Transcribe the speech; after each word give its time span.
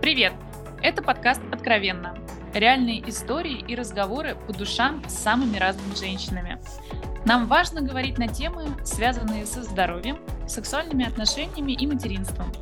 Привет! 0.00 0.32
Это 0.82 1.02
подкаст 1.02 1.40
«Откровенно». 1.50 2.16
Реальные 2.52 3.08
истории 3.08 3.64
и 3.66 3.74
разговоры 3.74 4.36
по 4.46 4.52
душам 4.52 5.02
с 5.08 5.14
самыми 5.14 5.56
разными 5.56 5.94
женщинами. 5.94 6.60
Нам 7.24 7.46
важно 7.46 7.80
говорить 7.80 8.18
на 8.18 8.28
темы, 8.28 8.66
связанные 8.84 9.46
со 9.46 9.62
здоровьем, 9.62 10.18
сексуальными 10.46 11.06
отношениями 11.06 11.72
и 11.72 11.86
материнством, 11.86 12.52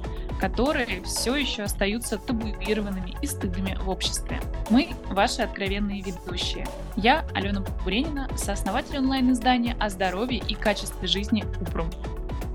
которые 0.41 1.03
все 1.03 1.35
еще 1.35 1.65
остаются 1.65 2.17
табуированными 2.17 3.17
и 3.21 3.27
стыдными 3.27 3.77
в 3.83 3.91
обществе. 3.91 4.41
Мы– 4.71 4.91
ваши 5.11 5.43
откровенные 5.43 6.01
ведущие. 6.01 6.67
Я 6.97 7.27
Алена 7.35 7.61
Буренина, 7.85 8.29
сооснователь 8.37 8.99
онлайн-издания 8.99 9.77
о 9.79 9.91
здоровье 9.91 10.43
и 10.49 10.55
качестве 10.55 11.07
жизни 11.07 11.45
«Упрум». 11.61 11.91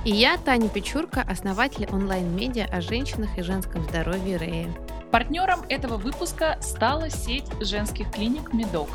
И 0.08 0.10
я, 0.10 0.38
Таня 0.38 0.70
Печурка, 0.70 1.22
основатель 1.22 1.86
онлайн-медиа 1.92 2.68
о 2.72 2.80
женщинах 2.80 3.38
и 3.38 3.42
женском 3.42 3.84
здоровье 3.84 4.38
Рея. 4.38 4.74
Партнером 5.12 5.64
этого 5.68 5.98
выпуска 5.98 6.58
стала 6.62 7.10
сеть 7.10 7.44
женских 7.60 8.10
клиник 8.14 8.54
«Медок». 8.54 8.88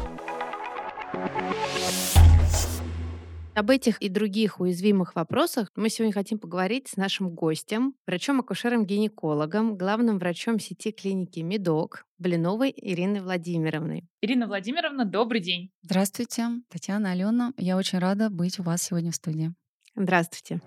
Об 3.54 3.68
этих 3.68 4.00
и 4.00 4.08
других 4.08 4.58
уязвимых 4.58 5.14
вопросах 5.14 5.70
мы 5.76 5.90
сегодня 5.90 6.14
хотим 6.14 6.38
поговорить 6.38 6.88
с 6.88 6.96
нашим 6.96 7.28
гостем, 7.28 7.94
врачом-акушером-гинекологом, 8.06 9.76
главным 9.76 10.18
врачом 10.18 10.58
сети 10.58 10.92
клиники 10.92 11.40
«Медок» 11.40 12.06
Блиновой 12.16 12.72
Ириной 12.74 13.20
Владимировной. 13.20 14.08
Ирина 14.22 14.46
Владимировна, 14.46 15.04
добрый 15.04 15.42
день. 15.42 15.72
Здравствуйте, 15.82 16.46
Татьяна, 16.70 17.10
Алена. 17.10 17.52
Я 17.58 17.76
очень 17.76 17.98
рада 17.98 18.30
быть 18.30 18.58
у 18.58 18.62
вас 18.62 18.82
сегодня 18.82 19.10
в 19.10 19.16
студии. 19.16 19.52
Здравствуйте. 19.94 20.60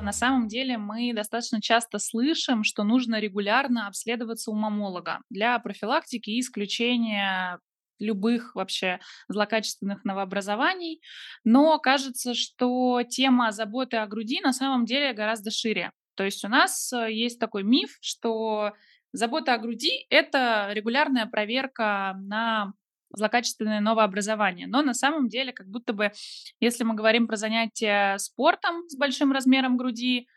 На 0.00 0.12
самом 0.12 0.48
деле 0.48 0.78
мы 0.78 1.12
достаточно 1.12 1.60
часто 1.60 1.98
слышим, 1.98 2.64
что 2.64 2.84
нужно 2.84 3.20
регулярно 3.20 3.86
обследоваться 3.88 4.50
у 4.50 4.54
мамолога 4.54 5.20
для 5.28 5.58
профилактики 5.58 6.30
и 6.30 6.40
исключения 6.40 7.58
любых 7.98 8.54
вообще 8.54 9.00
злокачественных 9.28 10.04
новообразований. 10.04 11.02
Но 11.44 11.78
кажется, 11.78 12.34
что 12.34 13.02
тема 13.02 13.52
заботы 13.52 13.96
о 13.96 14.06
груди 14.06 14.40
на 14.40 14.52
самом 14.52 14.84
деле 14.84 15.12
гораздо 15.12 15.50
шире. 15.50 15.92
То 16.14 16.24
есть 16.24 16.44
у 16.44 16.48
нас 16.48 16.92
э, 16.92 17.12
есть 17.12 17.38
такой 17.38 17.62
миф, 17.62 17.96
что 18.00 18.72
забота 19.12 19.54
о 19.54 19.58
груди— 19.58 20.06
это 20.10 20.70
регулярная 20.72 21.26
проверка 21.26 22.14
на 22.18 22.72
злокачественное 23.10 23.80
новообразование. 23.80 24.66
Но 24.66 24.82
на 24.82 24.94
самом 24.94 25.28
деле, 25.28 25.52
как 25.52 25.68
будто 25.68 25.92
бы, 25.92 26.12
если 26.60 26.84
мы 26.84 26.94
говорим 26.94 27.26
про 27.26 27.36
занятия 27.36 28.18
спортом 28.18 28.88
с 28.88 28.96
большим 28.96 29.32
размером 29.32 29.76
груди, 29.76 30.28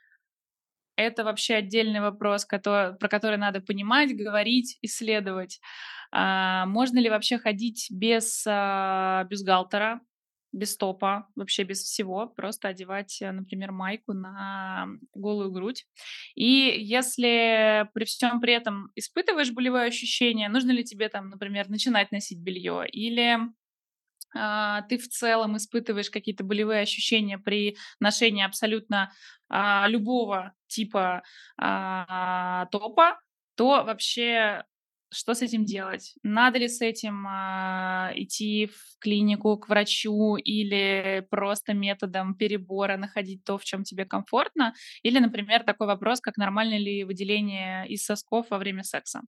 это 0.96 1.24
вообще 1.24 1.56
отдельный 1.56 2.02
вопрос, 2.02 2.46
который, 2.46 2.96
про 2.96 3.08
который 3.08 3.38
надо 3.38 3.62
понимать, 3.62 4.16
говорить, 4.16 4.78
исследовать. 4.82 5.60
А, 6.12 6.66
можно 6.66 7.00
ли 7.00 7.10
вообще 7.10 7.38
ходить 7.38 7.88
без 7.90 8.46
а, 8.48 9.24
бюстгальтера? 9.26 10.02
Без 10.52 10.76
топа, 10.78 11.28
вообще 11.36 11.64
без 11.64 11.82
всего, 11.82 12.28
просто 12.28 12.68
одевать, 12.68 13.22
э, 13.22 13.32
например, 13.32 13.72
майку 13.72 14.14
на 14.14 14.88
голую 15.14 15.52
грудь. 15.52 15.86
И 16.36 16.76
если 16.78 17.90
при 17.94 18.06
всем 18.06 18.42
при 18.42 18.54
этом 18.54 18.92
испытываешь 18.96 19.52
болевое 19.52 19.88
ощущение, 19.88 20.50
нужно 20.50 20.72
ли 20.72 20.84
тебе 20.84 21.10
там, 21.10 21.30
например, 21.30 21.70
начинать 21.70 22.12
носить 22.12 22.40
белье 22.40 22.86
или 22.88 23.40
а, 24.34 24.84
ты 24.84 24.98
в 24.98 25.08
целом 25.10 25.58
испытываешь 25.58 26.10
какие-то 26.10 26.44
болевые 26.44 26.82
ощущения 26.82 27.38
при 27.38 27.78
ношении 28.00 28.44
абсолютно 28.44 29.12
а, 29.50 29.88
любого 29.88 30.54
типа 30.68 31.24
а, 31.58 32.66
топа, 32.68 33.20
то 33.56 33.84
вообще 33.84 34.64
что 35.14 35.34
с 35.34 35.42
этим 35.42 35.66
делать? 35.66 36.16
Надо 36.24 36.58
ли 36.58 36.68
с 36.68 36.82
этим 36.82 37.26
а, 37.28 38.12
идти 38.16 38.68
в 38.68 38.98
клинику 39.00 39.58
к 39.58 39.68
врачу 39.68 40.38
или 40.38 41.28
просто 41.30 41.74
методом 41.74 42.34
перебора 42.36 42.98
находить 42.98 43.44
то, 43.44 43.58
в 43.58 43.64
чем 43.64 43.84
тебе 43.84 44.06
комфортно? 44.06 44.74
Или, 45.04 45.20
например, 45.20 45.64
такой 45.64 45.88
вопрос, 45.88 46.22
как 46.22 46.38
нормально 46.38 46.78
ли 46.78 47.04
выделение 47.04 47.88
из 47.88 48.06
сосков 48.06 48.48
во 48.50 48.58
время 48.58 48.84
секса? 48.84 49.22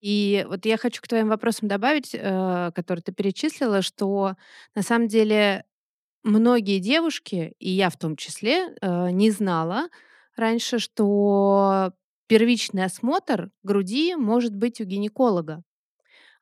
И 0.00 0.46
вот 0.48 0.64
я 0.64 0.76
хочу 0.76 1.02
к 1.02 1.08
твоим 1.08 1.28
вопросам 1.28 1.68
добавить, 1.68 2.14
э, 2.14 2.70
которые 2.74 3.02
ты 3.02 3.12
перечислила, 3.12 3.82
что 3.82 4.36
на 4.74 4.82
самом 4.82 5.08
деле 5.08 5.64
многие 6.24 6.78
девушки, 6.80 7.54
и 7.58 7.70
я 7.70 7.90
в 7.90 7.98
том 7.98 8.16
числе, 8.16 8.76
э, 8.80 9.10
не 9.10 9.30
знала 9.30 9.88
раньше, 10.36 10.78
что 10.78 11.92
первичный 12.28 12.84
осмотр 12.84 13.50
груди 13.62 14.14
может 14.14 14.54
быть 14.54 14.80
у 14.80 14.84
гинеколога. 14.84 15.62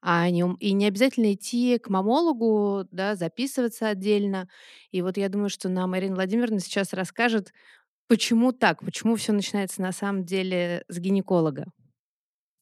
А 0.03 0.29
не, 0.31 0.45
и 0.61 0.73
не 0.73 0.87
обязательно 0.87 1.33
идти 1.33 1.79
к 1.79 1.89
мамологу, 1.89 2.87
да, 2.91 3.17
записываться 3.17 3.89
отдельно. 3.89 4.49
И 4.91 5.03
вот 5.03 5.17
я 5.17 5.29
думаю, 5.29 5.49
что 5.49 5.69
нам 5.69 5.97
Ирина 5.97 6.17
Владимировна 6.17 6.61
сейчас 6.61 6.93
расскажет, 6.93 7.53
почему 8.09 8.53
так, 8.53 8.85
почему 8.85 9.17
все 9.17 9.33
начинается 9.33 9.83
на 9.83 9.93
самом 9.93 10.25
деле 10.25 10.85
с 10.89 10.99
гинеколога. 10.99 11.67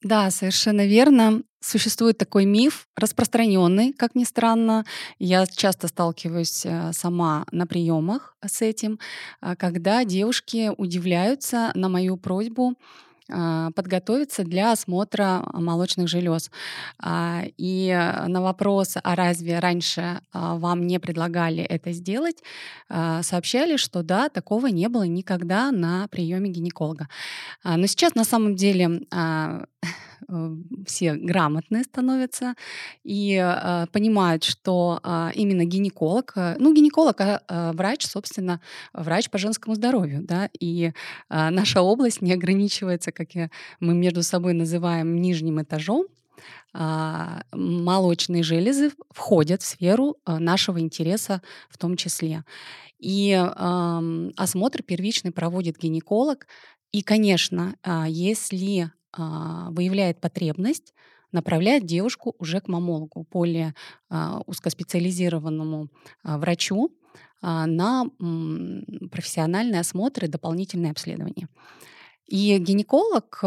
Да, 0.02 0.30
совершенно 0.30 0.86
верно. 0.86 1.42
Существует 1.60 2.18
такой 2.18 2.44
миф, 2.44 2.86
распространенный, 2.94 3.94
как 3.94 4.14
ни 4.14 4.24
странно. 4.24 4.84
Я 5.18 5.46
часто 5.46 5.88
сталкиваюсь 5.88 6.66
э, 6.66 6.92
сама 6.92 7.46
на 7.52 7.66
приемах 7.66 8.36
с 8.44 8.60
этим, 8.60 8.98
а, 9.40 9.56
когда 9.56 10.04
девушки 10.04 10.70
удивляются 10.76 11.72
на 11.74 11.88
мою 11.88 12.18
просьбу 12.18 12.74
подготовиться 13.26 14.44
для 14.44 14.72
осмотра 14.72 15.42
молочных 15.52 16.08
желез. 16.08 16.50
А, 16.98 17.42
и 17.56 17.90
на 18.26 18.42
вопрос, 18.42 18.96
а 19.02 19.14
разве 19.14 19.58
раньше 19.58 20.20
а, 20.32 20.56
вам 20.56 20.86
не 20.86 20.98
предлагали 20.98 21.62
это 21.62 21.92
сделать, 21.92 22.42
сообщали, 23.22 23.76
что 23.76 24.02
да, 24.02 24.28
такого 24.28 24.66
не 24.66 24.88
было 24.88 25.04
никогда 25.04 25.72
на 25.72 26.06
приеме 26.08 26.50
гинеколога. 26.50 27.08
Но 27.64 27.86
сейчас 27.86 28.14
на 28.14 28.24
самом 28.24 28.56
деле 28.56 29.00
все 30.86 31.14
грамотные 31.14 31.84
становятся 31.84 32.54
и 33.02 33.34
э, 33.34 33.86
понимают, 33.92 34.44
что 34.44 35.00
э, 35.02 35.30
именно 35.34 35.64
гинеколог, 35.64 36.32
э, 36.36 36.56
ну, 36.58 36.74
гинеколог, 36.74 37.20
а 37.20 37.42
э, 37.48 37.72
врач, 37.72 38.06
собственно, 38.06 38.60
врач 38.92 39.30
по 39.30 39.38
женскому 39.38 39.74
здоровью, 39.74 40.22
да, 40.22 40.48
и 40.58 40.86
э, 40.86 40.92
наша 41.28 41.82
область 41.82 42.22
не 42.22 42.32
ограничивается, 42.32 43.12
как 43.12 43.28
мы 43.80 43.94
между 43.94 44.22
собой 44.22 44.54
называем, 44.54 45.16
нижним 45.16 45.62
этажом, 45.62 46.06
а, 46.76 47.42
молочные 47.52 48.42
железы 48.42 48.90
входят 49.10 49.62
в 49.62 49.66
сферу 49.66 50.16
нашего 50.26 50.80
интереса 50.80 51.40
в 51.70 51.78
том 51.78 51.96
числе. 51.96 52.44
И 52.98 53.30
э, 53.32 54.30
осмотр 54.36 54.82
первичный 54.82 55.30
проводит 55.30 55.78
гинеколог. 55.78 56.46
И, 56.90 57.02
конечно, 57.02 57.76
если 58.06 58.82
а, 58.82 58.92
выявляет 59.16 60.20
потребность, 60.20 60.92
направляет 61.34 61.84
девушку 61.84 62.34
уже 62.38 62.60
к 62.60 62.68
мамологу, 62.68 63.26
более 63.30 63.74
а, 64.08 64.40
узкоспециализированному 64.46 65.88
а, 66.22 66.38
врачу 66.38 66.90
на 67.42 68.06
профессиональные 69.10 69.80
осмотры, 69.80 70.28
дополнительные 70.28 70.92
обследования. 70.92 71.48
И 72.26 72.56
гинеколог, 72.56 73.38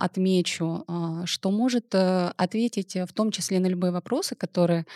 отмечу, 0.00 0.84
что 1.24 1.50
может 1.50 1.92
э, 1.92 2.32
ответить 2.36 2.94
в 2.94 3.12
том 3.12 3.32
числе 3.32 3.58
на 3.58 3.66
любые 3.66 3.90
вопросы, 3.90 4.36
которые 4.36 4.86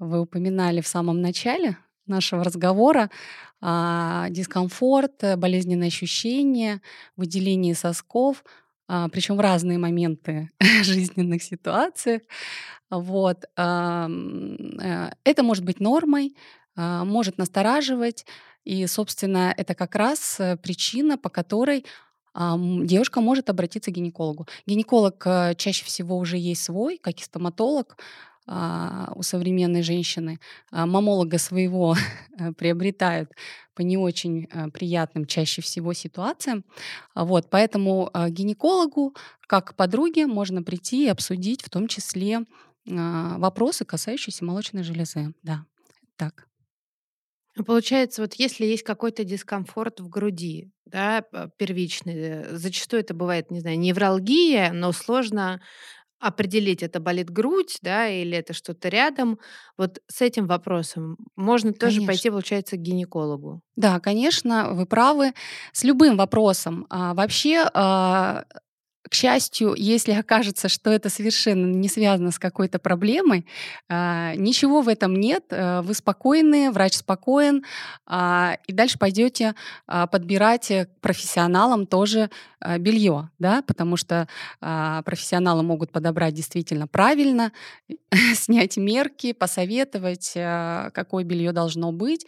вы 0.00 0.22
упоминали 0.22 0.80
в 0.80 0.88
самом 0.88 1.20
начале 1.20 1.78
нашего 2.06 2.42
разговора. 2.42 3.08
Дискомфорт, 3.62 5.22
болезненные 5.36 5.86
ощущения, 5.86 6.82
выделение 7.16 7.76
сосков— 7.76 8.42
а, 8.54 8.65
причем 8.86 9.36
в 9.36 9.40
разные 9.40 9.78
моменты 9.78 10.50
жизненных 10.82 11.42
ситуациях. 11.42 12.22
Вот. 12.90 13.44
Э, 13.56 14.08
это 15.24 15.42
может 15.42 15.64
быть 15.64 15.80
нормой, 15.80 16.36
а, 16.76 17.04
может 17.04 17.38
настораживать. 17.38 18.26
И, 18.64 18.86
собственно, 18.86 19.54
это 19.56 19.74
как 19.74 19.94
раз 19.94 20.40
э, 20.40 20.56
причина, 20.56 21.18
по 21.18 21.28
которой 21.28 21.84
девушка 22.38 23.22
может 23.22 23.48
обратиться 23.48 23.90
к 23.90 23.94
гинекологу. 23.94 24.46
Гинеколог 24.66 25.22
э, 25.26 25.54
чаще 25.56 25.86
всего 25.86 26.18
уже 26.18 26.36
есть 26.36 26.64
свой, 26.64 26.98
как 26.98 27.18
и 27.18 27.24
стоматолог 27.24 27.96
а, 28.46 29.10
у 29.14 29.22
современной 29.22 29.80
женщины. 29.80 30.38
Мамолога 30.70 31.38
своего 31.38 31.96
приобретают 32.56 33.30
по 33.74 33.82
не 33.82 33.96
очень 33.96 34.48
э, 34.50 34.68
приятным 34.70 35.26
чаще 35.26 35.62
всего 35.62 35.92
ситуациям. 35.92 36.64
А 37.14 37.24
вот, 37.24 37.50
поэтому 37.50 38.10
э, 38.12 38.30
гинекологу, 38.30 39.14
как 39.46 39.74
подруге, 39.76 40.26
можно 40.26 40.62
прийти 40.62 41.04
и 41.04 41.08
обсудить 41.08 41.62
в 41.62 41.70
том 41.70 41.86
числе 41.88 42.40
а, 42.88 43.38
вопросы, 43.38 43.84
касающиеся 43.84 44.44
молочной 44.44 44.82
железы. 44.82 45.32
Да, 45.42 45.64
так. 46.16 46.46
Получается, 47.64 48.22
вот 48.22 48.34
если 48.34 48.66
есть 48.66 48.82
какой-то 48.82 49.24
дискомфорт 49.24 50.00
в 50.00 50.08
груди, 50.08 50.70
да, 50.84 51.22
первичный. 51.56 52.44
Зачастую 52.56 53.00
это 53.00 53.14
бывает, 53.14 53.50
не 53.50 53.60
знаю, 53.60 53.78
невралгия, 53.78 54.72
но 54.72 54.92
сложно 54.92 55.60
определить, 56.20 56.82
это 56.82 57.00
болит 57.00 57.30
грудь, 57.30 57.78
да, 57.82 58.08
или 58.08 58.36
это 58.36 58.52
что-то 58.54 58.88
рядом. 58.88 59.38
Вот 59.76 60.00
с 60.08 60.22
этим 60.22 60.46
вопросом 60.46 61.16
можно 61.36 61.72
тоже 61.72 61.96
Конечно. 61.96 62.06
пойти, 62.06 62.30
получается, 62.30 62.76
к 62.76 62.80
гинекологу. 62.80 63.60
Да, 63.76 64.00
конечно, 64.00 64.70
вы 64.72 64.86
правы. 64.86 65.32
С 65.72 65.84
любым 65.84 66.16
вопросом. 66.16 66.86
А, 66.90 67.14
вообще, 67.14 67.68
а, 67.74 68.44
к 69.08 69.14
счастью, 69.14 69.74
если 69.76 70.12
окажется, 70.12 70.68
что 70.68 70.90
это 70.90 71.08
совершенно 71.08 71.66
не 71.66 71.88
связано 71.88 72.30
с 72.30 72.38
какой-то 72.38 72.78
проблемой, 72.78 73.46
а, 73.88 74.34
ничего 74.34 74.82
в 74.82 74.88
этом 74.88 75.14
нет. 75.14 75.44
Э, 75.50 75.80
вы 75.82 75.94
спокойны, 75.94 76.70
врач 76.70 76.94
спокоен, 76.94 77.64
а, 78.06 78.56
и 78.66 78.72
дальше 78.72 78.98
пойдете 78.98 79.54
а, 79.86 80.06
подбирать 80.06 80.70
э, 80.70 80.86
к 80.86 81.00
профессионалам 81.00 81.86
тоже 81.86 82.30
а, 82.60 82.78
белье, 82.78 83.30
да, 83.38 83.62
потому 83.62 83.96
что 83.96 84.28
профессионалы 84.60 85.62
могут 85.62 85.92
подобрать 85.92 86.34
действительно 86.34 86.86
правильно, 86.86 87.52
снять 88.34 88.76
мерки, 88.76 89.32
посоветовать, 89.32 90.32
какое 90.34 91.24
белье 91.24 91.52
должно 91.52 91.92
быть. 91.92 92.26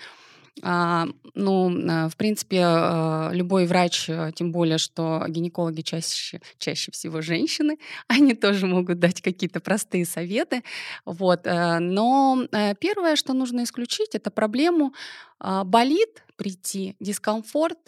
А, 0.62 1.06
ну, 1.34 1.70
а, 1.90 2.08
в 2.08 2.16
принципе, 2.16 2.62
а, 2.64 3.31
любой 3.32 3.66
врач, 3.66 4.08
а, 4.10 4.32
тем 4.32 4.52
более, 4.52 4.78
что 4.78 5.25
гинекологи 5.28 5.82
чаще, 5.82 6.40
чаще 6.58 6.93
всего 6.93 7.20
женщины, 7.22 7.78
они 8.08 8.34
тоже 8.34 8.66
могут 8.66 8.99
дать 8.99 9.20
какие-то 9.22 9.60
простые 9.60 10.05
советы. 10.06 10.62
Вот. 11.05 11.46
э, 11.46 11.78
Но 11.78 12.44
э, 12.52 12.75
первое, 12.76 13.16
что 13.16 13.32
нужно 13.32 13.64
исключить, 13.64 14.14
это 14.14 14.31
проблему 14.31 14.94
а, 15.38 15.64
болит 15.64 16.25
прийти, 16.37 16.96
дискомфорт 17.00 17.78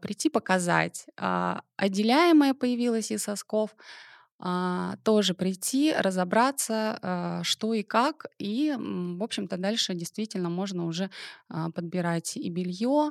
прийти 0.00 0.28
показать. 0.30 1.06
А, 1.16 1.62
Отделяемое 1.76 2.54
появилось 2.54 3.10
из 3.10 3.24
сосков, 3.24 3.74
тоже 5.02 5.34
прийти, 5.34 5.94
разобраться, 5.96 6.98
а, 7.02 7.42
что 7.42 7.72
и 7.74 7.82
как, 7.82 8.26
и, 8.38 8.74
в 8.78 9.22
общем-то, 9.22 9.56
дальше 9.56 9.94
действительно 9.94 10.50
можно 10.50 10.86
уже 10.86 11.10
а, 11.48 11.70
подбирать 11.70 12.36
и 12.36 12.50
белье, 12.50 13.10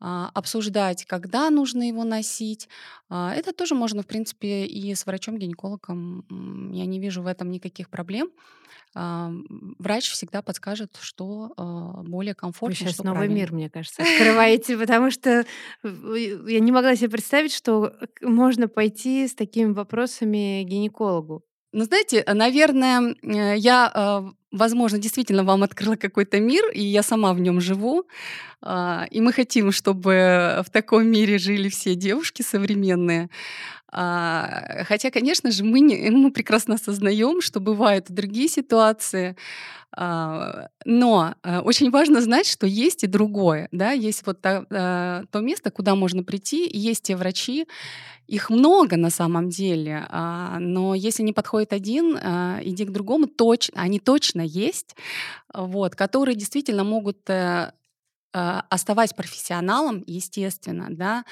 обсуждать, 0.00 1.04
когда 1.06 1.50
нужно 1.50 1.88
его 1.88 2.04
носить. 2.04 2.68
А, 3.08 3.34
Это 3.34 3.52
тоже 3.52 3.74
можно, 3.74 4.02
в 4.02 4.06
принципе, 4.06 4.64
и 4.66 4.94
с 4.94 5.06
врачом-гинекологом. 5.06 6.70
Я 6.72 6.86
не 6.86 7.00
вижу 7.00 7.22
в 7.22 7.26
этом 7.26 7.50
никаких 7.50 7.88
проблем. 7.90 8.30
А, 8.94 9.30
Врач 9.78 10.10
всегда 10.10 10.40
подскажет, 10.42 10.96
что 11.00 11.52
а, 11.56 12.02
более 12.02 12.32
Вы 12.32 12.36
комфортно, 12.36 12.74
сейчас 12.76 12.94
что 12.94 13.04
новый 13.04 13.28
мир, 13.28 13.48
правильно. 13.48 13.56
мне 13.56 13.70
кажется, 13.70 14.02
открываете, 14.02 14.78
потому 14.78 15.10
что 15.10 15.44
я 15.82 16.60
не 16.60 16.72
могла 16.72 16.96
себе 16.96 17.10
представить, 17.10 17.52
что 17.52 17.92
к 18.14 18.22
можно 18.26 18.68
пойти 18.68 19.26
с 19.28 19.34
такими 19.34 19.72
вопросами 19.72 20.62
к 20.64 20.68
гинекологу. 20.68 21.44
Ну, 21.72 21.84
знаете, 21.84 22.22
э, 22.26 22.34
наверное, 22.34 23.14
э, 23.22 23.56
я, 23.58 23.92
э, 23.94 24.30
возможно, 24.52 24.98
действительно 24.98 25.44
вам 25.44 25.62
открыла 25.62 25.96
какой-то 25.96 26.40
мир, 26.40 26.64
и 26.72 26.80
я 26.82 27.02
сама 27.02 27.32
в 27.34 27.40
нем 27.40 27.60
живу. 27.60 28.04
А, 28.62 29.06
И 29.10 29.20
мы 29.20 29.32
хотим, 29.32 29.72
чтобы 29.72 30.62
в 30.66 30.70
таком 30.70 31.06
мире 31.08 31.38
жили 31.38 31.68
все 31.68 31.94
девушки 31.94 32.42
современные. 32.42 33.28
А, 33.92 34.84
Хотя, 34.84 35.10
конечно 35.10 35.50
же, 35.50 35.64
мы, 35.64 35.80
не, 35.80 36.10
мы 36.10 36.30
прекрасно 36.32 36.74
осознаем, 36.74 37.40
что 37.40 37.60
бывают 37.60 38.06
другие 38.10 38.48
ситуации. 38.48 39.36
А, 39.96 40.68
Но 40.84 41.34
э, 41.42 41.60
очень 41.60 41.90
важно 41.90 42.20
знать, 42.22 42.46
что 42.46 42.66
есть 42.66 43.04
и 43.04 43.06
другое. 43.06 43.68
Да? 43.72 43.92
Есть 43.92 44.26
вот 44.26 44.40
та- 44.42 44.66
э, 44.70 45.24
то 45.30 45.40
место, 45.40 45.70
куда 45.70 45.94
можно 45.94 46.22
прийти, 46.24 46.68
есть 46.72 47.04
те 47.04 47.16
врачи, 47.16 47.66
их 48.26 48.50
много 48.50 48.96
на 48.96 49.10
самом 49.10 49.48
деле, 49.48 50.06
а, 50.10 50.58
но 50.60 50.94
если 50.94 51.22
не 51.22 51.32
подходит 51.32 51.72
один, 51.72 52.18
а, 52.22 52.60
иди 52.62 52.84
к 52.84 52.90
другому. 52.90 53.26
Точно, 53.26 53.80
они 53.82 54.00
точно 54.00 54.42
есть, 54.42 54.96
вот, 55.54 55.96
которые 55.96 56.36
действительно 56.36 56.84
могут 56.84 57.18
э, 57.30 57.72
оставаясь 58.32 59.12
профессионалом, 59.12 60.04
естественно, 60.06 60.88
да, 60.90 61.24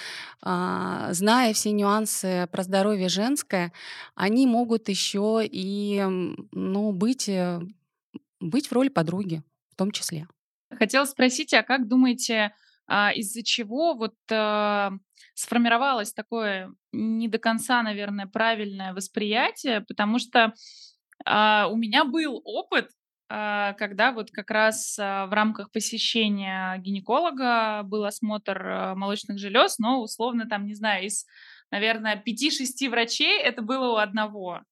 а, 0.42 1.12
зная 1.12 1.52
все 1.52 1.72
нюансы 1.72 2.48
про 2.50 2.62
здоровье 2.62 3.08
женское, 3.08 3.72
они 4.14 4.46
могут 4.46 4.88
еще 4.88 5.42
и 5.44 6.02
ну, 6.52 6.92
быть, 6.92 7.28
э, 7.28 7.60
быть 8.40 8.68
в 8.68 8.72
роли 8.72 8.88
подруги 8.88 9.42
в 9.70 9.76
том 9.76 9.90
числе. 9.90 10.26
Хотела 10.70 11.04
спросить, 11.04 11.52
а 11.52 11.62
как 11.62 11.86
думаете, 11.86 12.52
а, 12.86 13.12
из-за 13.12 13.42
чего 13.42 13.94
вот 13.94 14.14
а, 14.30 14.92
сформировалось 15.34 16.12
такое 16.12 16.72
не 16.92 17.28
до 17.28 17.38
конца, 17.38 17.82
наверное, 17.82 18.26
правильное 18.26 18.94
восприятие? 18.94 19.82
Потому 19.82 20.18
что 20.18 20.54
а, 21.24 21.68
у 21.68 21.76
меня 21.76 22.04
был 22.04 22.40
опыт, 22.44 22.88
а, 22.88 22.94
когда 23.28 24.12
вот 24.12 24.30
как 24.30 24.50
раз 24.50 24.96
а, 24.98 25.26
в 25.26 25.32
рамках 25.32 25.72
посещения 25.72 26.76
гинеколога 26.78 27.82
был 27.82 28.04
осмотр 28.04 28.62
а, 28.66 28.94
молочных 28.94 29.38
желез, 29.38 29.78
но 29.78 30.00
условно 30.00 30.46
там, 30.48 30.66
не 30.66 30.74
знаю, 30.74 31.06
из, 31.06 31.26
наверное, 31.72 32.16
пяти-шести 32.16 32.88
врачей 32.88 33.40
это 33.40 33.62
было 33.62 33.94
у 33.94 33.96
одного. 33.96 34.62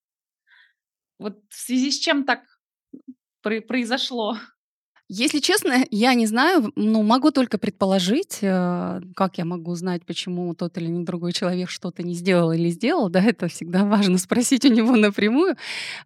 Вот 1.19 1.41
в 1.49 1.55
связи 1.55 1.91
с 1.91 1.99
чем 1.99 2.25
так 2.25 2.43
про- 3.43 3.61
произошло? 3.61 4.37
Если 5.17 5.39
честно, 5.39 5.85
я 5.91 6.15
не 6.15 6.27
знаю, 6.27 6.73
ну, 6.75 7.03
могу 7.03 7.31
только 7.31 7.57
предположить, 7.57 8.39
э, 8.43 9.01
как 9.15 9.39
я 9.39 9.45
могу 9.45 9.75
знать, 9.77 10.05
почему 10.05 10.55
тот 10.55 10.77
или 10.77 11.05
другой 11.05 11.33
человек 11.33 11.71
что-то 11.71 12.03
не 12.03 12.15
сделал 12.15 12.51
или 12.51 12.69
сделал, 12.71 13.09
да, 13.09 13.23
это 13.23 13.47
всегда 13.47 13.85
важно 13.85 14.19
спросить 14.19 14.65
у 14.65 14.69
него 14.69 14.97
напрямую. 14.97 15.57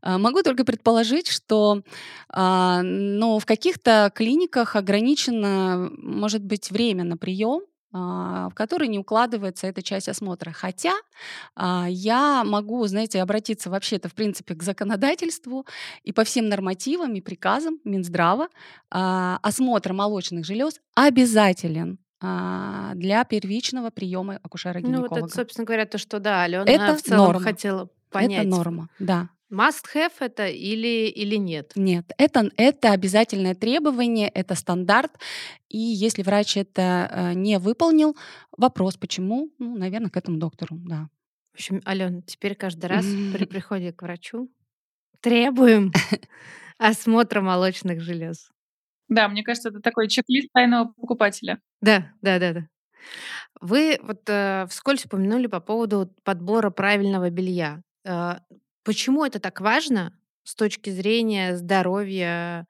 А, 0.03 0.19
Могу 0.19 0.43
только 0.43 0.65
предположить, 0.65 1.29
что, 1.29 1.83
а, 2.29 2.83
ну, 2.83 3.39
в 3.39 3.47
каких-то 3.47 4.13
клиниках 4.15 4.77
ограничено, 4.77 5.91
может 5.97 6.45
быть, 6.45 6.71
время 6.71 7.05
на 7.05 7.17
прием, 7.17 7.63
в 7.91 8.53
который 8.55 8.89
не 8.89 8.99
укладывается 8.99 9.67
эта 9.67 9.83
часть 9.83 10.09
осмотра. 10.09 10.51
Хотя 10.51 10.93
а, 11.57 11.87
я 11.89 12.45
могу, 12.45 12.87
знаете, 12.87 13.23
обратиться 13.23 13.71
вообще-то, 13.71 14.09
в 14.09 14.15
принципе, 14.15 14.55
к 14.55 14.63
законодательству 14.63 15.67
и 16.03 16.13
по 16.13 16.25
всем 16.25 16.49
нормативам 16.49 17.15
и 17.15 17.21
приказам 17.21 17.79
Минздрава 17.85 18.49
а, 18.91 19.39
осмотр 19.43 19.93
молочных 19.93 20.45
желез 20.45 20.81
обязателен 20.95 21.99
а, 22.21 22.93
для 22.95 23.25
первичного 23.25 23.91
приема 23.91 24.25
Ну, 24.25 24.31
вот 24.33 24.35
это, 24.35 24.47
акушера-гинеколога. 24.47 25.29
собственно 25.29 25.65
говоря, 25.65 25.87
то, 25.87 25.99
что, 25.99 26.19
да, 26.19 26.43
Алена 26.43 26.65
Это 26.65 26.97
в 26.97 27.03
целом 27.03 27.27
норма. 27.27 27.41
хотела 27.41 27.83
Это 27.83 27.93
понять, 28.11 28.47
норма, 28.49 28.89
да. 28.99 29.31
Must 29.51 29.87
have 29.95 30.13
это 30.21 30.47
или 30.47 31.09
или 31.09 31.37
нет. 31.37 31.73
Нет, 31.75 32.13
это, 32.19 32.51
это 32.57 32.93
обязательное 32.93 33.55
требование, 33.55 34.29
это 34.29 34.55
стандарт. 34.55 35.13
И 35.69 35.79
если 35.79 36.23
врач 36.23 36.57
это 36.57 37.09
э, 37.11 37.33
не 37.35 37.59
выполнил, 37.59 38.17
вопрос, 38.57 38.97
почему? 38.97 39.51
Ну, 39.59 39.77
наверное, 39.77 40.11
к 40.11 40.17
этому 40.17 40.39
доктору, 40.39 40.77
да. 40.77 41.09
В 41.53 41.57
общем, 41.57 41.83
Алена, 41.85 42.23
теперь 42.23 42.55
каждый 42.55 42.87
раз 42.87 43.05
при 43.05 43.45
приходе 43.47 43.93
к 43.93 44.03
врачу 44.03 44.51
требуем 45.21 45.93
осмотра 46.79 47.41
молочных 47.41 48.01
желез. 48.01 48.51
Да, 49.09 49.29
мне 49.29 49.43
кажется, 49.43 49.71
это 49.71 49.81
такой 49.81 50.09
чек-лист 50.09 50.51
тайного 50.53 50.93
покупателя. 50.93 51.61
Да, 51.81 52.13
да-да-да. 52.21 52.69
Вы 53.61 53.99
вот, 54.03 54.29
э, 54.29 54.67
вскользь 54.69 55.07
упомянули 55.07 55.47
по 55.47 55.61
поводу 55.61 56.15
подбора 56.25 56.71
правильного 56.71 57.31
белья. 57.31 57.83
Э, 58.05 58.37
почему 58.85 59.25
это 59.25 59.39
так 59.39 59.61
важно 59.61 60.13
с 60.45 60.55
точки 60.55 60.91
зрения 60.91 61.57
здоровья 61.57 62.67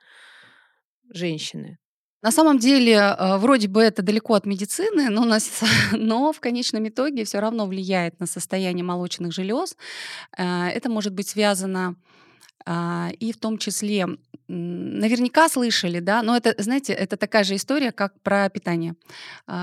женщины? 1.12 1.78
На 2.20 2.32
самом 2.32 2.58
деле, 2.58 2.94
э, 2.94 3.36
вроде 3.36 3.68
бы 3.68 3.80
это 3.80 4.02
далеко 4.02 4.34
от 4.34 4.44
медицины, 4.44 5.08
но, 5.08 5.24
нас, 5.24 5.62
но 5.92 6.32
в 6.32 6.40
конечном 6.40 6.88
итоге 6.88 7.24
все 7.24 7.38
равно 7.38 7.66
влияет 7.66 8.18
на 8.18 8.26
состояние 8.26 8.84
молочных 8.84 9.32
желез. 9.32 9.76
Э, 10.36 10.68
Это 10.68 10.90
может 10.90 11.14
быть 11.14 11.28
связано 11.28 11.94
а, 12.70 13.10
и 13.18 13.32
в 13.32 13.38
том 13.38 13.56
числе, 13.56 14.06
наверняка 14.48 15.48
слышали, 15.48 16.00
да, 16.00 16.22
но 16.22 16.36
это, 16.36 16.54
знаете, 16.58 16.92
это 16.92 17.16
такая 17.16 17.44
же 17.44 17.54
история, 17.54 17.92
как 17.92 18.20
про 18.22 18.48
питание. 18.48 18.94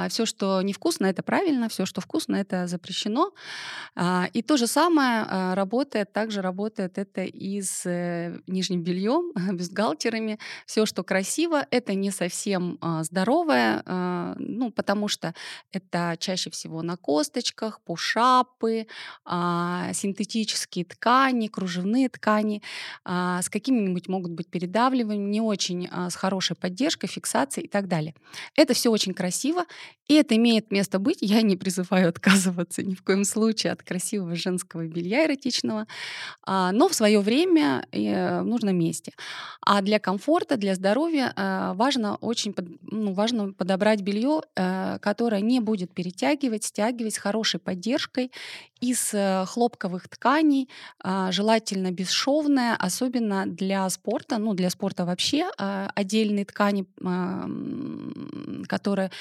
Все, 0.10 0.26
что 0.26 0.62
невкусно, 0.62 1.08
это 1.08 1.24
правильно, 1.24 1.70
все, 1.70 1.86
что 1.86 2.02
вкусно, 2.02 2.36
это 2.36 2.68
запрещено. 2.68 3.34
А, 3.96 4.28
И 4.34 4.42
то 4.42 4.58
же 4.58 4.68
самое 4.68 5.26
а, 5.28 5.56
работает, 5.56 6.14
также 6.14 6.42
работает 6.42 6.98
это 6.98 7.24
и 7.24 7.62
с 7.62 7.86
э, 7.86 8.40
нижним 8.48 8.84
бельем, 8.84 9.32
бюстгальтерами. 9.56 10.40
Все, 10.66 10.86
что 10.86 11.04
красиво, 11.04 11.66
это 11.72 11.94
не 11.94 12.12
совсем 12.12 12.78
а, 12.82 13.04
здоровое, 13.04 13.82
а, 13.86 14.36
ну, 14.38 14.72
потому 14.72 15.08
что 15.08 15.34
это 15.72 16.16
чаще 16.20 16.50
всего 16.50 16.82
на 16.82 16.98
косточках, 16.98 17.82
пушапы, 17.82 18.88
а, 19.24 19.92
синтетические 19.94 20.86
ткани, 20.86 21.48
кружевные 21.48 22.10
ткани 22.10 22.62
а, 23.04 23.42
с 23.42 23.50
какими-нибудь 23.50 24.08
могут 24.08 24.32
быть 24.32 24.50
передачами 24.50 24.75
придавливанием, 24.76 25.32
не 25.32 25.42
очень 25.42 25.88
а, 25.90 26.10
с 26.10 26.16
хорошей 26.16 26.56
поддержкой, 26.56 27.08
фиксацией 27.08 27.68
и 27.68 27.70
так 27.70 27.88
далее. 27.88 28.14
Это 28.56 28.74
все 28.74 28.90
очень 28.90 29.14
красиво, 29.14 29.64
и 30.08 30.16
это 30.16 30.36
имеет 30.36 30.72
место 30.72 31.00
быть. 31.00 31.20
Я 31.22 31.42
не 31.42 31.56
призываю 31.56 32.10
отказываться 32.16 32.84
ни 32.84 32.94
в 32.94 33.02
коем 33.02 33.24
случае 33.24 33.74
от 33.74 33.84
красивого 33.84 34.36
женского 34.36 34.86
белья 34.86 35.26
эротичного, 35.26 35.88
а, 36.44 36.72
но 36.72 36.88
в 36.88 36.94
свое 36.94 37.20
время 37.20 37.86
э, 37.92 38.42
в 38.42 38.46
нужном 38.46 38.78
месте. 38.78 39.14
А 39.62 39.82
для 39.82 40.00
комфорта, 40.00 40.58
для 40.58 40.76
здоровья 40.76 41.34
э, 41.36 41.74
важно 41.76 42.18
очень 42.18 42.54
ну, 42.82 43.14
важно 43.14 43.54
подобрать 43.54 44.02
белье, 44.02 44.42
э, 44.56 45.00
которое 45.02 45.42
не 45.42 45.60
будет 45.60 45.94
перетягивать, 45.94 46.66
стягивать 46.66 47.16
с 47.16 47.18
хорошей 47.18 47.60
поддержкой 47.60 48.32
из 48.82 49.16
хлопковых 49.46 50.08
тканей, 50.08 50.70
а, 51.00 51.32
желательно 51.32 51.92
бесшовное, 51.92 52.76
особенно 52.76 53.46
для 53.48 53.90
спорта, 53.90 54.38
ну 54.38 54.54
для 54.54 54.65
спорта 54.70 55.06
вообще 55.06 55.50
отдельные 55.58 56.46
ткани, 56.46 56.86
которые 58.68 59.12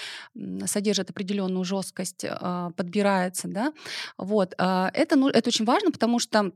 содержит 0.67 1.11
определенную 1.11 1.65
жесткость, 1.65 2.25
а, 2.29 2.71
подбирается, 2.77 3.49
да, 3.49 3.73
вот, 4.19 4.55
а, 4.59 4.91
это, 4.95 5.17
ну, 5.17 5.29
это 5.29 5.49
очень 5.49 5.65
важно, 5.65 5.91
потому 5.91 6.19
что 6.19 6.53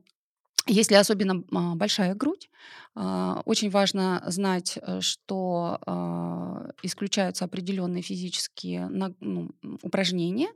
если 0.67 0.95
особенно 0.95 1.45
а, 1.53 1.75
большая 1.75 2.15
грудь, 2.15 2.51
а, 2.88 2.88
очень 3.45 3.71
важно 3.71 4.23
знать, 4.27 4.77
э, 4.81 5.01
что 5.01 5.79
а, 5.87 6.71
исключаются 6.83 7.45
определенные 7.45 8.03
физические 8.03 8.89
ну, 8.89 9.51
упражнения 9.83 10.49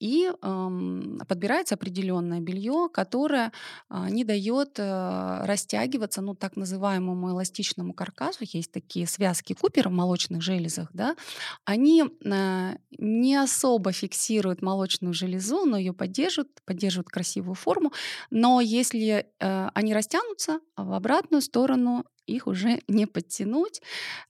и 0.00 0.30
подбирается 0.40 1.74
определенное 1.74 2.40
белье, 2.40 2.88
которое 2.92 3.52
не 3.90 4.24
дает 4.24 4.78
э, 4.78 5.44
растягиваться, 5.44 6.20
ну, 6.22 6.34
так 6.34 6.56
называемому 6.56 7.30
эластичному 7.30 7.94
каркасу. 7.94 8.38
Есть 8.40 8.72
такие 8.72 9.06
связки 9.06 9.54
Купера 9.54 9.88
в 9.88 9.92
молочных 9.92 10.42
железах, 10.42 10.88
да, 10.92 11.16
они 11.64 12.04
э, 12.04 12.76
не 12.98 13.36
особо 13.36 13.92
фиксируют 13.92 14.62
молочную 14.62 15.14
железу, 15.14 15.64
но 15.64 15.78
ее 15.78 15.92
поддерживают, 15.92 16.50
поддерживают 16.64 17.08
красивую 17.08 17.54
форму. 17.54 17.92
Но 18.30 18.60
если 18.60 19.26
они 19.38 19.94
растянутся 19.94 20.60
в 20.76 20.92
обратную 20.92 21.42
сторону, 21.42 21.71
сторону 21.72 22.04
их 22.26 22.46
уже 22.46 22.80
не 22.88 23.06
подтянуть, 23.06 23.82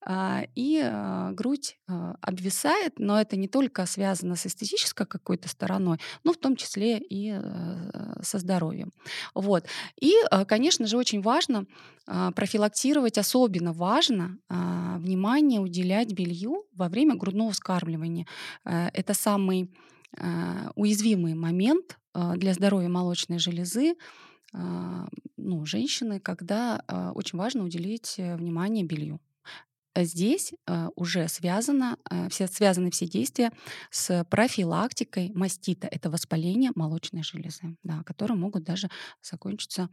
а, 0.04 0.42
и 0.54 0.80
а, 0.82 1.32
грудь 1.32 1.78
а, 1.88 2.16
обвисает, 2.20 2.98
но 2.98 3.20
это 3.20 3.36
не 3.36 3.48
только 3.48 3.86
связано 3.86 4.36
с 4.36 4.46
эстетической 4.46 5.06
какой-то 5.06 5.48
стороной, 5.48 5.98
но 6.24 6.32
в 6.32 6.36
том 6.36 6.56
числе 6.56 6.98
и 6.98 7.34
со 8.22 8.38
здоровьем. 8.38 8.92
Вот. 9.34 9.66
И, 10.00 10.12
конечно 10.46 10.86
же, 10.86 10.96
очень 10.96 11.22
важно 11.22 11.66
профилактировать, 12.06 13.18
особенно 13.18 13.72
важно 13.72 14.38
внимание 14.48 15.60
уделять 15.60 16.12
белью 16.12 16.64
во 16.74 16.88
время 16.88 17.14
грудного 17.14 17.52
вскармливания. 17.52 18.26
Э, 18.64 18.88
это 18.92 19.14
самый 19.14 19.70
уязвимый 20.74 21.34
момент 21.34 21.98
для 22.14 22.52
здоровья 22.52 22.88
молочной 22.88 23.38
железы, 23.38 23.94
ну, 24.52 25.64
женщины, 25.64 26.20
когда 26.20 26.82
а, 26.86 27.12
очень 27.12 27.38
важно 27.38 27.64
уделить 27.64 28.14
э, 28.18 28.36
внимание 28.36 28.84
белью. 28.84 29.20
Здесь 29.94 30.52
а, 30.66 30.90
уже 30.94 31.28
связано, 31.28 31.98
все, 32.30 32.46
связаны 32.46 32.90
все 32.90 33.06
действия 33.06 33.50
с 33.90 34.24
профилактикой 34.30 35.30
мастита. 35.34 35.88
Это 35.90 36.10
воспаление 36.10 36.72
молочной 36.74 37.22
железы, 37.22 37.76
да, 37.82 38.02
которые 38.04 38.36
могут 38.36 38.64
даже 38.64 38.88
закончиться 39.22 39.88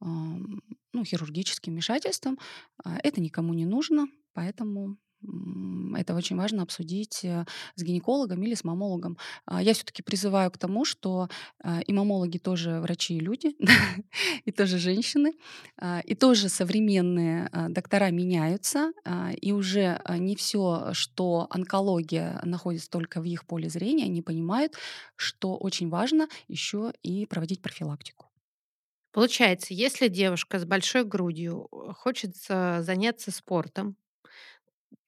ну, 0.00 1.04
хирургическим 1.04 1.72
вмешательством. 1.72 2.38
Это 2.84 3.20
никому 3.20 3.52
не 3.52 3.66
нужно, 3.66 4.06
поэтому 4.32 4.96
это 5.96 6.14
очень 6.14 6.36
важно 6.36 6.62
обсудить 6.62 7.24
э, 7.24 7.44
с 7.74 7.82
гинекологом 7.82 8.42
или 8.42 8.54
с 8.54 8.64
мамологом. 8.64 9.18
А, 9.46 9.62
я 9.62 9.74
все-таки 9.74 10.02
призываю 10.02 10.50
к 10.50 10.58
тому, 10.58 10.84
что 10.84 11.28
а, 11.62 11.80
и 11.80 11.92
мамологи 11.92 12.38
тоже 12.38 12.80
врачи 12.80 13.16
и 13.16 13.20
люди, 13.20 13.54
и 14.44 14.52
тоже 14.52 14.78
женщины, 14.78 15.32
а, 15.78 16.00
и 16.00 16.14
тоже 16.14 16.48
современные 16.48 17.48
доктора 17.68 18.10
меняются, 18.10 18.92
и 19.40 19.52
уже 19.52 20.00
не 20.08 20.36
все, 20.36 20.90
что 20.92 21.46
онкология 21.50 22.40
находится 22.44 22.90
только 22.90 23.20
в 23.20 23.24
их 23.24 23.46
поле 23.46 23.68
зрения, 23.68 24.04
они 24.04 24.22
понимают, 24.22 24.74
что 25.16 25.56
очень 25.56 25.88
важно 25.88 26.28
еще 26.48 26.92
и 27.02 27.26
проводить 27.26 27.62
профилактику. 27.62 28.26
Получается, 29.12 29.74
если 29.74 30.08
девушка 30.08 30.58
с 30.58 30.64
большой 30.64 31.04
грудью 31.04 31.68
э, 31.70 31.92
хочет 31.92 32.34
заняться 32.36 33.30
спортом, 33.30 33.96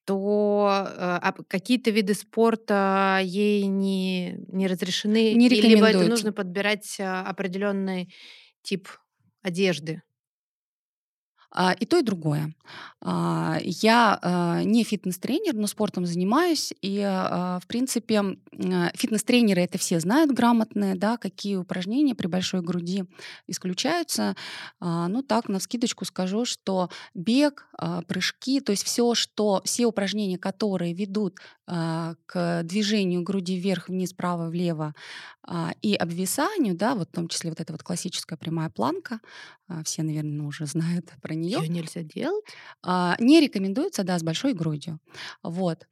то, 0.05 0.87
э, 0.87 0.93
а 0.97 1.33
какие-то 1.47 1.89
виды 1.91 2.13
спорта 2.13 3.19
ей 3.23 3.65
не 3.67 4.37
не 4.47 4.67
разрешены, 4.67 5.33
Не 5.33 5.49
либо 5.49 5.87
это 5.87 6.07
нужно 6.07 6.31
подбирать, 6.31 6.97
а, 6.99 7.21
определенный 7.23 8.13
тип 8.61 8.87
одежды? 9.41 10.01
А, 11.57 11.71
и 11.71 11.85
то, 11.85 11.97
и 11.97 12.01
другое. 12.01 12.53
А, 13.01 13.57
я 13.63 14.19
а, 14.21 14.63
не 14.63 14.83
фитнес-тренер, 14.83 15.53
но 15.53 15.67
спортом 15.67 16.05
занимаюсь. 16.05 16.73
И, 16.81 16.99
в 16.99 17.63
принципе, 17.67 18.37
фитнес-тренеры 18.93 19.61
это 19.61 19.77
все 19.77 19.99
знают 20.01 20.31
грамотные, 20.31 20.95
да, 20.95 21.17
какие 21.17 21.55
упражнения 21.55 22.13
при 22.13 22.27
большой 22.27 22.61
груди 22.61 23.05
исключаются. 23.47 24.35
Ну, 24.81 25.21
так, 25.23 25.47
на 25.47 25.59
скидочку 25.59 26.03
скажу, 26.05 26.45
что 26.45 26.89
бег, 27.13 27.67
прыжки, 28.07 28.59
то 28.59 28.71
есть 28.71 28.83
все, 28.83 29.15
что, 29.15 29.61
все 29.63 29.85
упражнения, 29.85 30.37
которые 30.37 30.93
ведут 30.93 31.39
к 31.67 32.63
движению 32.63 33.23
груди 33.23 33.57
вверх, 33.59 33.89
вниз, 33.89 34.13
вправо, 34.13 34.49
влево 34.49 34.93
и 35.81 35.95
обвисанию, 35.95 36.75
да, 36.75 36.95
вот 36.95 37.09
в 37.09 37.11
том 37.11 37.27
числе 37.27 37.49
вот 37.51 37.59
эта 37.61 37.73
вот 37.73 37.83
классическая 37.83 38.37
прямая 38.37 38.69
планка, 38.69 39.19
все, 39.83 40.03
наверное, 40.03 40.45
уже 40.47 40.65
знают 40.67 41.11
про 41.21 41.33
нее 41.35 41.59
Её 41.59 41.71
нельзя 41.71 42.03
делать? 42.03 42.45
А, 42.83 43.15
не 43.19 43.39
рекомендуется, 43.41 44.03
да, 44.03 44.17
с 44.19 44.23
большой 44.23 44.53
грудью. 44.53 44.99
Вот. 45.43 45.87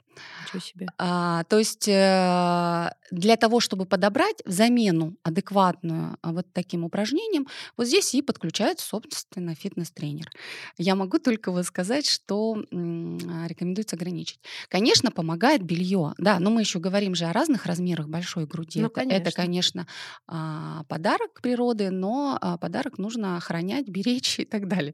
Ничего 0.46 0.60
себе. 0.60 0.88
А, 0.98 1.44
то 1.46 1.58
есть 1.58 1.88
э, 1.88 2.92
для 3.12 3.38
того, 3.38 3.60
чтобы 3.60 3.86
подобрать 3.86 4.42
замену 4.46 5.16
адекватную 5.24 6.18
а, 6.22 6.32
вот 6.32 6.48
таким 6.54 6.84
упражнениям, 6.84 7.48
вот 7.78 7.88
здесь 7.88 8.14
и 8.16 8.22
подключается, 8.22 8.86
собственно, 8.86 9.56
фитнес-тренер. 9.56 10.30
Я 10.78 10.96
могу 10.96 11.20
только 11.20 11.52
вот 11.52 11.66
сказать, 11.66 12.08
что 12.08 12.56
а, 12.56 13.48
рекомендуется 13.48 13.96
ограничить. 13.96 14.40
Конечно, 14.70 15.12
помогает 15.12 15.64
белье, 15.64 16.14
да, 16.18 16.40
но 16.40 16.50
мы 16.50 16.62
еще 16.62 16.80
говорим 16.80 17.16
же 17.16 17.26
о 17.26 17.34
разных 17.34 17.66
размерах 17.66 18.08
большой 18.08 18.46
груди. 18.46 18.82
Ну, 18.82 18.88
это, 18.88 19.02
это, 19.02 19.32
конечно. 19.32 19.44
конечно, 19.44 19.88
а, 20.28 20.84
подарок 20.88 21.42
природы, 21.42 21.90
но 21.92 22.40
подарок 22.60 22.98
нужно 22.98 23.38
охранять, 23.38 23.88
беречь 23.88 24.40
и 24.40 24.46
так 24.46 24.68
далее. 24.68 24.94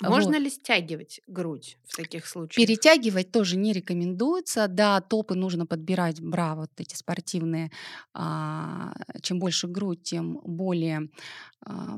Можно 0.00 0.32
Вот. 0.32 0.40
ли 0.40 0.50
стягивать 0.50 1.20
грудь 1.26 1.78
в 1.86 1.96
таких 1.96 2.26
случаях? 2.26 2.66
Перетягивать 2.66 3.30
тоже 3.30 3.56
не 3.56 3.72
рекомендуется. 3.72 4.51
Да, 4.68 5.00
топы 5.00 5.34
нужно 5.34 5.66
подбирать, 5.66 6.20
бра, 6.20 6.54
вот 6.54 6.70
эти 6.76 6.94
спортивные. 6.94 7.70
А, 8.14 8.92
чем 9.22 9.38
больше 9.38 9.68
грудь, 9.68 10.02
тем 10.02 10.40
более, 10.44 11.08
а, 11.64 11.96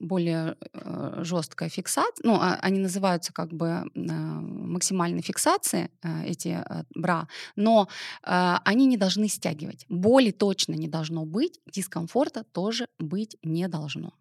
более 0.00 0.56
э, 0.72 1.20
жесткая 1.24 1.68
фиксация. 1.68 2.22
Ну, 2.24 2.34
а, 2.34 2.58
они 2.62 2.78
называются 2.78 3.32
как 3.32 3.52
бы 3.52 3.68
а, 3.68 3.84
максимальной 3.94 5.22
фиксации, 5.22 5.90
а, 6.02 6.24
эти 6.24 6.48
а, 6.48 6.84
бра, 6.94 7.28
но 7.56 7.88
а, 8.22 8.60
они 8.64 8.86
не 8.86 8.96
должны 8.96 9.28
стягивать. 9.28 9.86
Боли 9.88 10.30
точно 10.30 10.74
не 10.74 10.88
должно 10.88 11.24
быть, 11.24 11.60
дискомфорта 11.72 12.44
тоже 12.52 12.86
быть 12.98 13.36
не 13.42 13.68
должно. 13.68 14.12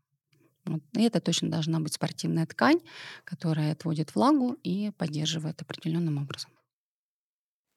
Вот. 0.66 0.82
И 0.94 1.04
это 1.04 1.20
точно 1.20 1.50
должна 1.50 1.80
быть 1.80 1.94
спортивная 1.94 2.46
ткань, 2.46 2.80
которая 3.26 3.74
отводит 3.74 4.16
влагу 4.16 4.58
и 4.64 4.92
поддерживает 4.98 5.62
определенным 5.62 6.18
образом. 6.18 6.52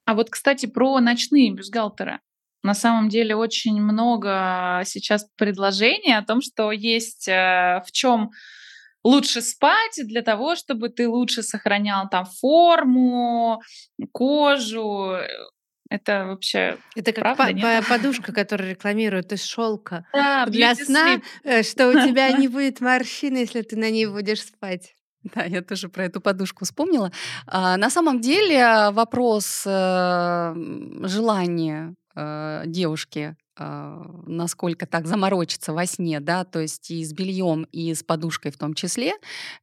А 0.07 0.15
вот, 0.15 0.31
кстати, 0.31 0.67
про 0.67 0.99
ночные 1.01 1.53
бюстгальтеры. 1.53 2.21
На 2.63 2.75
самом 2.75 3.09
деле 3.11 3.37
очень 3.37 3.81
много 3.81 4.83
сейчас 4.87 5.29
предложений 5.37 6.15
о 6.17 6.23
том, 6.25 6.41
что 6.41 6.73
есть 6.73 7.29
э, 7.29 7.83
в 7.87 7.93
чем 7.93 8.31
лучше 9.05 9.41
спать 9.43 10.01
для 10.05 10.23
того, 10.23 10.57
чтобы 10.57 10.89
ты 10.89 11.09
лучше 11.09 11.43
сохранял 11.43 12.09
там 12.09 12.25
форму, 12.25 13.61
кожу. 14.13 15.17
Это 15.89 16.25
вообще 16.27 16.79
Это 16.97 17.13
как 17.13 17.23
правда, 17.23 17.45
по- 17.45 17.53
нет? 17.53 17.85
по- 17.85 17.89
подушка, 17.99 18.33
которую 18.33 18.71
рекламируют 18.71 19.31
из 19.33 19.45
шелка 19.45 20.05
Да, 20.13 20.47
для 20.47 20.75
сна, 20.75 21.17
sleep. 21.17 21.23
э, 21.45 21.63
что 21.63 21.89
у 21.91 21.93
тебя 21.93 22.33
не 22.37 22.49
будет 22.49 22.81
морщин, 22.81 23.37
если 23.37 23.63
ты 23.63 23.77
на 23.77 23.91
ней 23.91 24.07
будешь 24.07 24.43
спать. 24.43 24.96
Да, 25.35 25.45
я 25.45 25.63
тоже 25.63 25.89
про 25.89 26.05
эту 26.05 26.21
подушку 26.21 26.65
вспомнила. 26.65 27.11
А, 27.47 27.77
на 27.77 27.91
самом 27.91 28.21
деле 28.21 28.91
вопрос 28.93 29.65
э, 29.67 30.55
желания 31.05 31.95
э, 32.15 32.63
девушки 32.67 33.37
насколько 33.59 34.87
так 34.87 35.07
заморочиться 35.07 35.73
во 35.73 35.87
сне, 35.87 36.21
да, 36.21 36.45
то 36.45 36.61
есть 36.61 36.91
и 36.91 37.05
с 37.05 37.13
бельем, 37.13 37.67
и 37.73 37.95
с 37.95 38.03
подушкой 38.03 38.51
в 38.53 38.59
том 38.59 38.75
числе. 38.75 39.15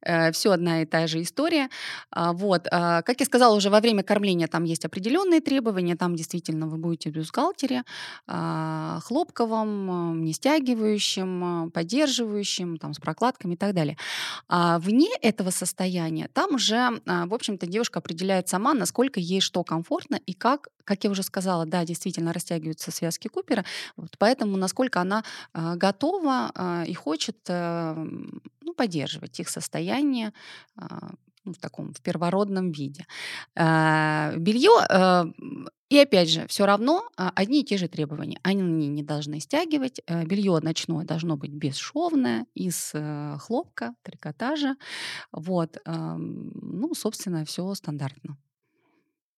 Э, 0.02 0.32
все 0.32 0.52
одна 0.52 0.82
и 0.82 0.86
та 0.86 1.06
же 1.06 1.22
история. 1.22 1.68
А, 2.10 2.32
вот. 2.32 2.66
А, 2.70 3.02
как 3.02 3.20
я 3.20 3.26
сказала, 3.26 3.54
уже 3.54 3.70
во 3.70 3.80
время 3.80 4.02
кормления 4.02 4.48
там 4.48 4.64
есть 4.64 4.84
определенные 4.84 5.40
требования. 5.40 5.96
Там 5.96 6.16
действительно 6.16 6.66
вы 6.66 6.76
будете 6.76 7.10
в 7.10 7.12
бюстгальтере, 7.12 7.84
а, 8.26 9.00
хлопковом, 9.02 10.22
не 10.24 10.32
стягивающим, 10.32 11.70
поддерживающим, 11.72 12.76
там, 12.78 12.94
с 12.94 12.98
прокладками 12.98 13.54
и 13.54 13.56
так 13.56 13.74
далее. 13.74 13.96
А 14.48 14.78
вне 14.78 15.10
этого 15.22 15.50
состояния 15.50 16.28
там 16.32 16.54
уже, 16.54 17.00
в 17.06 17.34
общем-то, 17.34 17.66
девушка 17.66 18.00
определяет 18.00 18.48
сама, 18.48 18.74
насколько 18.74 19.20
ей 19.20 19.40
что 19.40 19.62
комфортно 19.62 20.18
и 20.26 20.32
как, 20.32 20.68
как 20.84 21.04
я 21.04 21.10
уже 21.10 21.22
сказала, 21.22 21.66
да, 21.66 21.84
действительно 21.84 22.32
растягиваются 22.32 22.90
связки 22.90 23.28
Купера, 23.28 23.64
вот, 23.96 24.16
поэтому 24.18 24.56
насколько 24.56 25.00
она 25.00 25.24
а, 25.52 25.76
готова 25.76 26.50
а, 26.54 26.84
и 26.86 26.94
хочет 26.94 27.38
а, 27.48 27.94
ну, 28.60 28.74
поддерживать 28.74 29.40
их 29.40 29.48
состояние 29.48 30.32
ну, 31.44 31.52
в 31.52 31.58
таком 31.58 31.92
в 31.92 32.00
первородном 32.00 32.72
виде. 32.72 33.06
А, 33.54 34.34
белье 34.36 34.72
а, 34.88 35.26
и 35.90 35.98
опять 35.98 36.30
же, 36.30 36.46
все 36.48 36.64
равно 36.64 37.08
одни 37.16 37.60
и 37.60 37.64
те 37.64 37.76
же 37.76 37.88
требования. 37.88 38.40
Они 38.42 38.88
не 38.88 39.02
должны 39.02 39.38
стягивать. 39.38 40.00
Белье 40.08 40.58
ночное 40.60 41.04
должно 41.04 41.36
быть 41.36 41.52
бесшовное, 41.52 42.46
из 42.54 42.92
а, 42.94 43.36
хлопка, 43.38 43.94
трикотажа. 44.02 44.76
Вот. 45.30 45.76
Ну, 45.86 46.94
собственно, 46.94 47.44
все 47.44 47.72
стандартно. 47.74 48.38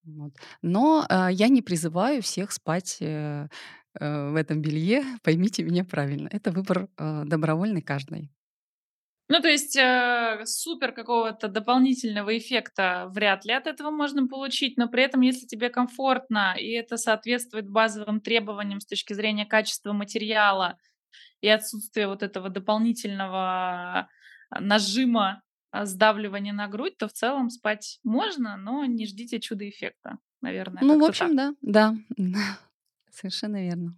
Вот. 0.07 0.33
Но 0.61 1.05
э, 1.09 1.27
я 1.31 1.49
не 1.49 1.61
призываю 1.61 2.21
всех 2.21 2.51
спать 2.51 2.97
э, 3.01 3.47
э, 3.99 4.29
в 4.29 4.35
этом 4.35 4.61
белье. 4.61 5.03
Поймите 5.23 5.63
меня 5.63 5.83
правильно. 5.83 6.29
Это 6.31 6.51
выбор 6.51 6.87
э, 6.97 7.23
добровольный 7.25 7.81
каждый. 7.81 8.31
Ну, 9.29 9.41
то 9.41 9.49
есть 9.49 9.75
э, 9.75 10.43
супер 10.45 10.93
какого-то 10.93 11.49
дополнительного 11.49 12.37
эффекта 12.37 13.11
вряд 13.13 13.43
ли 13.43 13.51
от 13.51 13.67
этого 13.67 13.91
можно 13.91 14.25
получить, 14.25 14.77
но 14.77 14.87
при 14.87 15.03
этом, 15.03 15.19
если 15.19 15.45
тебе 15.45 15.69
комфортно 15.69 16.55
и 16.57 16.71
это 16.71 16.95
соответствует 16.95 17.69
базовым 17.69 18.21
требованиям 18.21 18.79
с 18.79 18.85
точки 18.85 19.11
зрения 19.11 19.45
качества 19.45 19.91
материала 19.91 20.77
и 21.41 21.49
отсутствия 21.49 22.07
вот 22.07 22.23
этого 22.23 22.47
дополнительного 22.49 24.07
нажима 24.49 25.41
а, 25.77 25.85
сдавливания 25.85 26.53
на 26.53 26.67
грудь, 26.67 26.97
то 26.97 27.07
в 27.07 27.13
целом 27.13 27.49
спать 27.49 27.99
можно, 28.03 28.57
но 28.57 28.85
не 28.85 29.05
ждите 29.05 29.39
чудо-эффекта, 29.39 30.17
наверное. 30.41 30.83
Ну, 30.83 30.99
в 30.99 31.03
общем, 31.03 31.35
так. 31.35 31.55
да, 31.61 31.95
да, 32.17 32.59
совершенно 33.11 33.61
верно. 33.61 33.95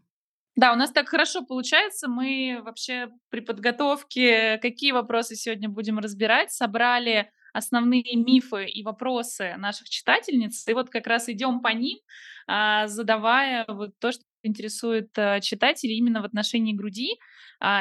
Да, 0.55 0.73
у 0.73 0.75
нас 0.75 0.91
так 0.91 1.07
хорошо 1.07 1.45
получается. 1.45 2.09
Мы 2.09 2.59
вообще 2.63 3.09
при 3.29 3.39
подготовке, 3.39 4.57
какие 4.57 4.91
вопросы 4.91 5.35
сегодня 5.35 5.69
будем 5.69 5.99
разбирать, 5.99 6.51
собрали 6.51 7.31
основные 7.53 8.15
мифы 8.15 8.65
и 8.65 8.83
вопросы 8.83 9.55
наших 9.57 9.89
читательниц. 9.89 10.67
И 10.67 10.73
вот 10.73 10.89
как 10.89 11.07
раз 11.07 11.29
идем 11.29 11.61
по 11.61 11.69
ним, 11.69 11.97
а, 12.45 12.87
задавая 12.87 13.63
вот 13.69 13.91
то, 13.99 14.11
что 14.11 14.23
интересует 14.43 15.17
а, 15.17 15.39
читателей 15.39 15.95
именно 15.95 16.21
в 16.21 16.25
отношении 16.25 16.73
груди, 16.73 17.17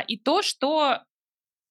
и 0.09 0.19
то, 0.19 0.43
что 0.43 1.05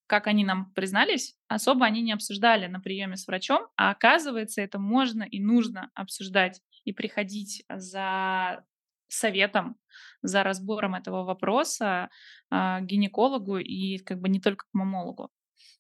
как 0.08 0.28
они 0.28 0.46
нам 0.46 0.72
признались, 0.74 1.36
особо 1.48 1.86
они 1.86 2.02
не 2.02 2.14
обсуждали 2.14 2.68
на 2.68 2.80
приеме 2.80 3.18
с 3.18 3.28
врачом, 3.28 3.68
а 3.76 3.92
оказывается, 3.92 4.62
это 4.62 4.80
можно 4.80 5.24
и 5.24 5.40
нужно 5.40 5.92
обсуждать 5.94 6.62
и 6.86 6.94
приходить 6.94 7.64
за 7.70 8.64
советом, 9.10 9.78
за 10.22 10.44
разбором 10.44 10.96
этого 10.96 11.24
вопроса 11.24 12.10
э, 12.52 12.78
гинекологу 12.82 13.58
и 13.58 14.00
как 14.00 14.20
бы 14.20 14.30
не 14.30 14.42
только 14.42 14.66
к 14.66 14.74
мамологу. 14.74 15.30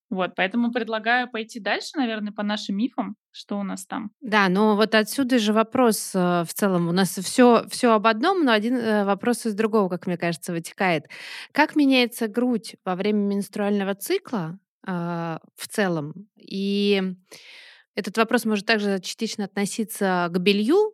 Вот, 0.10 0.36
поэтому 0.36 0.72
предлагаю 0.72 1.30
пойти 1.30 1.60
дальше, 1.60 1.90
наверное, 1.96 2.32
по 2.32 2.42
нашим 2.42 2.78
мифам, 2.78 3.16
что 3.32 3.60
у 3.60 3.64
нас 3.64 3.86
там. 3.86 4.12
Да, 4.22 4.48
но 4.48 4.76
вот 4.76 4.96
отсюда 4.96 5.38
же 5.38 5.52
вопрос 5.52 6.16
э, 6.16 6.44
в 6.46 6.54
целом. 6.54 6.88
У 6.88 6.94
нас 6.94 7.18
все, 7.18 7.66
все 7.70 7.92
об 7.92 8.08
одном, 8.08 8.46
но 8.46 8.54
один 8.54 8.78
э, 8.78 9.04
вопрос 9.04 9.46
из 9.46 9.54
другого, 9.54 9.90
как 9.90 10.08
мне 10.08 10.18
кажется, 10.18 10.54
вытекает. 10.54 11.08
Как 11.52 11.76
меняется 11.76 12.30
грудь 12.30 12.76
во 12.86 12.96
время 12.96 13.20
менструального 13.20 13.96
цикла 13.96 14.58
э, 14.88 14.91
в 14.91 15.67
целом? 15.67 16.13
И 16.38 17.04
этот 17.93 18.17
вопрос 18.17 18.46
может 18.46 18.65
также 18.65 19.00
частично 19.02 19.46
относиться 19.46 20.30
к 20.32 20.38
белью, 20.39 20.93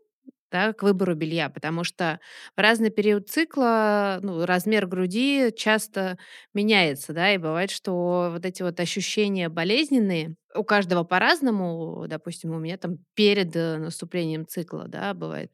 да, 0.54 0.72
к 0.72 0.84
выбору 0.84 1.16
белья, 1.16 1.50
потому 1.50 1.84
что 1.84 2.20
в 2.56 2.60
разный 2.62 2.92
период 2.92 3.28
цикла 3.28 4.20
ну, 4.22 4.46
размер 4.46 4.86
груди 4.86 5.52
часто 5.58 6.20
меняется, 6.54 7.12
да, 7.12 7.34
и 7.34 7.40
бывает, 7.40 7.72
что 7.72 8.30
вот 8.32 8.46
эти 8.46 8.62
вот 8.62 8.80
ощущения 8.80 9.50
болезненные 9.50 10.36
у 10.56 10.64
каждого 10.64 11.04
по-разному, 11.04 12.06
допустим, 12.08 12.52
у 12.52 12.60
меня 12.60 12.78
там 12.78 13.00
перед 13.16 13.56
э, 13.56 13.78
наступлением 13.80 14.46
цикла, 14.46 14.88
да, 14.88 15.16
бывает 15.16 15.52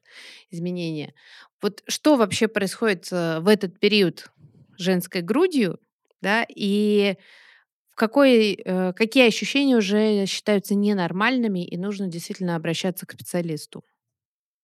изменения. 0.50 1.14
Вот 1.62 1.82
что 1.88 2.16
вообще 2.16 2.46
происходит 2.46 3.08
э, 3.10 3.40
в 3.40 3.48
этот 3.48 3.80
период 3.80 4.26
женской 4.76 5.22
грудью, 5.22 5.78
да, 6.20 6.44
и 6.54 7.16
какой, 7.94 8.54
э, 8.54 8.92
какие 8.94 9.28
ощущения 9.28 9.76
уже 9.76 10.26
считаются 10.26 10.74
ненормальными, 10.74 11.64
и 11.66 11.78
нужно 11.78 12.08
действительно 12.08 12.56
обращаться 12.56 13.06
к 13.06 13.12
специалисту? 13.12 13.82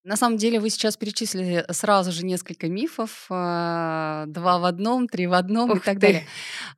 На 0.07 0.15
самом 0.15 0.37
деле 0.37 0.61
вы 0.61 0.71
сейчас 0.71 0.97
перечислили 0.97 1.65
сразу 1.71 2.13
же 2.13 2.25
несколько 2.25 2.69
мифов, 2.69 3.27
а, 3.29 4.27
два 4.29 4.61
в 4.61 4.65
одном, 4.65 5.09
три 5.09 5.27
в 5.27 5.33
одном 5.33 5.71
Ух 5.71 5.79
и 5.79 5.81
так 5.81 5.95
ты. 5.95 6.01
далее. 6.01 6.27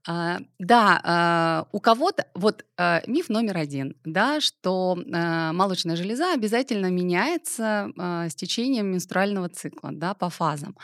А, 0.06 0.38
да, 0.58 1.00
а, 1.04 1.66
у 1.72 1.78
кого-то, 1.78 2.24
вот 2.34 2.64
миф 3.06 3.28
номер 3.28 3.58
один, 3.58 3.96
да, 4.04 4.40
что 4.40 4.96
молочная 5.04 5.96
железа 5.96 6.32
обязательно 6.32 6.86
меняется 6.86 7.90
с 7.98 8.34
течением 8.36 8.86
менструального 8.92 9.48
цикла, 9.48 9.90
да, 9.92 10.14
по 10.14 10.30
фазам. 10.30 10.76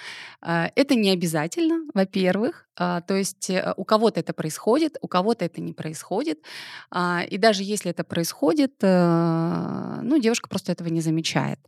Это 0.43 0.97
не 0.97 1.11
обязательно, 1.11 1.87
во-первых, 1.95 2.67
то 2.75 3.05
есть 3.09 3.49
э, 3.51 3.73
у 3.77 3.85
кого-то 3.85 4.19
это 4.19 4.33
происходит, 4.33 4.97
у 5.01 5.07
кого-то 5.07 5.45
это 5.45 5.61
не 5.61 5.73
происходит, 5.73 6.41
и 6.93 7.39
даже 7.39 7.63
если 7.63 7.93
это 7.93 8.03
происходит, 8.03 8.73
э, 8.83 10.01
ну, 10.03 10.19
девушка 10.19 10.49
просто 10.49 10.73
этого 10.73 10.89
не 10.89 11.01
замечает. 11.01 11.61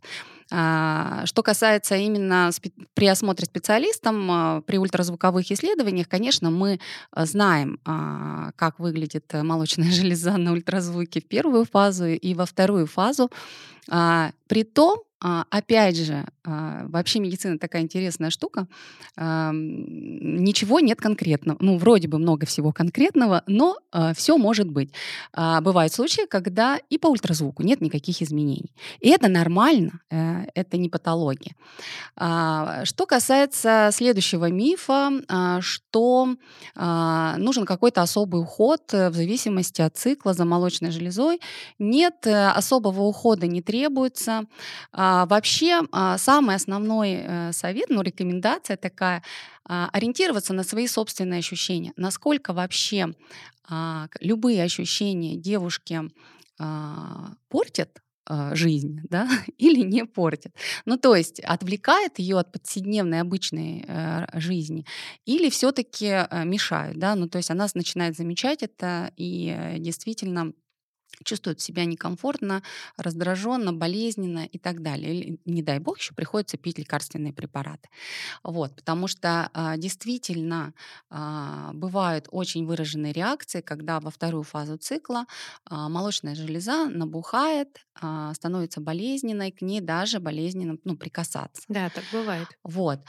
А, 0.49 1.25
что 1.25 1.43
касается 1.43 1.95
именно 1.95 2.51
при 2.93 3.07
осмотре 3.07 3.45
специалистом, 3.45 4.31
а, 4.31 4.61
при 4.61 4.77
ультразвуковых 4.77 5.51
исследованиях, 5.51 6.07
конечно, 6.07 6.49
мы 6.49 6.79
а, 7.11 7.25
знаем, 7.25 7.79
как 8.55 8.79
выглядит 8.79 9.31
молочная 9.33 9.91
железа 9.91 10.37
на 10.37 10.53
ультразвуке 10.53 11.21
в 11.21 11.27
первую 11.27 11.65
фазу 11.65 12.05
и 12.05 12.33
во 12.33 12.45
вторую 12.45 12.87
фазу. 12.87 13.29
При 13.87 14.63
том, 14.63 14.99
опять 15.19 15.97
же, 15.97 16.25
вообще 16.47 17.19
медицина 17.19 17.57
такая 17.57 17.81
интересная 17.81 18.29
штука. 18.29 18.67
А, 19.17 19.51
ничего 19.53 20.79
нет 20.79 20.99
конкретного. 20.99 21.57
Ну, 21.59 21.77
вроде 21.77 22.07
бы 22.07 22.19
много 22.19 22.45
всего 22.45 22.71
конкретного, 22.71 23.43
но 23.47 23.77
а, 23.91 24.13
все 24.13 24.37
может 24.37 24.69
быть. 24.69 24.91
А, 25.33 25.59
бывают 25.61 25.93
случаи, 25.93 26.25
когда 26.29 26.79
и 26.89 26.97
по 26.97 27.07
ультразвуку 27.07 27.63
нет 27.63 27.81
никаких 27.81 28.21
изменений. 28.21 28.73
И 28.99 29.09
это 29.09 29.27
нормально, 29.27 29.99
а, 30.11 30.45
это 30.55 30.77
не 30.77 30.89
патология. 30.89 31.55
А, 32.15 32.85
что 32.85 33.05
касается 33.05 33.89
следующего 33.91 34.49
мифа, 34.49 35.11
а, 35.27 35.59
что 35.61 36.35
а, 36.75 37.35
нужен 37.37 37.65
какой-то 37.65 38.01
особый 38.01 38.41
уход 38.41 38.93
в 38.93 39.13
зависимости 39.13 39.81
от 39.81 39.97
цикла 39.97 40.33
за 40.33 40.45
молочной 40.45 40.91
железой. 40.91 41.41
Нет, 41.79 42.25
э, 42.25 42.49
особого 42.49 43.01
ухода 43.01 43.47
не 43.47 43.61
требуется. 43.61 44.43
А, 44.93 45.17
а, 45.17 45.25
вообще, 45.25 45.81
а, 45.91 46.17
самый 46.37 46.55
основной 46.55 47.13
э, 47.13 47.51
совет, 47.51 47.89
ну, 47.89 48.01
рекомендация 48.01 48.77
такая, 48.77 49.23
а, 49.65 49.89
ориентироваться 49.91 50.53
на 50.53 50.63
свои 50.63 50.87
собственные 50.87 51.39
ощущения. 51.39 51.93
Насколько 51.97 52.53
вообще 52.53 53.13
любые 54.21 54.63
ощущения 54.63 55.35
девушки 55.35 56.01
портят 57.49 58.01
жизнь, 58.53 59.01
да, 59.09 59.29
или 59.57 59.81
не 59.81 60.05
портят. 60.05 60.53
Ну, 60.85 60.97
то 60.97 61.15
есть 61.15 61.41
отвлекает 61.41 62.19
ее 62.19 62.37
от 62.39 62.51
повседневной 62.51 63.19
обычной 63.19 63.83
э, 63.85 64.39
жизни, 64.39 64.85
или 65.25 65.49
все-таки 65.49 66.05
э, 66.05 66.45
мешают, 66.45 66.97
да, 66.97 67.15
ну, 67.15 67.27
то 67.27 67.39
есть 67.39 67.51
она 67.51 67.67
начинает 67.73 68.15
замечать 68.15 68.63
это 68.63 69.11
и 69.17 69.75
действительно 69.79 70.53
чувствуют 71.23 71.61
себя 71.61 71.85
некомфортно, 71.85 72.63
раздраженно, 72.97 73.73
болезненно 73.73 74.45
и 74.45 74.57
так 74.59 74.81
далее. 74.81 75.13
Или, 75.15 75.39
не 75.45 75.61
дай 75.63 75.79
бог, 75.79 75.99
еще 75.99 76.13
приходится 76.13 76.57
пить 76.57 76.77
лекарственные 76.79 77.33
препараты. 77.33 77.89
Вот, 78.43 78.75
потому 78.75 79.07
что 79.07 79.49
а, 79.53 79.77
действительно 79.77 80.73
а, 81.09 81.71
бывают 81.73 82.27
очень 82.31 82.65
выраженные 82.65 83.13
реакции, 83.13 83.61
когда 83.61 83.99
во 83.99 84.11
вторую 84.11 84.43
фазу 84.43 84.77
цикла 84.77 85.25
а, 85.65 85.89
молочная 85.89 86.35
железа 86.35 86.85
набухает, 86.87 87.85
а, 88.01 88.33
становится 88.33 88.81
болезненной, 88.81 89.51
к 89.51 89.61
ней 89.61 89.81
даже 89.81 90.19
болезненно 90.19 90.77
ну, 90.83 90.97
прикасаться. 90.97 91.63
Да, 91.69 91.89
так 91.89 92.09
бывает. 92.09 92.57
Вот. 92.63 92.99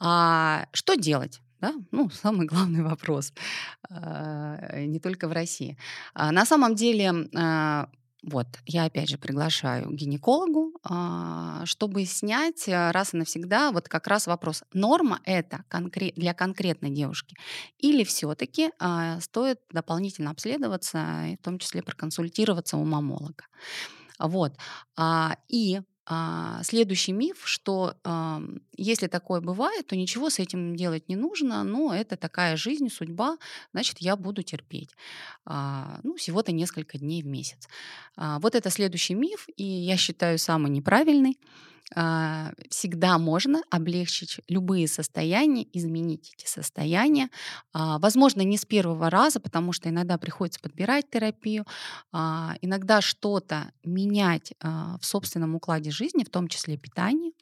А, 0.00 0.66
что 0.72 0.96
делать? 0.96 1.40
Да? 1.60 1.74
Ну, 1.90 2.08
самый 2.10 2.46
главный 2.46 2.82
вопрос, 2.82 3.32
а, 3.90 4.80
не 4.80 4.98
только 4.98 5.28
в 5.28 5.32
России. 5.32 5.76
А, 6.14 6.32
на 6.32 6.46
самом 6.46 6.74
деле, 6.74 7.28
а, 7.36 7.88
вот, 8.22 8.46
я 8.66 8.84
опять 8.84 9.08
же 9.08 9.16
приглашаю 9.16 9.90
гинекологу, 9.92 10.74
чтобы 11.64 12.04
снять 12.04 12.68
а, 12.68 12.92
раз 12.92 13.14
и 13.14 13.16
навсегда 13.16 13.72
вот 13.72 13.88
как 13.88 14.06
раз 14.06 14.26
вопрос, 14.26 14.62
норма 14.72 15.20
это 15.24 15.64
для 16.16 16.34
конкретной 16.34 16.90
девушки 16.90 17.36
или 17.78 18.04
все-таки 18.04 18.70
стоит 19.20 19.60
дополнительно 19.70 20.30
обследоваться, 20.30 21.26
и 21.28 21.36
в 21.36 21.42
том 21.42 21.58
числе 21.58 21.82
проконсультироваться 21.82 22.76
у 22.76 22.84
мамолога. 22.84 23.44
Вот. 24.18 24.52
И 25.48 25.80
а, 26.06 26.62
следующий 26.62 27.12
миф, 27.12 27.42
что 27.44 27.94
а, 28.04 28.42
если 28.76 29.06
такое 29.06 29.40
бывает, 29.40 29.86
то 29.86 29.96
ничего 29.96 30.30
с 30.30 30.38
этим 30.38 30.74
делать 30.74 31.08
не 31.08 31.16
нужно, 31.16 31.62
ну, 31.62 31.92
это 31.92 32.16
такая 32.16 32.56
жизнь, 32.56 32.88
судьба, 32.88 33.38
значит, 33.72 33.96
я 33.98 34.16
буду 34.16 34.42
терпеть. 34.42 34.90
А, 35.44 36.00
ну, 36.02 36.16
всего-то 36.16 36.52
несколько 36.52 36.98
дней 36.98 37.22
в 37.22 37.26
месяц. 37.26 37.68
А, 38.16 38.38
вот 38.40 38.54
это 38.54 38.70
следующий 38.70 39.14
миф, 39.14 39.46
и 39.56 39.64
я 39.64 39.96
считаю 39.96 40.38
самый 40.38 40.70
неправильный. 40.70 41.38
А, 41.96 42.52
всегда 42.68 43.18
можно 43.18 43.62
облегчить 43.70 44.40
любые 44.48 44.86
состояния, 44.88 45.66
изменить 45.72 46.32
эти 46.36 46.48
состояния. 46.48 47.30
А, 47.72 47.98
возможно, 47.98 48.42
не 48.42 48.58
с 48.58 48.64
первого 48.64 49.10
раза, 49.10 49.40
потому 49.40 49.72
что 49.72 49.88
иногда 49.88 50.18
приходится 50.18 50.60
подбирать 50.60 51.10
терапию, 51.10 51.66
а, 52.12 52.54
иногда 52.62 53.00
что-то 53.00 53.72
менять 53.84 54.52
в 54.62 55.04
собственном 55.04 55.54
укладе 55.56 55.90
жизни, 55.90 56.24
в 56.24 56.30
том 56.30 56.48
числе 56.48 56.76
питание, 56.76 57.32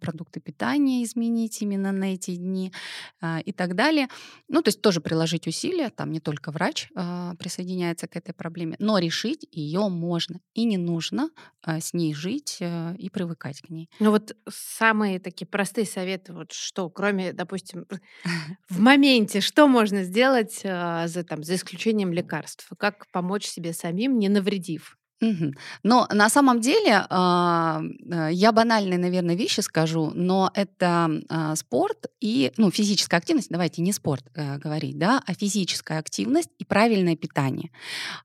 продукты 0.00 0.40
питания 0.40 1.02
изменить 1.04 1.62
именно 1.62 1.92
на 1.92 2.14
эти 2.14 2.36
дни 2.36 2.72
а, 3.20 3.40
и 3.40 3.52
так 3.52 3.74
далее. 3.74 4.08
Ну, 4.48 4.62
то 4.62 4.68
есть 4.68 4.82
тоже 4.82 5.00
приложить 5.00 5.46
усилия, 5.46 5.90
там 5.90 6.12
не 6.12 6.20
только 6.20 6.50
врач 6.50 6.88
а, 6.94 7.34
присоединяется 7.36 8.08
к 8.08 8.16
этой 8.16 8.34
проблеме, 8.34 8.76
но 8.78 8.98
решить 8.98 9.46
ее 9.50 9.88
можно 9.88 10.40
и 10.54 10.64
не 10.64 10.76
нужно 10.76 11.30
с 11.64 11.94
ней 11.94 12.12
жить 12.12 12.58
и 12.60 13.10
привыкать 13.10 13.60
к 13.60 13.70
ней. 13.70 13.88
Ну 14.00 14.10
вот 14.10 14.36
самые 14.48 15.20
такие 15.20 15.46
простые 15.46 15.86
советы, 15.86 16.32
вот 16.32 16.52
что, 16.52 16.90
кроме, 16.90 17.32
допустим, 17.32 17.86
в 18.68 18.80
моменте, 18.80 19.40
что 19.40 19.68
можно 19.68 20.02
сделать 20.02 20.60
за, 20.62 21.24
там, 21.28 21.44
за 21.44 21.54
исключением 21.54 22.12
лекарств? 22.12 22.68
Как 22.78 23.06
помочь 23.12 23.46
себе 23.46 23.72
самим, 23.72 24.18
не 24.18 24.28
навредив? 24.28 24.98
Мгм. 25.22 25.54
Но 25.84 26.08
на 26.12 26.28
самом 26.28 26.60
деле, 26.60 27.06
а, 27.08 27.80
э, 28.10 28.30
я 28.32 28.50
банальные, 28.50 28.98
наверное, 28.98 29.36
вещи 29.36 29.60
скажу, 29.60 30.10
но 30.14 30.50
это, 30.52 31.10
а, 31.28 31.54
спорт 31.54 32.06
и, 32.20 32.52
ну, 32.56 32.72
физическая 32.72 33.18
активность, 33.20 33.48
давайте 33.48 33.82
не 33.82 33.92
спорт, 33.92 34.24
э, 34.34 34.58
говорить, 34.58 34.98
да, 34.98 35.22
а 35.24 35.34
физическая 35.34 36.00
активность 36.00 36.50
и 36.58 36.64
правильное 36.64 37.14
питание. 37.14 37.70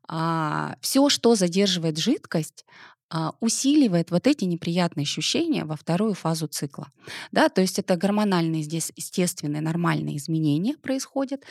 А, 0.08 0.76
всё, 0.82 1.10
что 1.10 1.36
задерживает 1.36 1.98
жидкость, 2.00 2.66
усиливает 3.39 4.12
вот 4.12 4.28
эти 4.28 4.46
неприятные 4.46 5.04
ощущения 5.04 5.63
во 5.65 5.76
вторую 5.78 6.13
фазу 6.13 6.48
цикла. 6.48 6.91
Да, 7.32 7.50
то 7.50 7.62
есть 7.62 7.80
это 7.80 7.96
гормональные 7.96 8.63
здесь 8.63 8.91
естественные 8.96 9.62
нормальные 9.62 10.17
изменения 10.17 10.76
происходят, 10.78 11.43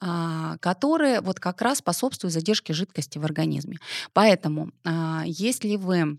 а, 0.00 0.56
которые 0.58 1.20
вот 1.20 1.38
как 1.38 1.60
раз 1.62 1.78
способствуют 1.78 2.32
задержке 2.32 2.72
жидкости 2.72 3.18
в 3.18 3.24
организме. 3.24 3.78
Поэтому, 4.12 4.70
а, 4.84 5.22
если 5.26 5.76
вы 5.76 6.18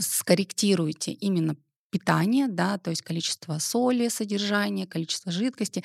скорректируете 0.00 1.12
именно 1.12 1.56
питание, 1.92 2.48
да, 2.48 2.78
то 2.78 2.88
есть 2.88 3.02
количество 3.02 3.58
соли, 3.58 4.08
содержание, 4.08 4.86
количество 4.86 5.30
жидкости. 5.30 5.84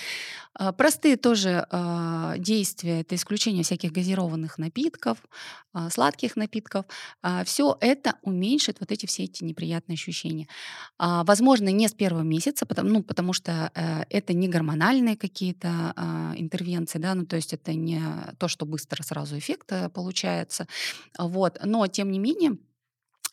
А, 0.54 0.72
простые 0.72 1.17
тоже 1.17 1.67
а, 1.70 2.38
действия, 2.38 3.02
это 3.02 3.15
исключение 3.15 3.63
всяких 3.63 3.91
газированных 3.91 4.58
напитков, 4.58 5.17
а, 5.74 5.89
сладких 5.89 6.38
напитков. 6.38 6.86
Все 7.46 7.78
это 7.82 8.15
уменьшит 8.22 8.80
вот 8.80 8.91
эти 8.91 9.06
все 9.06 9.26
эти 9.26 9.43
неприятные 9.43 9.96
ощущения. 9.96 10.48
Возможно, 10.98 11.70
не 11.70 11.88
с 11.88 11.93
первого 11.93 12.24
месяца, 12.24 12.65
потому, 12.65 12.89
ну, 12.89 13.04
потому 13.04 13.34
что 13.34 13.72
э, 13.76 14.04
это 14.10 14.34
не 14.34 14.48
гормональные 14.48 15.17
какие-то 15.17 15.93
интервенции, 16.38 17.00
да, 17.00 17.13
ну, 17.15 17.26
то 17.26 17.36
есть 17.36 17.54
это 17.54 17.74
не 17.74 18.02
то, 18.39 18.48
что 18.48 18.65
быстро 18.65 19.04
сразу 19.04 19.38
эффект 19.38 19.72
э, 19.72 19.89
получается. 19.89 20.67
Вот. 21.17 21.60
Но, 21.63 21.88
тем 21.88 22.12
не 22.12 22.20
менее, 22.20 22.58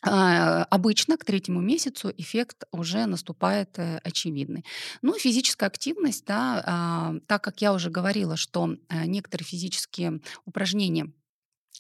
обычно 0.05 1.17
к 1.17 1.25
третьему 1.25 1.61
месяцу 1.61 2.13
эффект 2.17 2.65
уже 2.73 3.07
наступает 3.07 3.79
э, 3.79 3.99
очевидный. 4.05 4.65
Ну, 5.03 5.15
физическая 5.19 5.69
активность, 5.69 6.25
да, 6.27 6.63
а, 6.67 7.15
так 7.27 7.43
как 7.43 7.63
я 7.63 7.73
уже 7.73 7.91
говорила, 7.91 8.37
что 8.37 8.77
э, 8.89 9.07
некоторые 9.07 9.47
физические 9.47 10.21
упражнения 10.45 11.11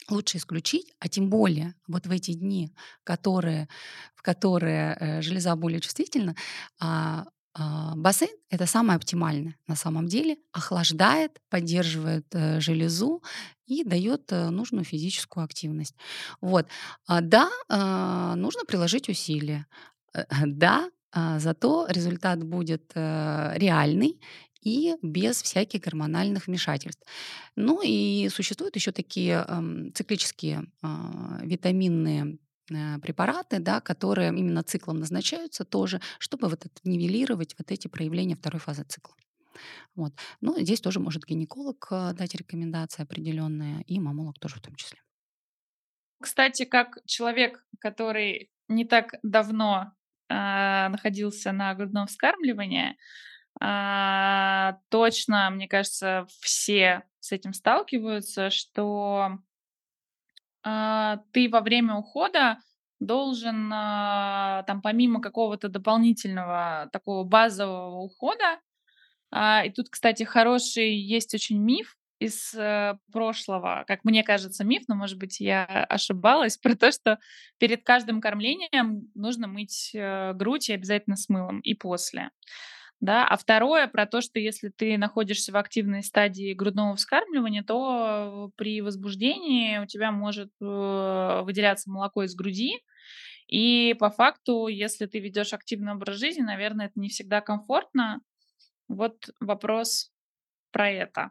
лучше 0.08 0.38
исключить, 0.38 0.94
а 0.98 1.08
тем 1.08 1.30
более 1.30 1.74
вот 1.86 2.06
в 2.06 2.10
эти 2.10 2.32
дни, 2.32 2.72
которые, 3.04 3.68
в 4.14 4.22
которые 4.22 4.96
э, 4.98 5.22
железа 5.22 5.54
более 5.56 5.80
чувствительна, 5.80 6.34
а, 6.78 7.24
а, 7.24 7.26
бассейн 7.96 8.34
это 8.50 8.66
самое 8.66 8.96
оптимальное 8.96 9.56
на 9.66 9.76
самом 9.76 10.06
деле, 10.06 10.36
охлаждает, 10.52 11.40
поддерживает 11.48 12.26
э, 12.32 12.60
железу 12.60 13.22
и 13.66 13.84
дает 13.84 14.32
э, 14.32 14.50
нужную 14.50 14.84
физическую 14.84 15.44
активность. 15.44 15.94
Вот. 16.40 16.66
А, 17.06 17.20
да, 17.20 17.50
а, 17.68 18.34
нужно 18.36 18.64
приложить 18.64 19.08
усилия. 19.08 19.66
Э, 20.14 20.24
да, 20.46 20.90
а, 21.12 21.38
зато 21.38 21.86
результат 21.88 22.42
будет 22.44 22.92
э, 22.94 23.52
реальный 23.56 24.20
и 24.60 24.94
без 25.02 25.42
всяких 25.42 25.82
гормональных 25.82 26.46
вмешательств. 26.46 27.06
Ну 27.54 27.82
и 27.84 28.28
существуют 28.30 28.76
еще 28.76 28.92
такие 28.92 29.44
эм, 29.46 29.92
циклические 29.92 30.64
а, 30.82 31.38
витаминные 31.42 32.38
Э, 32.43 32.43
препараты, 32.66 33.58
да, 33.58 33.80
которые 33.80 34.28
именно 34.28 34.62
циклом 34.62 34.98
назначаются 34.98 35.64
тоже, 35.64 36.00
чтобы 36.18 36.48
вот 36.48 36.64
это, 36.64 36.80
нивелировать 36.84 37.54
вот 37.58 37.70
эти 37.70 37.88
проявления 37.88 38.36
второй 38.36 38.60
фазы 38.60 38.84
цикла. 38.84 39.14
Вот. 39.94 40.12
Ну, 40.40 40.58
здесь 40.58 40.80
тоже 40.80 41.00
может 41.00 41.24
гинеколог 41.24 41.86
э, 41.90 42.12
дать 42.14 42.34
рекомендации 42.34 43.02
определенные, 43.02 43.82
и 43.82 44.00
мамолог 44.00 44.38
тоже 44.38 44.56
в 44.56 44.60
том 44.60 44.74
числе. 44.74 45.00
Кстати, 46.20 46.64
как 46.64 46.98
человек, 47.06 47.64
который 47.78 48.50
не 48.68 48.84
так 48.84 49.14
давно 49.22 49.92
э, 50.28 50.34
находился 50.88 51.52
на 51.52 51.74
грудном 51.74 52.06
вскармливании, 52.06 52.96
э, 53.60 54.72
точно, 54.88 55.50
мне 55.50 55.68
кажется, 55.68 56.26
все 56.40 57.04
с 57.20 57.32
этим 57.32 57.52
сталкиваются, 57.52 58.50
что 58.50 59.38
ты 60.64 61.48
во 61.50 61.60
время 61.60 61.94
ухода 61.94 62.58
должен, 63.00 63.70
а, 63.72 64.62
там, 64.66 64.80
помимо 64.80 65.20
какого-то 65.20 65.68
дополнительного 65.68 66.88
такого 66.92 67.24
базового 67.24 68.00
ухода, 68.00 68.60
а, 69.30 69.64
и 69.64 69.70
тут, 69.70 69.88
кстати, 69.90 70.22
хороший 70.22 70.96
есть 70.96 71.34
очень 71.34 71.60
миф 71.60 71.96
из 72.20 72.54
э, 72.54 72.96
прошлого, 73.12 73.84
как 73.86 74.04
мне 74.04 74.22
кажется, 74.22 74.64
миф, 74.64 74.84
но, 74.86 74.94
может 74.94 75.18
быть, 75.18 75.40
я 75.40 75.64
ошибалась, 75.64 76.56
про 76.62 76.74
то, 76.74 76.92
что 76.92 77.18
перед 77.58 77.84
каждым 77.84 78.20
кормлением 78.20 79.10
нужно 79.14 79.48
мыть 79.48 79.90
э, 79.94 80.32
грудь 80.34 80.70
и 80.70 80.74
обязательно 80.74 81.16
с 81.16 81.28
мылом, 81.28 81.60
и 81.60 81.74
после 81.74 82.30
да. 83.04 83.26
А 83.28 83.36
второе 83.36 83.86
про 83.86 84.06
то, 84.06 84.22
что 84.22 84.38
если 84.38 84.70
ты 84.70 84.96
находишься 84.96 85.52
в 85.52 85.56
активной 85.56 86.02
стадии 86.02 86.54
грудного 86.54 86.96
вскармливания, 86.96 87.62
то 87.62 88.50
при 88.56 88.80
возбуждении 88.80 89.78
у 89.78 89.86
тебя 89.86 90.10
может 90.10 90.50
э, 90.60 91.42
выделяться 91.44 91.90
молоко 91.90 92.22
из 92.22 92.34
груди, 92.34 92.80
и 93.46 93.94
по 93.98 94.08
факту, 94.08 94.68
если 94.68 95.04
ты 95.04 95.18
ведешь 95.18 95.52
активный 95.52 95.92
образ 95.92 96.16
жизни, 96.16 96.40
наверное, 96.40 96.86
это 96.86 96.98
не 96.98 97.10
всегда 97.10 97.42
комфортно. 97.42 98.20
Вот 98.88 99.28
вопрос 99.38 100.10
про 100.72 100.90
это. 100.90 101.30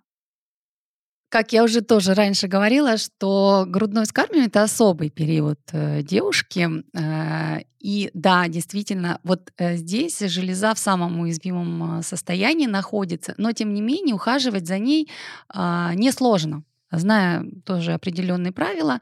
Как 1.34 1.52
я 1.52 1.63
уже 1.63 1.82
тоже 1.82 2.13
раньше 2.13 2.48
говорила, 2.48 2.96
что 2.96 3.65
грудное 3.67 4.04
вскармливание 4.04 4.50
это 4.50 4.62
особый 4.62 5.10
период 5.10 5.60
э, 5.72 6.04
девушки. 6.04 6.69
Э, 6.96 7.62
и 7.80 8.12
да, 8.13 8.48
действительно, 8.48 9.19
вот 9.24 9.52
э, 9.58 9.78
здесь 9.78 10.19
железа 10.19 10.76
в 10.76 10.78
самом 10.78 11.19
уязвимом 11.19 12.04
состоянии 12.04 12.67
находится, 12.67 13.34
но 13.39 13.52
тем 13.52 13.74
не 13.74 13.82
менее 13.82 14.13
ухаживать 14.13 14.67
за 14.67 14.78
ней 14.78 15.10
э, 15.52 15.91
несложно. 15.96 16.65
зная 16.91 17.43
тоже 17.65 17.93
определенные 17.93 18.52
правила. 18.52 19.00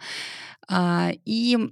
А, 0.70 1.12
и 1.26 1.58
а, 1.58 1.70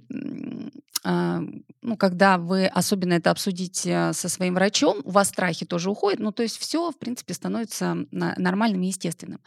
ну, 1.02 1.96
когда 1.98 2.36
вы 2.36 2.66
особенно 2.66 3.14
это 3.14 3.30
обсудите 3.30 4.12
со 4.12 4.28
своим 4.28 4.54
врачом, 4.54 5.00
у 5.04 5.10
вас 5.10 5.28
страхи 5.28 5.64
тоже 5.64 5.90
уходят, 5.90 6.20
ну, 6.20 6.30
то 6.32 6.42
есть 6.42 6.58
все, 6.58 6.90
в 6.90 6.98
принципе, 6.98 7.34
становится 7.34 7.96
нормальным 8.10 8.82
и 8.82 8.88
естественным. 8.88 9.40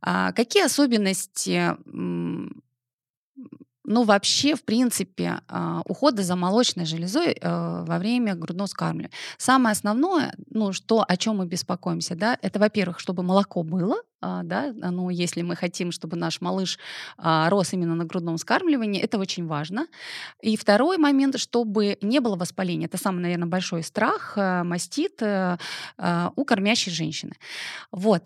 А 0.00 0.32
какие 0.32 0.64
особенности 0.64 1.76
ну, 3.84 4.04
вообще, 4.04 4.54
в 4.54 4.64
принципе, 4.64 5.40
а, 5.46 5.82
ухода 5.84 6.22
за 6.22 6.36
молочной 6.36 6.86
железой 6.86 7.36
э, 7.38 7.84
во 7.86 7.98
время 7.98 8.34
грудного 8.34 8.66
скармливания. 8.66 9.10
Самое 9.36 9.72
основное, 9.72 10.34
ну, 10.48 10.72
что, 10.72 11.04
о 11.06 11.16
чем 11.18 11.36
мы 11.36 11.46
беспокоимся, 11.46 12.16
да, 12.16 12.38
это, 12.40 12.58
во-первых, 12.58 12.98
чтобы 12.98 13.22
молоко 13.22 13.62
было, 13.62 13.96
а, 13.96 14.13
да, 14.44 14.72
ну, 14.74 15.10
если 15.10 15.42
мы 15.42 15.56
хотим, 15.56 15.92
чтобы 15.92 16.16
наш 16.16 16.40
малыш 16.40 16.78
а, 17.18 17.48
рос 17.50 17.72
именно 17.72 17.94
на 17.94 18.04
грудном 18.04 18.38
скармливании, 18.38 19.00
это 19.00 19.18
очень 19.18 19.46
важно. 19.46 19.86
И 20.42 20.56
второй 20.56 20.98
момент, 20.98 21.38
чтобы 21.38 21.98
не 22.00 22.20
было 22.20 22.36
воспаления. 22.36 22.86
Это 22.86 22.98
самый, 22.98 23.20
наверное, 23.20 23.48
большой 23.48 23.82
страх, 23.82 24.34
э, 24.36 24.62
мастит 24.62 25.22
э, 25.22 25.58
а, 25.98 26.32
у 26.36 26.44
кормящей 26.44 26.92
женщины. 26.92 27.32
Вот. 27.90 28.24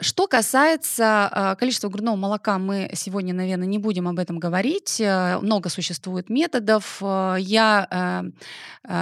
Что 0.00 0.28
касается 0.28 1.56
количества 1.58 1.88
грудного 1.88 2.14
молока, 2.14 2.58
мы 2.58 2.90
сегодня, 2.94 3.34
наверное, 3.34 3.66
не 3.66 3.78
будем 3.78 4.06
об 4.06 4.20
этом 4.20 4.38
говорить. 4.38 5.00
Э, 5.00 5.38
много 5.42 5.68
существует 5.68 6.30
методов. 6.30 7.02
Я, 7.02 8.22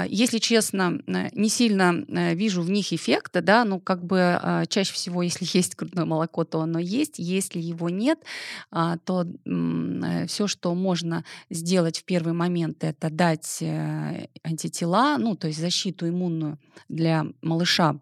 если 0.09 0.39
честно, 0.39 0.99
не 1.07 1.49
сильно 1.49 1.93
вижу 2.35 2.63
в 2.63 2.71
них 2.71 2.93
эффекта, 2.93 3.43
да, 3.43 3.65
ну, 3.65 3.81
как 3.81 4.05
бы 4.05 4.67
чаще 4.69 4.93
всего, 4.93 5.23
если 5.23 5.47
есть 5.53 5.77
грудное 5.77 5.96
молоко, 6.05 6.45
то 6.45 6.61
оно 6.61 6.79
есть. 6.79 7.19
Если 7.19 7.61
его 7.61 7.89
нет, 7.89 8.19
а, 8.71 8.99
то 8.99 9.25
э, 9.25 10.27
все, 10.27 10.47
что 10.47 10.75
можно 10.75 11.25
сделать 11.51 11.99
в 11.99 12.05
первый 12.05 12.33
момент, 12.33 12.85
это 12.85 13.11
дать 13.11 13.59
э, 13.61 14.29
антитела, 14.43 15.17
ну, 15.19 15.37
то 15.37 15.47
есть 15.47 15.61
защиту 15.61 16.09
иммунную 16.09 16.59
для 16.89 17.27
малыша 17.43 17.99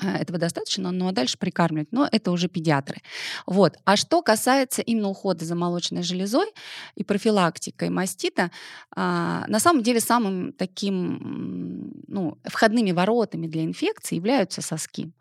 этого 0.00 0.38
достаточно, 0.38 0.90
ну 0.90 1.08
а 1.08 1.12
дальше 1.12 1.38
прикармливать. 1.38 1.88
Но 1.92 2.08
это 2.10 2.30
уже 2.30 2.48
педиатры. 2.48 3.02
Вот. 3.46 3.76
А 3.84 3.96
что 3.96 4.22
касается 4.22 4.82
именно 4.82 5.08
ухода 5.08 5.44
за 5.44 5.54
молочной 5.54 6.02
железой 6.02 6.46
и 6.94 7.04
профилактикой 7.04 7.90
мастита, 7.90 8.50
а, 8.94 9.44
на 9.48 9.60
самом 9.60 9.82
деле 9.82 10.00
самым 10.00 10.52
таким 10.52 12.02
ну, 12.08 12.38
входными 12.44 12.92
воротами 12.92 13.46
для 13.46 13.64
инфекции 13.64 14.16
являются 14.16 14.62
соски. 14.62 15.12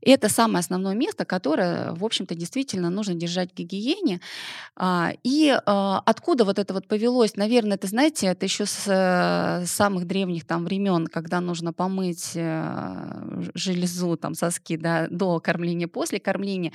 И 0.00 0.10
это 0.10 0.28
самое 0.28 0.60
основное 0.60 0.94
место, 0.94 1.24
которое, 1.24 1.92
в 1.92 2.04
общем-то, 2.04 2.34
действительно 2.34 2.90
нужно 2.90 3.14
держать 3.14 3.50
в 3.52 3.54
гигиене. 3.54 4.20
А, 4.76 5.12
и 5.24 5.56
а, 5.66 6.02
откуда 6.06 6.44
вот 6.44 6.58
это 6.58 6.72
вот 6.72 6.86
повелось? 6.86 7.36
Наверное, 7.36 7.76
это, 7.76 7.86
знаете, 7.86 8.26
это 8.26 8.46
еще 8.46 8.66
с 8.66 8.84
э, 8.86 9.66
самых 9.66 10.06
древних 10.06 10.46
там 10.46 10.64
времен, 10.64 11.06
когда 11.06 11.40
нужно 11.40 11.72
помыть 11.72 12.32
э, 12.34 13.50
железу 13.54 14.16
там 14.20 14.34
соски 14.34 14.76
да, 14.76 15.08
до 15.08 15.40
кормления, 15.40 15.88
после 15.88 16.20
кормления. 16.20 16.72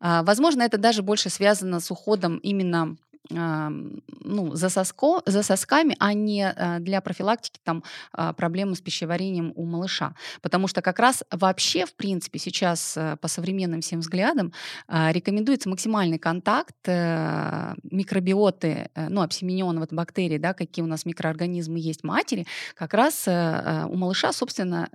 А, 0.00 0.22
возможно, 0.22 0.62
это 0.62 0.78
даже 0.78 1.02
больше 1.02 1.30
связано 1.30 1.80
с 1.80 1.90
уходом 1.90 2.38
именно 2.38 2.96
ну, 3.30 4.54
за, 4.54 4.68
соско, 4.68 5.22
за 5.26 5.42
сосками, 5.42 5.96
а 5.98 6.12
не 6.12 6.46
а, 6.46 6.78
для 6.78 7.00
профилактики 7.00 7.60
там, 7.64 7.82
а, 8.12 8.32
проблемы 8.32 8.74
с 8.76 8.80
пищеварением 8.80 9.52
у 9.56 9.64
малыша. 9.64 10.14
Потому 10.42 10.68
что 10.68 10.82
как 10.82 10.98
раз 10.98 11.24
вообще, 11.30 11.86
в 11.86 11.94
принципе, 11.94 12.38
сейчас 12.38 12.96
э, 12.96 13.16
по 13.20 13.28
современным 13.28 13.80
всем 13.80 14.00
взглядам 14.00 14.52
рекомендуется 14.88 15.68
максимальный 15.68 16.18
контакт 16.18 16.76
э, 16.86 17.74
микробиоты, 17.82 18.90
э, 18.94 19.08
ну, 19.08 19.22
обсемененного 19.22 19.86
бактерий, 19.90 20.38
да, 20.38 20.54
какие 20.54 20.84
у 20.84 20.88
нас 20.88 21.04
микроорганизмы 21.04 21.78
есть 21.78 22.04
матери, 22.04 22.46
как 22.74 22.94
раз 22.94 23.26
у 23.26 23.96
малыша, 23.96 24.32
собственно, 24.32 24.88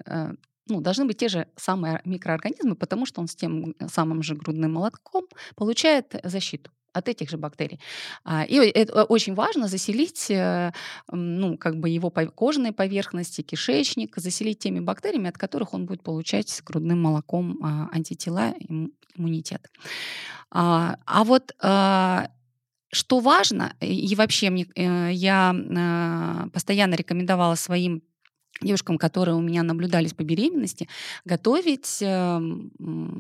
ну, 0.68 0.82
должны 0.82 1.06
быть 1.06 1.18
те 1.18 1.30
же 1.30 1.48
самые 1.56 2.02
микроорганизмы, 2.06 2.76
потому 2.76 3.06
что 3.06 3.22
он 3.22 3.28
с 3.28 3.36
тем 3.36 3.76
самым 3.88 4.24
же 4.24 4.36
грудным 4.36 4.74
молотком 4.74 5.26
получает 5.56 6.16
защиту 6.24 6.72
от 6.94 7.08
этих 7.08 7.30
же 7.30 7.38
бактерий. 7.38 7.80
А, 8.24 8.44
и 8.44 8.56
это 8.56 9.04
очень 9.06 9.34
важно 9.34 9.68
заселить, 9.68 10.30
э, 10.30 10.72
ну, 11.12 11.58
как 11.58 11.78
бы 11.78 11.90
его 11.90 12.10
кожные 12.10 12.74
поверхности, 12.74 13.42
кишечник, 13.42 14.18
заселить 14.18 14.60
теми 14.60 14.80
бактериями, 14.80 15.30
от 15.30 15.38
которых 15.38 15.74
он 15.74 15.86
будет 15.86 16.04
получать 16.04 16.50
с 16.50 16.62
грудным 16.62 17.02
молоком 17.02 17.60
а, 17.64 17.90
антитела, 17.94 18.54
иммунитет. 19.16 19.70
А, 20.50 20.98
а 21.06 21.24
вот 21.24 21.54
что 22.94 23.20
важно, 23.20 23.74
и 23.80 24.14
вообще 24.16 24.50
мне, 24.50 24.68
э, 24.76 25.12
я 25.14 25.56
постоянно 26.54 26.96
рекомендовала 26.96 27.56
своим 27.56 28.04
девушкам, 28.62 28.98
которые 28.98 29.36
у 29.36 29.42
меня 29.42 29.64
наблюдались 29.64 30.14
по 30.14 30.24
беременности, 30.24 30.88
готовить 31.26 32.02
э, 32.02 32.42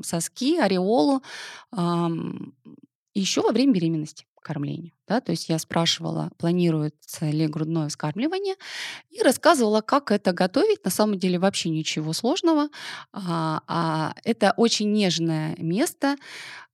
соски, 0.04 0.60
ореолу 0.60 1.21
еще 3.13 3.41
во 3.41 3.51
время 3.51 3.73
беременности 3.73 4.25
кормлению. 4.41 4.91
Да? 5.07 5.21
То 5.21 5.31
есть 5.31 5.49
я 5.49 5.59
спрашивала, 5.59 6.31
планируется 6.37 7.29
ли 7.29 7.47
грудное 7.47 7.89
вскармливание, 7.89 8.55
и 9.09 9.21
рассказывала, 9.21 9.81
как 9.81 10.11
это 10.11 10.31
готовить. 10.31 10.83
На 10.83 10.91
самом 10.91 11.19
деле 11.19 11.39
вообще 11.39 11.69
ничего 11.69 12.13
сложного. 12.13 12.69
А, 13.13 13.61
а 13.67 14.13
это 14.23 14.53
очень 14.57 14.91
нежное 14.91 15.55
место, 15.57 16.15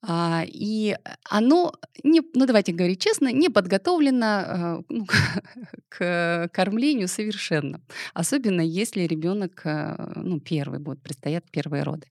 а, 0.04 0.44
и 0.46 0.96
оно, 1.24 1.74
не, 2.04 2.22
ну 2.36 2.46
давайте 2.46 2.72
говорить 2.72 3.02
честно, 3.02 3.32
не 3.32 3.50
подготовлено 3.50 4.26
а, 4.26 4.82
ну, 4.90 5.08
к 5.90 6.50
кормлению 6.54 7.08
совершенно. 7.08 7.82
Особенно 8.14 8.62
если 8.62 9.02
ребенок 9.02 9.62
а, 9.66 10.14
ну, 10.16 10.40
первый 10.40 10.80
будет, 10.80 11.02
предстоят 11.02 11.50
первые 11.52 11.84
роды. 11.84 12.08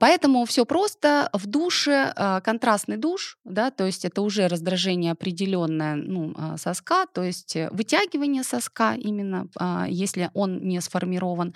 Поэтому 0.00 0.44
все 0.46 0.64
просто. 0.64 1.30
В 1.32 1.46
душе 1.46 2.12
контрастный 2.44 2.96
душ, 2.96 3.38
да, 3.44 3.70
то 3.70 3.86
есть 3.86 4.04
это 4.04 4.22
уже 4.22 4.48
раздражение 4.48 5.09
определенное 5.12 5.96
ну, 5.96 6.34
соска, 6.56 7.06
то 7.06 7.22
есть 7.22 7.56
вытягивание 7.70 8.42
соска 8.42 8.94
именно, 8.94 9.48
если 9.88 10.30
он 10.34 10.58
не 10.62 10.80
сформирован. 10.80 11.54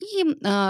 И 0.00 0.24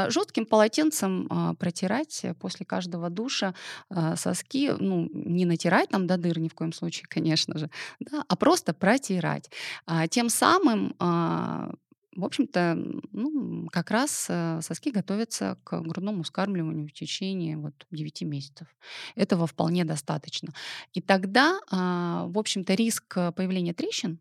жестким 0.09 0.47
полотенцем 0.47 1.57
протирать 1.59 2.25
после 2.40 2.66
каждого 2.66 3.11
душа 3.11 3.55
а, 3.90 4.16
соски, 4.16 4.73
ну, 4.79 5.09
не 5.12 5.45
натирать 5.45 5.90
там 5.90 6.07
до 6.07 6.16
дыр 6.16 6.38
ни 6.38 6.49
в 6.49 6.55
коем 6.55 6.73
случае, 6.73 7.07
конечно 7.09 7.59
же, 7.59 7.71
да, 8.01 8.25
а 8.29 8.37
просто 8.37 8.75
протирать. 8.75 9.51
А, 9.87 10.09
тем 10.09 10.29
самым 10.29 10.95
а, 10.99 11.73
в 12.14 12.25
общем-то, 12.25 12.77
ну, 13.12 13.68
как 13.70 13.90
раз 13.90 14.27
э, 14.29 14.61
соски 14.62 14.90
готовятся 14.90 15.59
к 15.64 15.81
грудному 15.81 16.22
вскармливанию 16.22 16.88
в 16.88 16.92
течение 16.92 17.57
вот 17.57 17.87
9 17.90 18.22
месяцев. 18.22 18.68
Этого 19.14 19.46
вполне 19.46 19.85
достаточно. 19.85 20.53
И 20.92 21.01
тогда, 21.01 21.59
в 21.70 22.38
общем-то, 22.38 22.75
риск 22.75 23.14
появления 23.35 23.75
трещин 23.75 24.18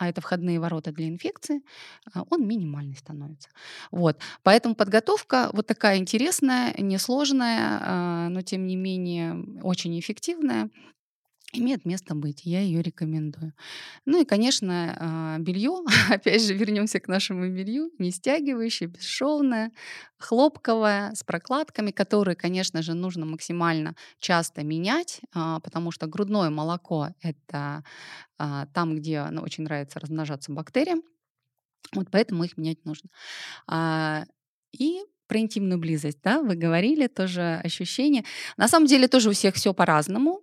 а 0.00 0.08
это 0.08 0.20
входные 0.20 0.58
ворота 0.60 0.92
для 0.92 1.08
инфекции, 1.08 1.62
а, 2.12 2.24
он 2.30 2.46
минимальный 2.46 2.96
становится. 2.96 3.50
Вот. 3.90 4.18
Поэтому 4.42 4.74
подготовка 4.74 5.50
вот 5.52 5.66
такая 5.66 5.98
интересная, 5.98 6.74
несложная, 6.78 7.78
а, 7.82 8.28
но 8.30 8.42
тем 8.42 8.66
не 8.66 8.76
менее 8.76 9.36
очень 9.62 9.98
эффективная 9.98 10.70
имеет 11.52 11.84
место 11.84 12.14
быть, 12.14 12.42
я 12.44 12.60
ее 12.60 12.82
рекомендую. 12.82 13.52
Ну 14.06 14.22
и, 14.22 14.24
конечно, 14.24 14.96
а, 14.98 15.38
белье, 15.38 15.84
опять 16.10 16.42
же, 16.44 16.54
вернемся 16.54 17.00
к 17.00 17.08
нашему 17.08 17.48
белью, 17.48 17.90
не 17.98 18.10
стягивающее, 18.12 18.88
бесшовное, 18.88 19.72
хлопковое, 20.18 21.14
с 21.14 21.24
прокладками, 21.24 21.90
которые, 21.90 22.36
конечно 22.36 22.82
же, 22.82 22.94
нужно 22.94 23.26
максимально 23.26 23.96
часто 24.18 24.62
менять, 24.62 25.20
а, 25.34 25.60
потому 25.60 25.90
что 25.90 26.06
грудное 26.06 26.50
молоко— 26.50 27.08
это 27.22 27.84
а, 28.38 28.66
там, 28.74 28.96
где 28.96 29.24
ну, 29.30 29.42
очень 29.42 29.64
нравится 29.64 30.00
размножаться 30.00 30.52
бактериям, 30.52 31.02
вот 31.94 32.08
поэтому 32.10 32.44
их 32.44 32.56
менять 32.56 32.84
нужно. 32.84 33.10
И 34.72 35.00
про 35.30 35.38
интимную 35.38 35.78
близость, 35.78 36.18
да, 36.24 36.42
вы 36.42 36.56
говорили, 36.56 37.06
тоже 37.06 37.60
ощущение. 37.62 38.24
На 38.56 38.66
самом 38.66 38.86
деле 38.86 39.06
тоже 39.06 39.30
у 39.30 39.32
всех 39.32 39.54
все 39.54 39.72
по-разному. 39.72 40.40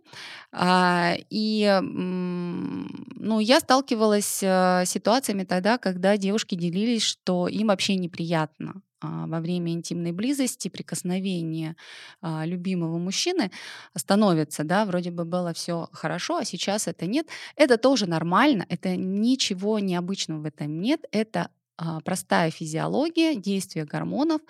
А, 0.53 1.15
и 1.29 1.79
ну, 1.81 3.39
я 3.41 3.59
сталкивалась 3.59 4.41
э, 4.41 4.85
с 4.85 4.89
ситуациями 4.89 5.43
тогда, 5.43 5.77
когда 5.77 6.15
девушки 6.15 6.55
делились, 6.55 7.03
что 7.03 7.49
им 7.49 7.67
вообще 7.67 7.95
неприятно 7.97 8.81
а, 9.01 9.27
во 9.27 9.41
время 9.41 9.73
интимной 9.73 10.13
близости, 10.13 10.69
прикосновения 10.69 11.75
а, 12.21 12.45
любимого 12.45 12.97
мужчины 12.97 13.51
становится, 13.93 14.63
да, 14.63 14.85
вроде 14.85 15.11
бы 15.11 15.25
было 15.25 15.53
все 15.53 15.89
хорошо, 15.91 16.37
а 16.37 16.45
сейчас 16.45 16.87
это 16.87 17.07
нет. 17.07 17.27
Это 17.57 17.77
тоже 17.77 18.07
нормально, 18.07 18.65
это 18.69 18.95
ничего 18.95 19.79
необычного 19.79 20.39
в 20.39 20.45
этом 20.45 20.79
нет, 20.79 21.01
это 21.11 21.49
простая 22.03 22.49
физиология, 22.49 23.35
действие 23.35 23.85
гормонов. 23.85 24.41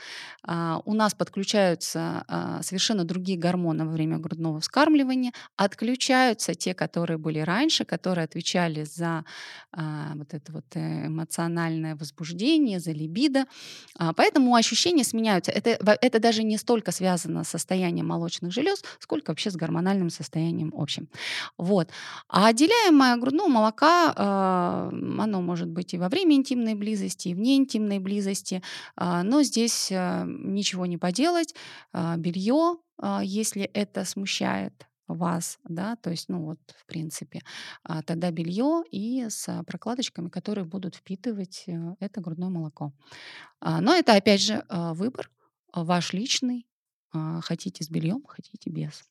А, 0.44 0.82
у 0.86 0.94
нас 0.94 1.14
подключаются 1.14 2.24
а, 2.28 2.62
совершенно 2.64 3.04
другие 3.04 3.38
гормоны 3.38 3.86
во 3.86 3.92
время 3.92 4.18
грудного 4.18 4.60
вскармливания, 4.62 5.34
отключаются 5.58 6.56
те, 6.56 6.74
которые 6.74 7.18
были 7.18 7.40
раньше, 7.40 7.84
которые 7.86 8.26
отвечали 8.26 8.84
за 8.84 9.26
вот 10.16 10.34
это 10.34 10.52
вот 10.52 10.66
э, 10.74 11.08
эмоциональное 11.08 11.96
возбуждение, 11.96 12.80
за 12.80 12.92
либидо. 12.92 13.46
Поэтому 14.16 14.56
ощущения 14.56 15.04
сменяются. 15.04 15.52
Это, 15.52 15.98
это 16.02 16.20
даже 16.20 16.44
не 16.44 16.58
столько 16.58 16.92
связано 16.92 17.44
с 17.44 17.50
состоянием 17.50 18.08
молочных 18.08 18.52
желез, 18.52 18.84
сколько 19.00 19.32
вообще 19.32 19.52
с 19.52 19.56
гормональным 19.56 20.10
состоянием 20.10 20.74
общим. 20.76 21.10
Вот. 21.58 21.90
А 22.28 22.48
отделяемое 22.48 23.18
грудного 23.18 23.50
молока, 23.50 24.90
оно 24.90 25.42
может 25.42 25.68
быть 25.68 25.94
и 25.94 25.98
во 25.98 26.10
время 26.10 26.36
интимной 26.36 26.74
близости, 26.74 27.17
близости 27.18 27.28
и 27.30 27.34
вне 27.34 27.58
интимной 27.58 28.00
близости. 28.00 28.62
А, 28.96 29.24
но 29.24 29.44
здесь 29.44 29.92
а, 29.92 30.26
ничего 30.26 30.86
не 30.86 30.98
поделать. 30.98 31.56
А, 31.94 32.18
Белье, 32.18 32.78
если 33.22 33.64
это 33.64 34.06
смущает 34.06 34.88
вас, 35.08 35.60
да, 35.64 35.96
то 35.96 36.10
есть, 36.10 36.30
ну 36.30 36.44
вот, 36.44 36.58
в 36.76 36.86
принципе, 36.88 37.42
тогда 38.06 38.32
белье 38.32 38.84
и 38.92 39.30
с 39.30 39.64
прокладочками, 39.68 40.30
которые 40.30 40.66
будут 40.66 40.96
впитывать 40.96 41.64
э, 41.68 41.96
это 42.00 42.22
грудное 42.22 42.50
молоко. 42.50 42.92
Но 43.62 43.94
это, 43.94 44.16
опять 44.16 44.42
же, 44.42 44.66
выбор 44.70 45.30
ваш 45.74 46.12
личный. 46.14 46.66
Хотите 47.14 47.84
с 47.84 47.90
бельем, 47.90 48.24
хотите 48.28 48.72
без. 48.72 49.06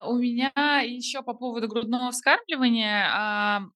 У 0.00 0.16
меня 0.16 0.50
еще 0.84 1.22
по 1.22 1.32
поводу 1.32 1.68
грудного 1.68 2.10
вскармливания 2.10 3.70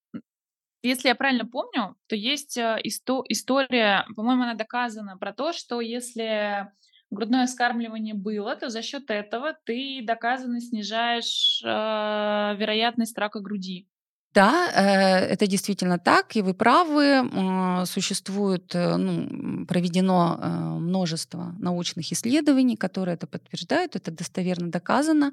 если 0.82 1.08
я 1.08 1.14
правильно 1.14 1.46
помню, 1.46 1.96
то 2.06 2.16
есть 2.16 2.56
э, 2.56 2.78
исто- 2.84 3.24
история, 3.28 4.06
по-моему, 4.14 4.42
она 4.44 4.54
доказана 4.54 5.16
про 5.18 5.32
то, 5.32 5.52
что 5.52 5.80
если 5.80 6.70
грудное 7.10 7.46
вскармливание 7.46 8.14
было, 8.14 8.56
то 8.56 8.68
за 8.68 8.82
счет 8.82 9.10
этого 9.10 9.56
ты 9.64 10.00
доказанно 10.02 10.60
снижаешь 10.60 11.60
э, 11.64 11.66
вероятность 11.68 13.16
рака 13.18 13.40
груди. 13.40 13.88
Да, 14.36 14.70
э, 14.70 15.32
это 15.32 15.46
действительно 15.46 15.98
так, 15.98 16.36
и 16.36 16.42
вы 16.42 16.52
правы. 16.52 17.86
Существует, 17.86 18.74
э, 18.74 18.96
ну, 18.96 19.64
проведено 19.64 20.38
э, 20.38 20.48
множество 20.78 21.54
научных 21.58 22.12
исследований, 22.12 22.76
которые 22.76 23.14
это 23.14 23.26
подтверждают, 23.26 23.96
это 23.96 24.10
достоверно 24.10 24.70
доказано. 24.70 25.32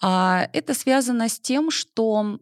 А, 0.00 0.48
это 0.52 0.74
связано 0.74 1.28
с 1.28 1.40
тем, 1.40 1.72
что, 1.72 2.38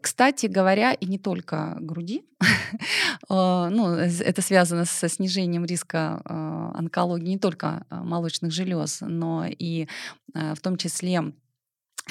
кстати 0.00 0.46
говоря, 0.46 0.92
и 0.92 1.06
не 1.06 1.18
только 1.18 1.76
груди, 1.80 2.22
ну, 3.28 3.94
это 3.96 4.42
связано 4.42 4.84
со 4.84 5.08
снижением 5.08 5.64
риска 5.64 6.22
онкологии 6.74 7.30
не 7.30 7.38
только 7.38 7.84
молочных 7.90 8.52
желез, 8.52 8.98
но 9.00 9.44
и 9.48 9.88
в 10.34 10.60
том 10.60 10.76
числе 10.76 11.32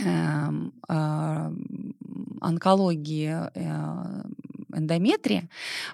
эм, 0.03 0.73
а, 0.88 1.51
онкологии, 2.41 3.49
э, 3.54 4.23
эндометрия, 4.75 5.49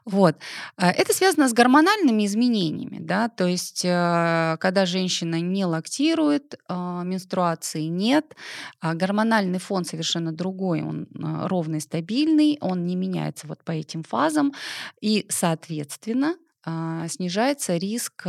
вот, 0.05 0.35
э, 0.77 0.87
это 0.87 1.13
связано 1.13 1.47
с 1.47 1.53
гормональными 1.53 2.25
изменениями, 2.25 2.97
да, 2.99 3.29
то 3.29 3.45
есть 3.47 3.83
э, 3.85 4.57
когда 4.59 4.85
женщина 4.85 5.39
не 5.41 5.65
лактирует, 5.65 6.55
менструации 6.69 7.83
нет, 7.83 8.35
а 8.79 8.93
гормональный 8.93 9.59
фон 9.59 9.85
совершенно 9.85 10.31
другой, 10.31 10.81
он 10.81 11.07
ровный, 11.13 11.81
стабильный, 11.81 12.57
он 12.61 12.85
не 12.85 12.95
меняется 12.95 13.47
вот 13.47 13.63
по 13.63 13.71
этим 13.71 14.03
фазам, 14.03 14.53
и, 15.01 15.25
соответственно, 15.29 16.35
снижается 17.07 17.77
риск 17.77 18.27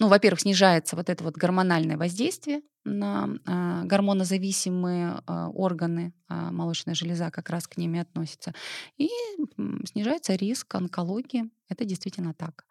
ну, 0.00 0.06
во-первых, 0.08 0.40
снижается 0.40 0.96
вот 0.96 1.10
это 1.10 1.24
вот 1.24 1.36
гормональное 1.36 1.96
воздействие 1.96 2.62
на 2.88 3.28
а, 3.46 3.84
гормонозависимые 3.84 5.22
а, 5.26 5.48
органы, 5.50 6.12
а, 6.28 6.50
молочная 6.50 6.94
железа 6.94 7.30
как 7.30 7.50
раз 7.50 7.66
к 7.66 7.76
ними 7.76 8.00
относится, 8.00 8.54
и 8.96 9.08
снижается 9.84 10.34
риск 10.34 10.74
онкологии. 10.74 11.50
Это 11.68 11.84
действительно 11.84 12.34
так. 12.34 12.64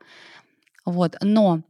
Вот. 0.85 1.15
Но 1.21 1.61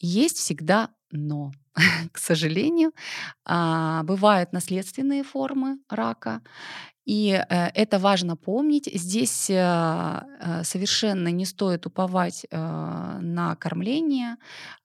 есть 0.00 0.38
всегда 0.38 0.90
но. 1.10 1.52
К 2.12 2.18
сожалению, 2.18 2.92
бывают 3.46 4.52
наследственные 4.52 5.22
формы 5.22 5.78
рака, 5.88 6.42
и 7.08 7.30
э, 7.30 7.68
это 7.74 7.98
важно 7.98 8.36
помнить. 8.36 8.90
Здесь 8.94 9.48
э, 9.48 9.54
э, 9.54 10.62
совершенно 10.62 11.28
не 11.28 11.46
стоит 11.46 11.86
уповать 11.86 12.46
на 12.50 13.56
кормление, 13.56 14.36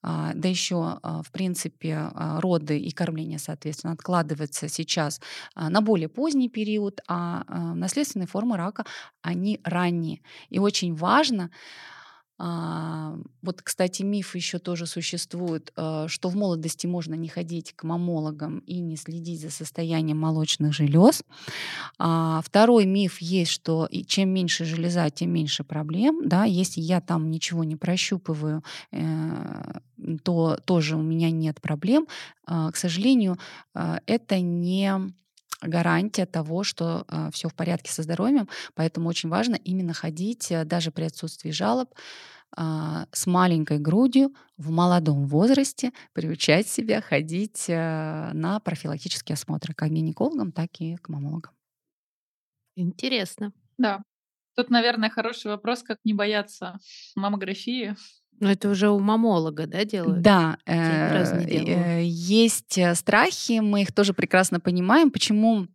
а, 0.02 0.32
да 0.34 0.50
еще, 0.50 1.00
в 1.04 1.32
принципе, 1.32 2.10
роды 2.40 2.80
и 2.80 2.92
кормление, 2.92 3.40
соответственно, 3.40 3.94
откладываются 3.94 4.68
сейчас 4.70 5.22
на 5.56 5.82
более 5.82 6.08
поздний 6.08 6.50
период, 6.50 7.02
а 7.08 7.44
наследственные 7.76 8.28
формы 8.28 8.58
рака, 8.58 8.86
они 9.22 9.60
ранние. 9.64 10.22
И 10.50 10.60
очень 10.60 10.96
важно 10.96 11.50
а, 12.40 13.16
вот, 13.42 13.62
кстати, 13.62 14.02
миф 14.02 14.36
еще 14.36 14.58
тоже 14.58 14.88
существует, 14.88 15.72
э, 15.76 16.08
что 16.08 16.30
в 16.30 16.36
молодости 16.36 16.88
можно 16.88 17.14
не 17.14 17.28
ходить 17.28 17.74
к 17.74 17.84
мамологам 17.84 18.60
и 18.60 18.80
не 18.80 18.98
следить 18.98 19.42
за 19.42 19.52
состоянием 19.52 20.20
молочных 20.20 20.74
желез. 20.74 21.24
А, 22.00 22.42
второй 22.44 22.86
миф 22.86 23.22
есть, 23.22 23.52
что 23.52 23.88
чем 24.08 24.30
меньше 24.30 24.66
железа, 24.66 25.10
тем 25.10 25.32
меньше 25.32 25.64
проблем. 25.64 26.28
Да? 26.28 26.46
Если 26.46 26.82
я 26.82 27.02
там 27.02 27.30
ничего 27.30 27.64
не 27.64 27.76
прощупываю, 27.76 28.64
э, 28.92 29.80
то 30.24 30.58
тоже 30.66 30.96
у 30.96 31.02
меня 31.02 31.30
нет 31.32 31.62
проблем. 31.62 32.08
А, 32.46 32.72
к 32.72 32.78
сожалению, 32.78 33.38
э, 33.76 33.98
это 34.08 34.40
не 34.40 35.14
гарантия 35.68 36.26
того, 36.26 36.64
что 36.64 37.06
э, 37.08 37.30
все 37.34 37.50
в 37.50 37.54
порядке 37.54 37.92
со 37.92 38.04
здоровьем. 38.04 38.48
Поэтому 38.76 39.10
очень 39.10 39.30
важно 39.30 39.56
именно 39.56 39.94
ходить, 39.94 40.52
э, 40.52 40.66
даже 40.66 40.92
при 40.92 41.04
отсутствии 41.06 41.52
жалоб, 41.52 41.94
э, 42.58 42.62
с 43.12 43.26
маленькой 43.28 43.80
грудью 43.80 44.34
в 44.58 44.70
молодом 44.70 45.26
возрасте, 45.28 45.92
приучать 46.14 46.68
себя 46.68 47.02
ходить 47.02 47.66
э, 47.68 48.32
на 48.34 48.60
профилактические 48.60 49.34
осмотры 49.34 49.74
как 49.74 49.90
гинекологам, 49.90 50.52
так 50.52 50.70
и 50.80 50.96
к 50.98 51.10
мамологам. 51.10 51.54
Интересно. 52.76 53.54
Да. 53.78 54.04
Тут, 54.56 54.70
наверное, 54.70 55.10
хороший 55.10 55.48
вопрос, 55.48 55.84
как 55.84 56.00
не 56.04 56.14
бояться 56.14 56.80
маммографии. 57.16 57.96
Но 58.44 58.52
это 58.52 58.70
уже 58.70 58.90
у 58.90 59.00
мамолога, 59.00 59.68
да, 59.68 59.86
делают? 59.86 60.22
Да, 60.22 60.58
э, 60.66 61.24
э, 61.46 62.04
есть 62.04 62.78
э, 62.78 62.94
страхи, 62.94 63.62
мы 63.62 63.84
их 63.84 63.94
тоже 63.94 64.14
прекрасно 64.14 64.60
понимаем. 64.60 65.12
Почему 65.12 65.68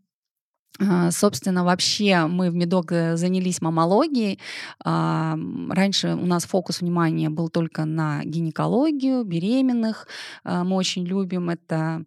а, 0.78 1.10
Собственно, 1.10 1.64
вообще 1.64 2.26
мы 2.26 2.50
в 2.50 2.54
Медок 2.54 2.90
занялись 2.90 3.62
мамологией. 3.62 4.38
А, 4.84 5.36
раньше 5.70 6.08
у 6.08 6.26
нас 6.26 6.44
фокус 6.44 6.82
внимания 6.82 7.30
был 7.30 7.48
только 7.48 7.86
на 7.86 8.22
гинекологию, 8.22 9.24
беременных. 9.24 10.06
А, 10.44 10.62
мы 10.62 10.76
очень 10.76 11.04
любим 11.06 11.48
это. 11.48 12.04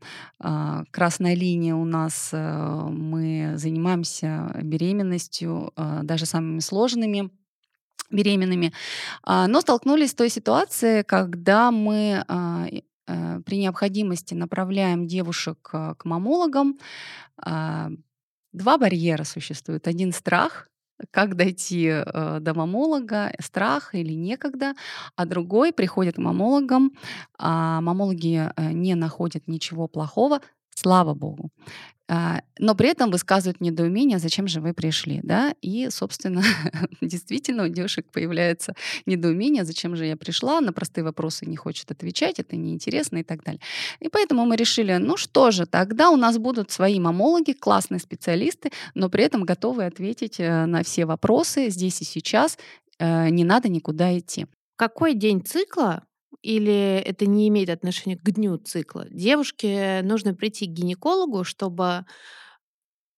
Красная 0.91 1.36
линия 1.36 1.74
у 1.74 1.86
нас. 1.86 2.30
Мы 2.34 3.54
занимаемся 3.56 4.56
беременностью, 4.62 5.74
даже 6.04 6.28
самыми 6.28 6.60
сложными 6.60 7.32
беременными, 8.12 8.74
а, 9.24 9.47
но 9.47 9.62
столкнулись 9.62 10.12
с 10.12 10.15
той 10.15 10.30
ситуацией, 10.30 11.04
когда 11.04 11.71
мы 11.71 12.24
а, 12.28 12.67
э, 13.08 13.41
при 13.45 13.58
необходимости 13.58 14.34
направляем 14.34 15.08
девушек 15.08 15.69
а, 15.74 15.95
к 15.95 16.06
мамологам. 16.06 16.78
Два 18.54 18.78
барьера 18.78 19.24
существуют. 19.24 19.88
Один 19.88 20.12
страх, 20.12 20.67
как 21.10 21.36
дойти 21.36 21.88
э, 21.88 22.39
до 22.39 22.54
мамолога, 22.54 23.34
страх 23.39 23.95
или 23.95 24.13
некогда, 24.13 24.74
а 25.15 25.26
другой 25.26 25.74
приходит 25.74 26.15
к 26.15 26.19
мамологам, 26.19 26.91
а 27.38 27.82
мамологи 27.82 28.52
э, 28.56 28.71
не 28.71 28.95
находят 28.95 29.47
ничего 29.47 29.88
плохого, 29.88 30.41
слава 30.75 31.13
богу. 31.13 31.51
А, 32.13 32.41
но 32.60 32.75
при 32.75 32.89
этом 32.89 33.10
высказывают 33.10 33.62
недоумение, 33.62 34.19
зачем 34.19 34.45
же 34.45 34.60
вы 34.60 34.73
пришли, 34.73 35.21
да, 35.23 35.55
и, 35.62 35.88
собственно, 35.89 36.43
действительно 37.01 37.63
у 37.63 37.67
девушек 37.69 38.05
появляется 38.12 38.73
недоумение, 39.05 39.63
зачем 39.63 39.95
же 39.95 40.05
я 40.05 40.17
пришла, 40.17 40.60
на 40.60 40.73
простые 40.73 41.05
вопросы 41.05 41.45
не 41.45 41.55
хочет 41.55 41.89
отвечать, 41.89 42.38
это 42.38 42.57
неинтересно 42.57 43.19
и 43.19 43.23
так 43.23 43.45
далее. 43.45 43.62
И 44.01 44.10
поэтому 44.10 44.45
мы 44.45 44.57
решили, 44.57 44.97
ну 44.97 45.15
что 45.15 45.51
же, 45.51 45.65
тогда 45.65 46.10
у 46.10 46.17
нас 46.17 46.38
будут 46.38 46.69
свои 46.69 46.99
мамологи, 46.99 47.53
классные 47.53 47.99
специалисты, 47.99 48.71
но 48.93 49.10
при 49.10 49.23
этом 49.23 49.45
готовы 49.45 49.86
ответить 49.86 50.38
э, 50.41 50.65
на 50.65 50.84
все 50.84 51.05
вопросы 51.05 51.69
здесь 51.69 52.01
и 52.01 52.03
сейчас, 52.03 52.57
э, 52.99 53.29
не 53.29 53.45
надо 53.45 53.69
никуда 53.69 54.19
идти. 54.19 54.47
Какой 54.75 55.13
день 55.13 55.41
цикла 55.45 56.03
или 56.41 56.98
это 57.00 57.26
не 57.26 57.48
имеет 57.50 57.70
отношения 57.70 58.17
к 58.17 58.32
дню 58.32 58.58
цикла? 58.58 59.06
Девушке 59.10 60.02
нужно 60.04 60.34
прийти 60.36 60.67
к 60.67 60.72
гинекологу, 60.72 61.44
чтобы 61.44 62.06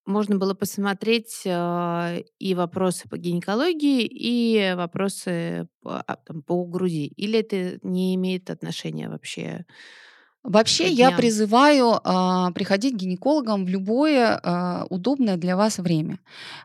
можно 0.05 0.37
было 0.37 0.53
посмотреть, 0.53 1.43
а, 1.47 2.17
и 2.39 2.55
вопросы 2.55 3.07
по 3.07 3.17
гинекологии, 3.17 4.03
и 4.05 4.73
вопросы 4.75 5.67
по, 5.81 6.01
а, 6.01 6.17
там, 6.17 6.41
по 6.43 6.65
груди? 6.65 7.07
Или 7.07 7.39
это 7.39 7.79
не 7.87 8.13
имеет 8.15 8.49
отношения 8.49 9.07
вообще 9.09 9.65
Вообще 10.43 10.89
к 10.89 10.91
я 10.91 11.11
призываю, 11.11 11.99
а, 12.03 12.51
приходить 12.51 12.95
к 12.95 12.97
гинекологам 12.97 13.65
в 13.65 13.69
любое, 13.69 14.39
а, 14.43 14.85
удобное 14.89 15.37
для 15.37 15.55
вас 15.55 15.77
время. 15.77 16.19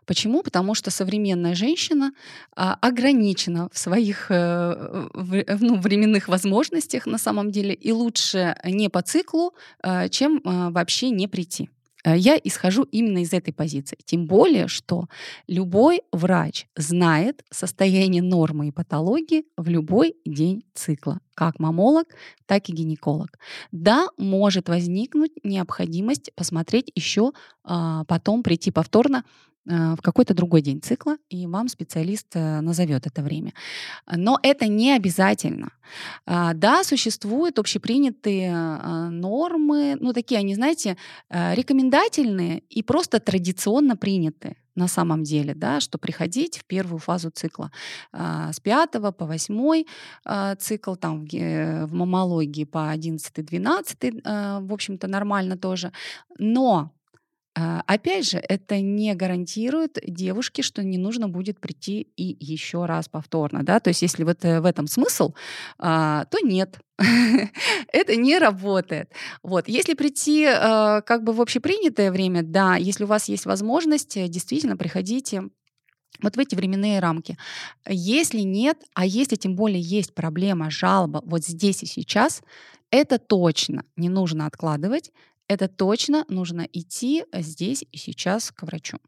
Почему? 0.05 0.43
Потому 0.43 0.75
что 0.75 0.91
современная 0.91 1.55
женщина, 1.55 2.11
а, 2.55 2.77
ограничена 2.81 3.69
в 3.71 3.77
своих, 3.77 4.31
э, 4.31 5.07
в 5.13 5.63
ну, 5.63 5.79
временных 5.79 6.27
возможностях 6.27 7.05
на 7.05 7.17
самом 7.17 7.51
деле, 7.51 7.73
и 7.73 7.91
лучше 7.93 8.57
не 8.65 8.89
по 8.89 9.01
циклу, 9.01 9.53
а, 9.81 10.09
чем, 10.09 10.41
а, 10.43 10.71
вообще 10.71 11.09
не 11.09 11.27
прийти. 11.27 11.69
Э, 12.03 12.17
я 12.17 12.39
исхожу 12.43 12.83
именно 12.83 13.19
из 13.19 13.33
этой 13.33 13.53
позиции. 13.53 13.97
Тем 14.05 14.25
более, 14.25 14.67
что 14.67 15.07
любой 15.47 16.01
врач 16.11 16.67
знает 16.75 17.43
состояние 17.51 18.21
нормы 18.21 18.67
и 18.67 18.71
патологии 18.71 19.45
в 19.57 19.67
любой 19.69 20.15
день 20.25 20.63
цикла. 20.73 21.19
Как 21.33 21.59
мамолог, 21.59 22.07
так 22.45 22.69
и 22.69 22.73
гинеколог. 22.73 23.39
Да, 23.71 24.07
может 24.17 24.69
возникнуть 24.69 25.31
необходимость 25.43 26.31
посмотреть 26.35 26.91
еще, 26.95 27.31
а, 27.63 28.03
потом 28.05 28.43
прийти 28.43 28.71
повторно 28.71 29.23
в 29.69 30.01
какой-то 30.01 30.33
другой 30.33 30.61
день 30.61 30.81
цикла, 30.81 31.17
и 31.29 31.45
вам 31.45 31.67
специалист 31.67 32.27
э, 32.33 32.61
назовет 32.61 33.05
это 33.05 33.21
время. 33.21 33.53
Но 34.11 34.39
это 34.41 34.67
не 34.67 34.93
обязательно. 34.95 35.71
А, 36.25 36.53
да, 36.53 36.83
существуют 36.83 37.59
общепринятые 37.59 38.51
а, 38.53 39.09
нормы, 39.09 39.95
ну 39.99 40.13
такие 40.13 40.39
они, 40.39 40.55
знаете, 40.55 40.97
э, 41.29 41.55
рекомендательные 41.55 42.63
и 42.69 42.81
просто 42.83 43.19
традиционно 43.19 43.95
принятые 43.95 44.55
на 44.75 44.87
самом 44.87 45.23
деле, 45.23 45.53
да, 45.53 45.81
что 45.81 45.97
приходить 45.97 46.57
в 46.57 46.65
первую 46.65 46.99
фазу 46.99 47.31
цикла 47.31 47.69
с 48.13 48.61
5 48.61 48.91
по 49.17 49.25
8 49.25 49.83
цикл, 50.57 50.95
там 50.95 51.25
в, 51.25 51.87
мамологии 51.93 52.63
по 52.63 52.93
11-12, 52.93 54.61
в 54.61 54.73
общем-то 54.73 55.07
нормально 55.07 55.57
тоже. 55.57 55.91
Но 56.37 56.77
а, 56.77 56.98
опять 57.85 58.29
же, 58.29 58.37
это 58.37 58.79
не 58.79 59.15
гарантирует 59.15 59.97
девушке, 60.05 60.61
что 60.61 60.83
не 60.83 60.97
нужно 60.97 61.27
будет 61.27 61.59
прийти 61.59 62.07
и 62.15 62.37
еще 62.39 62.85
раз 62.85 63.09
повторно, 63.09 63.63
да. 63.63 63.79
То 63.79 63.89
есть 63.89 64.01
если 64.01 64.23
вот, 64.23 64.45
э, 64.45 64.61
в 64.61 64.65
этом 64.65 64.87
смысл, 64.87 65.33
а, 65.77 66.25
то 66.25 66.39
нет, 66.41 66.79
это 67.91 68.15
не 68.15 68.37
работает. 68.37 69.11
Вот. 69.43 69.67
Если 69.67 69.93
прийти, 69.93 70.45
а, 70.45 71.01
как 71.01 71.23
бы 71.23 71.33
в 71.33 71.41
общепринятое 71.41 72.11
время, 72.11 72.43
да, 72.43 72.75
если 72.75 73.03
у 73.03 73.07
вас 73.07 73.29
есть 73.29 73.45
возможность, 73.45 74.17
э, 74.17 74.27
действительно 74.27 74.77
приходите 74.77 75.43
вот 76.21 76.35
в 76.35 76.39
эти 76.39 76.55
временные 76.55 76.99
рамки. 76.99 77.37
Если 77.87 78.41
нет, 78.41 78.77
а 78.93 79.05
если 79.05 79.35
тем 79.35 79.55
более 79.55 79.81
есть 79.81 80.13
проблема, 80.13 80.69
жалоба 80.69 81.21
вот 81.25 81.45
здесь 81.45 81.83
и 81.83 81.85
сейчас, 81.85 82.41
это 82.91 83.19
точно 83.19 83.85
не 83.95 84.09
нужно 84.09 84.45
откладывать 84.45 85.11
это 85.49 85.67
точно 85.67 86.25
нужно 86.29 86.65
идти 86.71 87.25
э, 87.31 87.41
здесь 87.41 87.83
и 87.91 87.97
сейчас 87.97 88.51
к 88.51 88.63
врачу. 88.63 88.99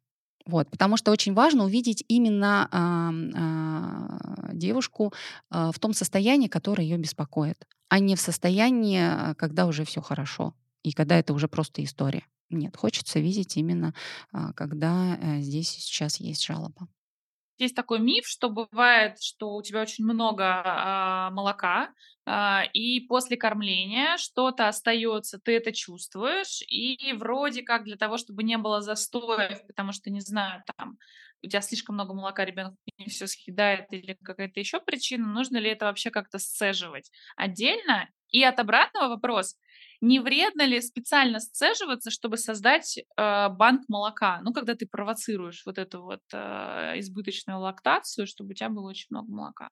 Вот, 0.45 0.69
потому 0.71 0.97
что 0.97 1.11
очень 1.11 1.33
важно 1.33 1.65
увидеть 1.65 2.03
именно 2.07 2.67
а, 2.71 3.11
а, 3.35 4.53
девушку 4.53 5.13
а, 5.49 5.71
в 5.71 5.79
том 5.79 5.93
состоянии, 5.93 6.47
которое 6.47 6.83
ее 6.83 6.97
беспокоит, 6.97 7.67
а 7.89 7.99
не 7.99 8.15
в 8.15 8.19
состоянии, 8.19 8.99
а, 8.99 9.35
когда 9.35 9.67
уже 9.67 9.85
все 9.85 10.01
хорошо 10.01 10.55
и 10.83 10.93
когда 10.93 11.17
это 11.19 11.33
уже 11.33 11.47
просто 11.47 11.83
история. 11.83 12.23
Нет, 12.49 12.75
хочется 12.75 13.19
видеть 13.19 13.55
именно, 13.55 13.93
а, 14.31 14.51
когда 14.53 15.13
а, 15.21 15.39
здесь 15.41 15.69
сейчас 15.69 16.19
есть 16.19 16.43
жалоба. 16.43 16.87
Есть 17.61 17.75
такой 17.75 17.99
миф, 17.99 18.25
что 18.25 18.49
бывает, 18.49 19.21
что 19.21 19.53
у 19.53 19.61
тебя 19.61 19.83
очень 19.83 20.03
много 20.03 20.63
а, 20.65 21.29
молока, 21.29 21.93
а, 22.25 22.63
и 22.73 23.01
после 23.01 23.37
кормления 23.37 24.17
что-то 24.17 24.67
остается, 24.67 25.37
ты 25.37 25.57
это 25.57 25.71
чувствуешь, 25.71 26.63
и 26.67 27.13
вроде 27.13 27.61
как 27.61 27.83
для 27.83 27.97
того, 27.97 28.17
чтобы 28.17 28.41
не 28.41 28.57
было 28.57 28.81
застоев, 28.81 29.63
потому 29.67 29.91
что, 29.91 30.09
не 30.09 30.21
знаю, 30.21 30.63
там 30.75 30.97
у 31.43 31.47
тебя 31.47 31.61
слишком 31.61 31.93
много 31.93 32.15
молока, 32.15 32.45
ребенок 32.45 32.73
не 32.97 33.05
все 33.05 33.27
съедает 33.27 33.93
или 33.93 34.17
какая-то 34.23 34.59
еще 34.59 34.79
причина, 34.79 35.27
нужно 35.27 35.57
ли 35.57 35.69
это 35.69 35.85
вообще 35.85 36.09
как-то 36.09 36.39
сцеживать 36.39 37.11
отдельно? 37.35 38.09
И 38.29 38.43
от 38.43 38.59
обратного 38.59 39.09
вопрос, 39.09 39.55
не 40.01 40.19
вредно 40.19 40.63
ли 40.65 40.81
специально 40.81 41.39
сцеживаться, 41.39 42.11
чтобы 42.11 42.37
создать 42.37 42.97
э, 42.97 43.49
банк 43.49 43.83
молока? 43.87 44.41
Ну, 44.43 44.53
когда 44.53 44.75
ты 44.75 44.87
провоцируешь 44.87 45.63
вот 45.65 45.77
эту 45.77 46.01
вот 46.03 46.21
э, 46.33 46.99
избыточную 46.99 47.59
лактацию, 47.59 48.27
чтобы 48.27 48.51
у 48.51 48.53
тебя 48.53 48.69
было 48.69 48.89
очень 48.89 49.07
много 49.11 49.31
молока. 49.31 49.69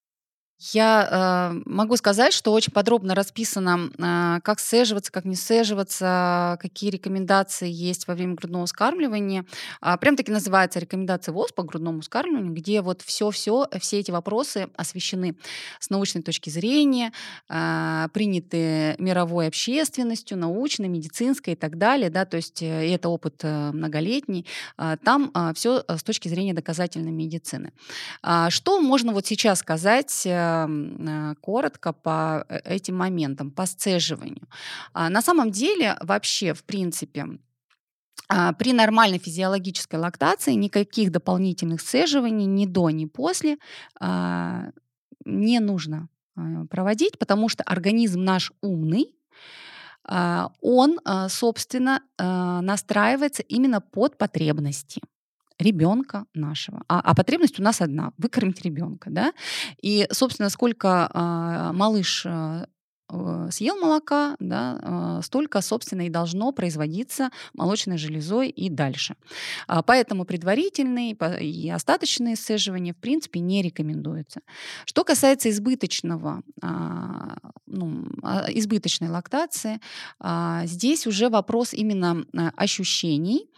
Я, 0.59 1.51
э, 1.55 1.61
могу 1.65 1.95
сказать, 1.95 2.33
что 2.33 2.51
очень 2.51 2.73
подробно 2.73 3.15
расписано, 3.15 3.89
а, 3.97 4.41
как 4.41 4.59
сцеживаться, 4.59 5.09
как 5.09 5.23
не 5.23 5.35
сцеживаться, 5.35 6.57
какие 6.61 6.89
рекомендации 6.89 7.69
есть 7.69 8.07
во 8.07 8.13
время 8.13 8.35
грудного 8.35 8.65
вскармливания. 8.65 9.45
А, 9.79 9.95
прям-таки 9.95 10.33
называется 10.33 10.79
рекомендация 10.79 11.31
ВОЗ 11.31 11.53
по 11.53 11.63
грудному 11.63 12.01
вскармливанию, 12.01 12.53
где 12.53 12.81
вот 12.81 13.01
все-все, 13.01 13.67
все 13.79 13.99
эти 13.99 14.11
вопросы 14.11 14.67
освещены 14.75 15.37
с 15.79 15.89
научной 15.89 16.23
точки 16.23 16.49
зрения, 16.49 17.13
а, 17.47 18.09
приняты 18.09 18.95
мировой 18.99 19.47
общественностью, 19.47 20.37
научной, 20.37 20.89
медицинской 20.89 21.53
и 21.53 21.55
так 21.55 21.77
далее, 21.77 22.09
да, 22.09 22.25
то 22.25 22.35
есть 22.35 22.61
э, 22.61 22.93
это 22.93 23.07
опыт 23.07 23.35
э, 23.43 23.71
многолетний. 23.71 24.45
А, 24.75 24.97
там 24.97 25.31
все 25.55 25.85
с 25.87 26.03
точки 26.03 26.27
зрения 26.27 26.53
доказательной 26.53 27.11
медицины. 27.11 27.71
А, 28.21 28.49
Что 28.49 28.81
можно 28.81 29.13
вот 29.13 29.25
сейчас 29.25 29.59
сказать 29.59 30.27
Э, 30.49 31.35
коротко 31.41 31.93
по 31.93 32.45
э, 32.49 32.59
этим 32.75 32.97
моментам, 32.97 33.51
по 33.51 33.65
сцеживанию. 33.65 34.47
А, 34.93 35.09
на 35.09 35.21
самом 35.21 35.51
деле, 35.51 35.97
вообще, 36.01 36.53
в 36.53 36.63
принципе, 36.63 37.25
а, 38.27 38.53
при 38.53 38.73
нормальной 38.73 39.19
физиологической 39.19 39.99
лактации 39.99 40.53
никаких 40.53 41.11
дополнительных 41.11 41.81
сцеживаний 41.81 42.45
ни 42.45 42.65
до, 42.65 42.89
ни 42.89 43.05
после 43.05 43.57
а, 43.99 44.71
не 45.25 45.59
нужно 45.59 46.09
проводить, 46.69 47.19
потому 47.19 47.49
что 47.49 47.63
организм 47.63 48.23
наш 48.23 48.53
умный, 48.61 49.13
он, 50.61 50.99
собственно, 51.27 52.01
настраивается 52.17 53.43
именно 53.43 53.81
под 53.81 54.17
потребности 54.17 55.01
ребенка 55.59 56.25
нашего. 56.33 56.83
А, 56.87 56.99
а 57.01 57.15
потребность 57.15 57.59
у 57.59 57.63
нас 57.63 57.81
одна– 57.81 58.13
выкормить 58.17 58.61
ребенка. 58.61 59.09
Да? 59.09 59.33
И, 59.81 60.07
собственно, 60.11 60.49
сколько 60.49 61.09
а, 61.13 61.73
малыш 61.73 62.25
а, 62.25 62.67
съел 63.51 63.77
молока, 63.77 64.35
да, 64.39 64.79
а, 64.81 65.21
столько, 65.21 65.61
собственно, 65.61 66.05
и 66.05 66.09
должно 66.09 66.51
производиться 66.51 67.29
молочной 67.53 67.97
железой 67.97 68.49
и 68.49 68.69
дальше. 68.69 69.15
А, 69.67 69.81
поэтому 69.81 70.25
предварительные 70.25 71.17
и 71.41 71.69
остаточные 71.69 72.35
сцеживания, 72.35 72.93
в 72.93 72.97
принципе, 72.97 73.39
не 73.39 73.61
рекомендуются. 73.61 74.41
Что 74.85 75.03
касается 75.03 75.49
избыточного, 75.49 76.43
а, 76.61 77.37
ну, 77.65 78.05
избыточной 78.49 79.09
лактации, 79.09 79.79
здесь 80.65 81.07
уже 81.07 81.29
вопрос 81.29 81.73
именно 81.73 82.25
ощущений, 82.55 83.49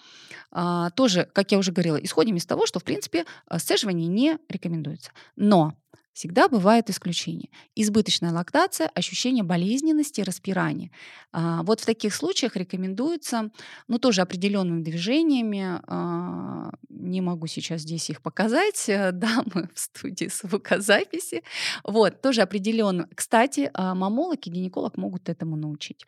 а, 0.51 0.89
тоже, 0.91 1.29
как 1.33 1.51
я 1.51 1.57
уже 1.57 1.71
говорила, 1.71 1.97
исходим 1.97 2.35
из 2.35 2.45
того, 2.45 2.65
что, 2.65 2.79
в 2.79 2.83
принципе, 2.83 3.25
а, 3.47 3.59
сцеживание 3.59 4.07
не 4.07 4.37
рекомендуется. 4.49 5.11
Но 5.35 5.73
Всегда 6.13 6.49
бывает 6.49 6.89
исключение. 6.89 7.49
Избыточная 7.75 8.31
лактация, 8.31 8.89
ощущение 8.89 9.43
болезненности, 9.43 10.21
распирания. 10.21 10.91
А, 11.31 11.63
вот 11.63 11.79
в 11.79 11.85
таких 11.85 12.13
случаях 12.13 12.57
рекомендуется, 12.57 13.49
ну 13.87 13.97
тоже 13.97 14.21
определенными 14.21 14.83
движениями, 14.83 15.79
а, 15.87 16.71
не 16.89 17.21
могу 17.21 17.47
сейчас 17.47 17.81
здесь 17.81 18.09
их 18.09 18.21
показать, 18.21 18.89
э, 18.89 19.11
дамы 19.13 19.69
в 19.73 19.79
студии 19.79 20.29
звукозаписи, 20.31 21.43
вот, 21.83 22.21
тоже 22.21 22.41
определенно. 22.41 23.07
Кстати, 23.15 23.71
а, 23.73 23.95
мамолог 23.95 24.45
и 24.47 24.49
гинеколог 24.49 24.97
могут 24.97 25.29
этому 25.29 25.55
научить. 25.55 26.05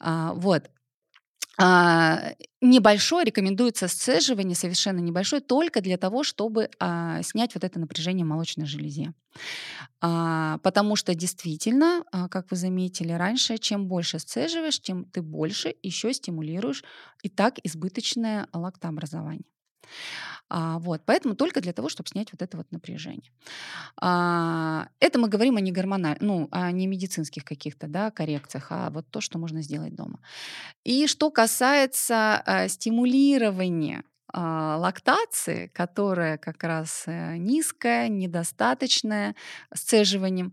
Вот, 0.00 0.70
а, 1.58 2.32
небольшое 2.60 3.24
рекомендуется 3.26 3.88
сцеживание, 3.88 4.56
совершенно 4.56 4.98
небольшое, 5.00 5.42
только 5.42 5.80
для 5.80 5.96
того, 5.98 6.22
чтобы 6.24 6.70
а, 6.80 7.22
снять 7.22 7.54
вот 7.54 7.64
это 7.64 7.78
напряжение 7.78 8.24
в 8.24 8.28
молочной 8.28 8.66
железе. 8.66 9.12
А, 10.00 10.58
потому 10.58 10.96
что 10.96 11.14
действительно, 11.14 12.04
а, 12.12 12.28
как 12.28 12.50
вы 12.50 12.56
заметили 12.56 13.12
раньше, 13.12 13.58
чем 13.58 13.88
больше 13.88 14.18
сцеживаешь, 14.18 14.80
тем 14.80 15.04
ты 15.06 15.22
больше 15.22 15.74
еще 15.82 16.12
стимулируешь 16.12 16.84
и 17.22 17.28
так 17.28 17.56
избыточное 17.64 18.48
лактообразование. 18.52 19.44
А, 20.48 20.78
вот, 20.78 21.02
поэтому 21.04 21.34
только 21.34 21.60
для 21.60 21.72
того, 21.72 21.88
чтобы 21.88 22.08
снять 22.08 22.32
вот 22.32 22.42
это 22.42 22.56
вот 22.56 22.70
напряжение. 22.70 23.32
А, 24.00 24.88
это 25.00 25.18
мы 25.18 25.28
говорим 25.28 25.56
о 25.56 25.60
не 25.60 25.72
гормональных, 25.72 26.20
ну, 26.20 26.48
о 26.50 26.70
не 26.70 26.86
медицинских 26.86 27.44
каких-то, 27.44 27.86
да, 27.86 28.10
коррекциях, 28.10 28.66
а 28.70 28.90
вот 28.90 29.06
то, 29.10 29.20
что 29.20 29.38
можно 29.38 29.62
сделать 29.62 29.94
дома. 29.94 30.20
И 30.84 31.06
что 31.06 31.30
касается 31.30 32.42
а, 32.44 32.68
стимулирования 32.68 34.04
лактации, 34.36 35.68
которая 35.68 36.38
как 36.38 36.64
раз 36.64 37.04
э, 37.06 37.36
низкая, 37.36 38.08
недостаточная, 38.08 39.36
с 39.72 39.82
цеживанием, 39.82 40.52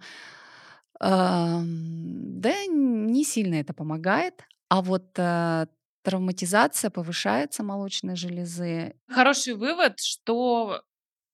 ам, 0.99 2.39
да, 2.39 2.65
не 2.67 3.23
сильно 3.23 3.55
это 3.55 3.73
помогает. 3.73 4.43
А 4.69 4.83
вот 4.83 5.17
э, 5.17 5.65
травматизация 6.03 6.89
повышается 6.89 7.63
молочной 7.63 8.15
железы. 8.15 8.95
Хороший 9.07 9.53
вывод, 9.53 9.99
что 9.99 10.83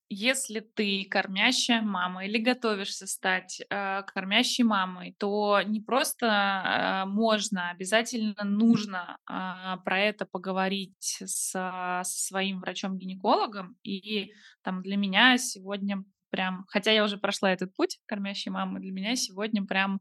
если 0.10 0.62
ты 0.62 1.06
кормящая 1.10 1.82
мама 1.82 2.26
или 2.26 2.38
готовишься 2.38 3.08
стать 3.08 3.62
э, 3.70 4.04
кормящей 4.04 4.64
мамой, 4.64 5.16
то 5.20 5.62
не 5.66 5.82
просто 5.82 6.26
э, 6.26 7.10
можно, 7.10 7.72
обязательно 7.72 8.44
нужно 8.44 9.18
э, 9.30 9.78
про 9.84 10.00
это 10.00 10.26
поговорить 10.26 11.22
с, 11.26 11.52
со 11.52 12.04
своим 12.04 12.62
врачом-гинекологом. 12.62 13.76
И 13.84 14.32
там 14.62 14.82
для 14.82 14.96
меня 14.96 15.38
сегодня 15.38 16.04
прям, 16.30 16.66
хотя 16.70 16.92
я 16.92 17.04
уже 17.04 17.18
прошла 17.18 17.52
этот 17.52 17.74
путь 17.76 18.00
кормящей 18.06 18.52
мамы, 18.52 18.80
для 18.80 18.92
меня 18.92 19.16
сегодня 19.16 19.66
прям 19.66 20.00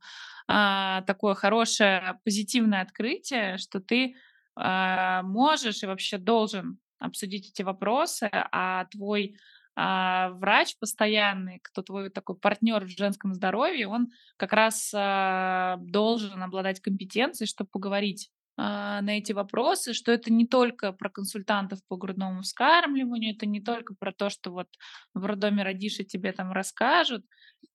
э, 0.49 1.03
такое 1.07 1.35
хорошее 1.35 2.21
позитивное 2.25 2.83
открытие, 2.83 3.59
что 3.59 3.81
ты 3.81 4.05
э, 4.07 4.15
можешь 4.57 5.83
и 5.83 5.87
вообще 5.87 6.19
должен 6.19 6.79
обсудить 6.99 7.51
эти 7.51 7.63
вопросы, 7.63 8.29
а 8.33 8.87
твой 8.87 9.37
а, 9.79 10.31
врач 10.31 10.77
постоянный, 10.79 11.61
кто 11.63 11.83
твой 11.83 12.09
такой 12.09 12.37
партнер 12.37 12.85
в 12.85 12.89
женском 12.89 13.35
здоровье, 13.35 13.89
он 13.89 14.09
как 14.39 14.55
раз 14.55 14.91
а, 14.95 15.77
должен 15.81 16.43
обладать 16.43 16.81
компетенцией, 16.81 17.47
чтобы 17.47 17.69
поговорить 17.71 18.31
на 18.57 19.19
эти 19.19 19.33
вопросы, 19.33 19.93
что 19.93 20.13
это 20.13 20.33
не 20.33 20.47
только 20.47 20.93
про 20.93 21.11
консультантов 21.11 21.81
по 21.89 21.97
грудному 21.97 22.43
вскармливанию, 22.43 23.35
это 23.35 23.47
не 23.47 23.61
только 23.61 23.95
про 23.95 24.13
то, 24.13 24.31
что 24.31 24.51
вот 24.51 24.69
в 25.15 25.25
роддоме 25.25 25.63
родишь 25.63 26.01
и 26.01 26.05
тебе 26.05 26.33
там 26.33 26.53
расскажут. 26.53 27.25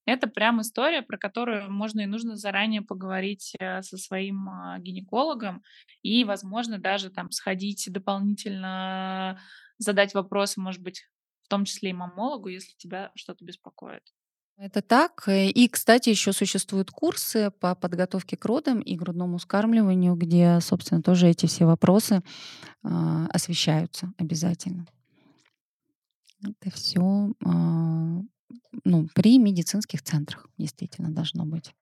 Это 0.06 0.28
прям 0.28 0.62
история, 0.62 1.04
про 1.04 1.18
которую 1.18 1.72
можно 1.72 2.02
и 2.02 2.08
нужно 2.08 2.36
заранее 2.36 2.82
поговорить 2.82 3.54
э, 3.60 3.82
со 3.84 3.98
своим 3.98 4.50
а, 4.50 4.80
гинекологом 4.80 5.64
и, 6.02 6.24
возможно, 6.24 6.80
даже 6.80 7.12
там 7.12 7.30
сходить 7.32 7.88
дополнительно 7.92 9.40
задать 9.78 10.14
вопросы, 10.14 10.60
может 10.60 10.82
быть, 10.82 11.04
том 11.52 11.66
числе 11.66 11.90
и 11.90 11.94
мамологу, 11.94 12.48
если 12.48 12.74
тебя 12.78 13.12
что-то 13.14 13.44
беспокоит. 13.44 14.04
Это 14.58 14.82
так. 14.82 15.28
Э, 15.28 15.50
и, 15.50 15.68
кстати, 15.68 16.10
еще 16.10 16.34
существуют 16.34 16.92
курсы 16.92 17.52
по 17.60 17.76
подготовке 17.76 18.38
к 18.38 18.46
родам 18.46 18.80
и 18.80 18.96
грудному 18.96 19.40
скармливанию, 19.40 20.16
где, 20.16 20.60
собственно, 20.62 21.02
тоже 21.02 21.28
эти 21.28 21.46
все 21.46 21.66
вопросы 21.66 22.22
э, 22.84 23.28
освещаются 23.32 24.14
обязательно. 24.18 24.86
Это 26.44 26.72
все 26.76 27.30
э, 27.30 27.34
а, 27.46 28.22
ну, 28.84 29.08
при 29.14 29.38
медицинских 29.38 30.02
центрах 30.02 30.48
действительно 30.58 31.10
должно 31.10 31.46
быть. 31.46 31.74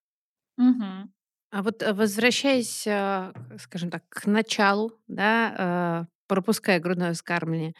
Угу. 0.57 1.09
А 1.51 1.63
вот 1.63 1.81
э, 1.81 1.93
возвращаясь, 1.93 2.85
а, 2.87 3.33
скажем 3.59 3.89
так, 3.89 4.03
к 4.09 4.25
началу, 4.25 4.91
да, 5.07 6.05
э, 6.05 6.05
пропуская 6.27 6.79
грудное 6.79 7.13
вскармливание, 7.13 7.73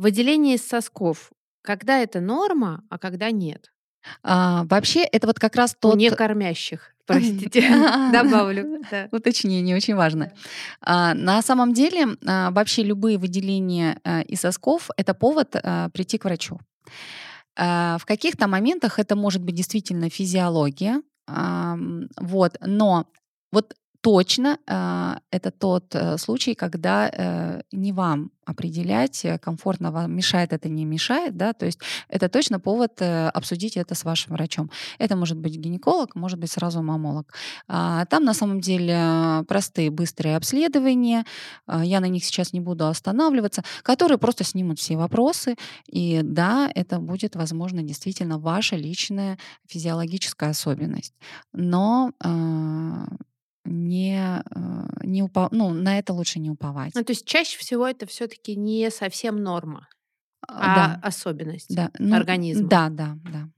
Выделение 0.00 0.54
из 0.54 0.66
сосков. 0.66 1.30
Когда 1.60 1.98
это 1.98 2.20
норма, 2.22 2.82
а 2.88 2.98
когда 2.98 3.30
нет? 3.30 3.70
А, 4.22 4.64
вообще, 4.64 5.02
это 5.04 5.26
вот 5.26 5.38
как 5.38 5.56
раз 5.56 5.76
тот... 5.78 5.94
У 5.94 5.96
некормящих, 5.96 6.94
простите, 7.06 7.62
добавлю. 8.12 8.80
Уточнение 9.10 9.76
очень 9.76 9.94
важно. 9.94 10.32
А, 10.80 11.14
на 11.14 11.42
самом 11.42 11.72
деле, 11.72 12.16
а, 12.26 12.50
вообще 12.50 12.82
любые 12.82 13.18
выделения 13.18 14.00
а, 14.04 14.20
из 14.22 14.40
сосков— 14.40 14.90
это 14.96 15.14
повод 15.14 15.50
прийти 15.92 16.18
к 16.18 16.24
врачу. 16.24 16.58
В 17.56 18.02
каких-то 18.06 18.46
моментах 18.46 18.98
это 18.98 19.16
может 19.16 19.42
быть 19.42 19.54
действительно 19.54 20.08
физиология, 20.08 21.02
вот, 21.26 22.56
но 22.60 23.06
вот 23.52 23.74
точно 24.00 24.58
это 25.30 25.50
тот 25.50 25.94
э, 25.94 26.18
случай, 26.18 26.54
когда 26.54 27.08
э, 27.08 27.62
не 27.72 27.92
вам 27.92 28.30
определять, 28.50 29.24
э, 29.24 29.38
комфортно 29.38 29.90
вам, 29.90 30.12
мешает 30.12 30.52
это, 30.52 30.68
не 30.68 30.84
мешает, 30.84 31.36
да, 31.36 31.52
то 31.52 31.66
есть 31.66 31.78
это 32.08 32.28
точно 32.28 32.60
повод 32.60 33.00
э, 33.00 33.28
обсудить 33.28 33.76
это 33.76 33.94
с 33.94 34.04
вашим 34.04 34.32
врачом. 34.34 34.70
Это 34.98 35.16
может 35.16 35.38
быть 35.38 35.56
гинеколог, 35.56 36.14
может 36.14 36.38
быть 36.38 36.50
сразу 36.50 36.82
мамолог. 36.82 37.32
А, 37.68 38.04
там 38.06 38.24
на 38.24 38.34
самом 38.34 38.60
деле 38.60 39.44
простые, 39.48 39.90
быстрые 39.90 40.36
обследования, 40.36 41.24
а, 41.66 41.84
я 41.84 42.00
на 42.00 42.08
них 42.08 42.24
сейчас 42.24 42.52
не 42.52 42.60
буду 42.60 42.86
останавливаться, 42.86 43.62
которые 43.82 44.18
просто 44.18 44.44
снимут 44.44 44.78
все 44.78 44.96
вопросы, 44.96 45.56
и 45.86 46.20
да, 46.22 46.70
это 46.74 46.98
будет, 46.98 47.36
возможно, 47.36 47.82
действительно 47.82 48.38
ваша 48.38 48.76
личная 48.76 49.38
физиологическая 49.66 50.50
особенность. 50.50 51.14
Но 51.52 52.12
а, 52.22 53.06
не, 53.64 54.42
э, 54.54 54.60
не 55.04 55.22
упа 55.22 55.48
ну, 55.52 55.70
на 55.70 55.98
это 55.98 56.12
лучше 56.12 56.38
не 56.38 56.50
уповать. 56.50 56.92
Ну, 56.94 57.04
то 57.04 57.12
есть 57.12 57.26
чаще 57.26 57.58
всего 57.58 57.86
это 57.86 58.06
все-таки 58.06 58.56
не 58.56 58.90
совсем 58.90 59.42
норма, 59.42 59.88
а 60.46 60.74
да, 60.74 61.00
особенность 61.02 61.74
да, 61.74 61.90
ну, 61.98 62.16
организма. 62.16 62.68
Да, 62.68 62.88
да, 62.88 63.16
да. 63.24 63.48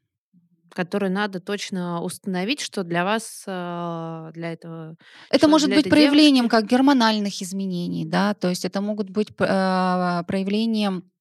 Которую 0.70 1.12
надо 1.12 1.38
точно 1.38 2.00
установить, 2.00 2.60
что 2.60 2.82
для 2.82 3.04
вас, 3.04 3.44
э, 3.46 4.30
для 4.32 4.52
этого... 4.52 4.96
Это 5.30 5.46
может 5.46 5.68
быть 5.68 5.88
проявлением 5.88 6.44
девушки... 6.44 6.62
как 6.62 6.70
гормональных 6.70 7.42
изменений, 7.42 8.06
да, 8.06 8.34
то 8.34 8.48
есть 8.48 8.64
это 8.64 8.80
могут 8.80 9.10
быть 9.10 9.28
э, 9.30 10.22
проявлением 10.26 11.11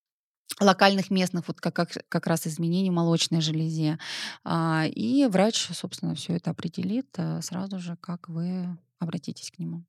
локальных 0.59 1.09
местных, 1.09 1.47
вот 1.47 1.61
как, 1.61 1.75
как, 1.75 1.89
как 2.09 2.27
раз 2.27 2.47
изменений 2.47 2.89
в 2.89 2.93
молочной 2.93 3.41
железе. 3.41 3.99
А, 4.43 4.85
и 4.87 5.25
врач, 5.25 5.69
собственно, 5.71 6.15
все 6.15 6.33
это 6.35 6.51
определит 6.51 7.07
а, 7.17 7.41
сразу 7.41 7.79
же, 7.79 7.95
как 7.97 8.29
вы 8.29 8.77
обратитесь 8.99 9.51
к 9.51 9.59
нему. 9.59 9.83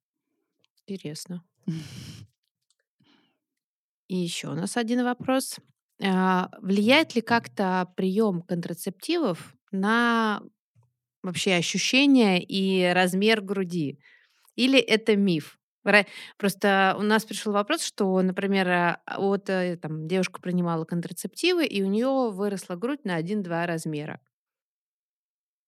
Интересно. 0.86 1.42
И 4.08 4.16
еще 4.16 4.48
у 4.48 4.54
нас 4.54 4.76
один 4.76 5.04
вопрос. 5.04 5.56
А, 6.02 6.50
влияет 6.60 7.14
ли 7.14 7.22
как-то 7.22 7.90
прием 7.96 8.42
контрацептивов 8.42 9.54
на 9.70 10.42
вообще 11.22 11.54
ощущение 11.54 12.42
и 12.42 12.92
размер 12.92 13.40
груди? 13.40 13.98
Или 14.54 14.78
это 14.78 15.16
миф? 15.16 15.58
Просто 16.37 16.95
у 16.99 17.03
нас 17.03 17.24
пришел 17.24 17.53
вопрос, 17.53 17.85
что, 17.85 18.20
например, 18.22 18.68
а, 18.68 19.01
вот 19.18 19.49
э, 19.51 19.76
там 19.76 20.07
девушка 20.07 20.41
принимала 20.41 20.85
контрацептивы, 20.85 21.66
и 21.66 21.83
у 21.83 21.87
нее 21.87 22.30
выросла 22.30 22.76
грудь 22.76 23.05
на 23.05 23.18
1-2 23.20 23.66
размера. 23.66 24.20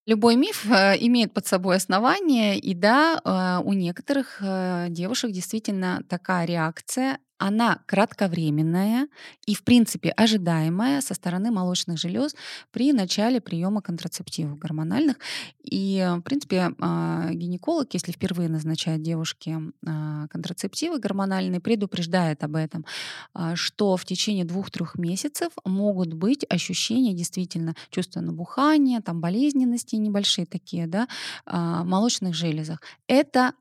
Любой 0.07 0.37
миф 0.37 0.67
э, 0.71 0.97
имеет 1.01 1.33
под 1.33 1.47
собой 1.47 1.77
основание, 1.77 2.59
и 2.59 2.75
да, 2.75 3.21
э, 3.25 3.65
у 3.65 3.73
некоторых 3.73 4.41
девушек 4.89 5.31
действительно 5.31 6.03
такая 6.09 6.47
реакция 6.47 7.19
она 7.39 7.81
кратковременная 7.87 9.09
и, 9.47 9.55
в 9.55 9.65
принципе, 9.65 10.11
ожидаемая 10.11 11.01
со 11.01 11.15
стороны 11.15 11.51
молочных 11.51 11.99
желез 11.99 12.35
при 12.71 12.93
начале 12.93 13.41
приема 13.41 13.83
контрацептивов 13.83 14.59
гормональных. 14.59 15.17
И, 15.63 16.07
в 16.19 16.23
принципе, 16.23 16.71
а, 16.81 17.31
гинеколог, 17.33 17.93
если 17.93 18.13
впервые 18.13 18.49
назначает 18.49 19.03
девушке 19.03 19.59
а, 19.87 20.27
контрацептивы 20.29 20.99
гормональные, 20.99 21.61
предупреждает 21.61 22.45
об 22.45 22.57
этом, 22.57 22.85
а, 23.33 23.57
что 23.57 23.97
в 23.97 24.05
течение 24.05 24.45
двух-трех 24.45 24.97
месяцев 24.97 25.53
могут 25.65 26.15
быть 26.15 26.45
ощущения 26.49 27.15
действительно 27.15 27.75
чувства 27.91 28.21
набухания, 28.21 29.01
там 29.01 29.21
болезненности 29.21 29.97
небольшие 29.97 30.47
такие, 30.47 30.87
да, 30.87 31.09
молочных 31.47 32.35
железах. 32.35 32.81
Это 33.07 33.53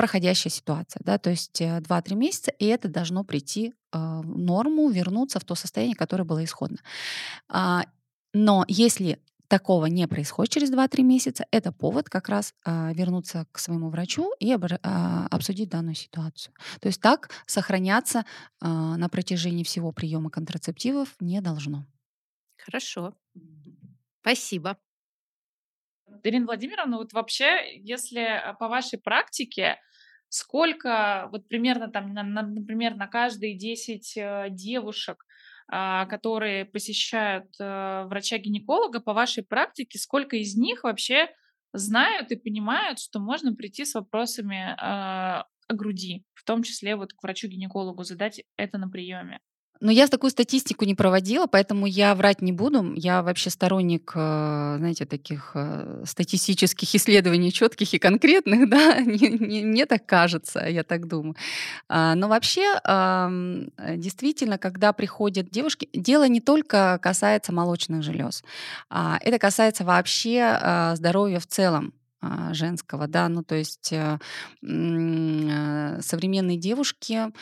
проходящая 0.00 0.50
ситуация, 0.50 1.02
да, 1.04 1.18
то 1.18 1.28
есть 1.28 1.60
2-3 1.60 2.12
э, 2.12 2.14
месяца, 2.14 2.50
и 2.52 2.64
это 2.64 2.88
должно 2.88 3.22
прийти 3.22 3.74
а, 3.92 4.22
в 4.22 4.38
норму, 4.38 4.88
вернуться 4.88 5.38
в 5.40 5.44
то 5.44 5.54
состояние, 5.54 5.94
которое 5.94 6.24
было 6.24 6.42
исходно. 6.42 6.78
А, 7.50 7.84
но 8.32 8.64
если 8.66 9.20
такого 9.46 9.84
не 9.86 10.08
происходит 10.08 10.54
через 10.54 10.72
2-3 10.72 11.02
месяца, 11.02 11.44
это 11.50 11.70
повод 11.70 12.08
как 12.08 12.30
раз 12.30 12.54
а, 12.64 12.94
вернуться 12.94 13.46
к 13.52 13.58
своему 13.58 13.90
врачу 13.90 14.32
и 14.40 14.50
обсудить 14.50 15.68
данную 15.68 15.96
ситуацию. 15.96 16.54
То 16.80 16.88
есть 16.88 17.02
так 17.02 17.28
сохраняться 17.44 18.24
на 18.62 19.06
протяжении 19.10 19.64
всего 19.64 19.92
приема 19.92 20.30
контрацептивов 20.30 21.14
не 21.20 21.42
должно. 21.42 21.84
Хорошо. 22.56 23.14
Спасибо. 24.22 24.78
Ирина 26.22 26.46
Владимировна, 26.46 26.98
вот 26.98 27.12
вообще, 27.12 27.78
если 27.78 28.20
э, 28.20 28.54
по 28.54 28.68
вашей 28.68 28.98
практике, 28.98 29.78
сколько, 30.30 31.28
вот 31.32 31.46
примерно 31.48 31.88
там, 31.88 32.14
на, 32.14 32.22
на, 32.22 32.42
например, 32.42 32.94
на 32.94 33.06
каждые 33.06 33.58
10 33.58 34.16
э, 34.16 34.46
девушек, 34.50 35.26
а, 35.68 36.06
которые 36.06 36.64
посещают 36.64 37.48
э, 37.60 38.04
врача-гинеколога, 38.06 39.00
по 39.00 39.12
вашей 39.12 39.44
практике, 39.44 39.98
сколько 39.98 40.36
из 40.36 40.56
них 40.56 40.84
вообще 40.84 41.28
знают 41.72 42.32
и 42.32 42.36
понимают, 42.36 42.98
что 43.00 43.20
можно 43.20 43.54
прийти 43.54 43.84
с 43.84 43.94
вопросами 43.94 44.72
э, 44.72 44.76
о 44.78 45.74
груди, 45.74 46.24
в 46.34 46.44
том 46.44 46.62
числе 46.62 46.96
вот 46.96 47.12
к 47.12 47.22
врачу-гинекологу, 47.22 48.04
задать 48.04 48.42
это 48.56 48.78
на 48.78 48.88
приеме. 48.88 49.40
Но 49.80 49.90
я 49.90 50.06
такую 50.08 50.30
статистику 50.30 50.84
не 50.84 50.94
проводила, 50.94 51.46
поэтому 51.46 51.86
я 51.86 52.14
врать 52.14 52.42
не 52.42 52.52
буду. 52.52 52.92
Я 52.94 53.22
вообще 53.22 53.48
сторонник, 53.48 54.12
э, 54.14 54.74
знаете, 54.78 55.06
таких 55.06 55.52
э, 55.54 56.02
статистических 56.06 56.94
исследований 56.94 57.50
четких 57.52 57.94
и 57.94 57.98
конкретных, 57.98 58.68
да, 58.68 59.00
не, 59.00 59.28
не, 59.28 59.64
мне 59.64 59.86
так 59.86 60.04
кажется, 60.04 60.60
я 60.60 60.82
так 60.82 61.08
думаю. 61.08 61.34
А, 61.88 62.14
но 62.14 62.28
вообще, 62.28 62.80
действительно, 63.96 64.58
когда 64.58 64.92
приходят 64.92 65.50
девушки, 65.50 65.88
дело 65.94 66.28
не 66.28 66.40
только 66.40 66.98
касается 67.02 67.52
молочных 67.52 68.02
желез, 68.02 68.44
а 68.90 69.18
это 69.22 69.38
касается 69.38 69.84
вообще 69.84 70.58
э, 70.60 70.96
здоровья 70.96 71.40
в 71.40 71.46
целом 71.46 71.92
женского, 72.52 73.06
да, 73.08 73.28
ну 73.28 73.42
то 73.42 73.54
есть 73.54 73.92
э, 73.92 74.18
э, 74.62 76.00
современные 76.02 76.58
девушки, 76.58 77.32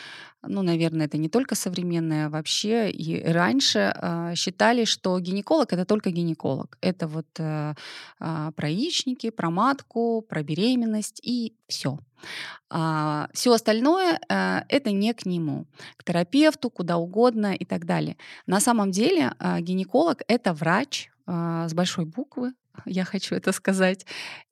ну, 0.41 0.61
наверное, 0.61 1.07
это 1.07 1.17
не 1.17 1.27
только 1.27 1.55
современные, 1.55 2.27
а 2.27 2.29
вообще 2.29 2.89
и 2.89 3.21
раньше 3.21 3.93
э, 3.93 4.35
считали, 4.35 4.85
что 4.85 5.19
гинеколог 5.19 5.73
это 5.73 5.83
только 5.83 6.11
гинеколог. 6.11 6.77
Это 6.79 7.07
вот 7.07 7.27
э, 7.39 7.73
про 8.17 8.69
яичники, 8.69 9.31
про 9.31 9.49
матку, 9.49 10.21
про 10.21 10.41
беременность 10.43 11.19
и 11.23 11.53
все. 11.67 11.99
А, 12.69 13.29
все 13.33 13.53
остальное 13.53 14.19
это 14.27 14.91
не 14.91 15.13
к 15.13 15.25
нему, 15.25 15.65
к 15.97 16.03
терапевту, 16.03 16.69
куда 16.69 16.97
угодно 16.97 17.53
и 17.53 17.65
так 17.65 17.85
далее. 17.85 18.15
На 18.45 18.59
самом 18.59 18.91
деле 18.91 19.33
гинеколог 19.59 20.21
это 20.27 20.53
врач 20.53 21.09
с 21.25 21.73
большой 21.73 22.05
буквы, 22.05 22.53
я 22.85 23.05
хочу 23.05 23.35
это 23.35 23.51
сказать. 23.51 24.05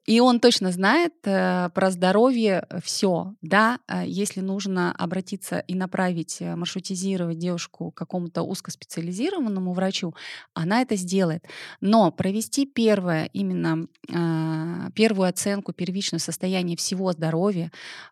И 0.08 0.22
он 0.22 0.39
точно 0.39 0.72
знает 0.72 1.14
э, 1.26 1.70
про 1.74 1.91
здоровье 1.91 2.66
все. 2.82 3.34
Да, 3.41 3.80
э, 3.89 4.03
если 4.08 4.39
нужно 4.39 4.93
обратиться 4.93 5.60
и 5.60 5.76
направить, 5.76 6.38
э, 6.39 6.55
маршрутизировать 6.55 7.38
девушку 7.38 7.91
к 7.91 7.97
какому-то 7.97 8.41
узкоспециализированному 8.43 9.74
врачу, 9.74 10.16
она 10.53 10.82
это 10.82 10.95
сделает. 10.95 11.43
Но 11.82 12.10
провести 12.12 12.66
первое, 12.66 13.30
именно 13.34 13.88
э, 14.10 14.91
первую 14.95 15.28
оценку, 15.28 15.74
первичное 15.74 16.20
состояние 16.20 16.78
всего 16.78 17.12
здоровья, 17.12 17.70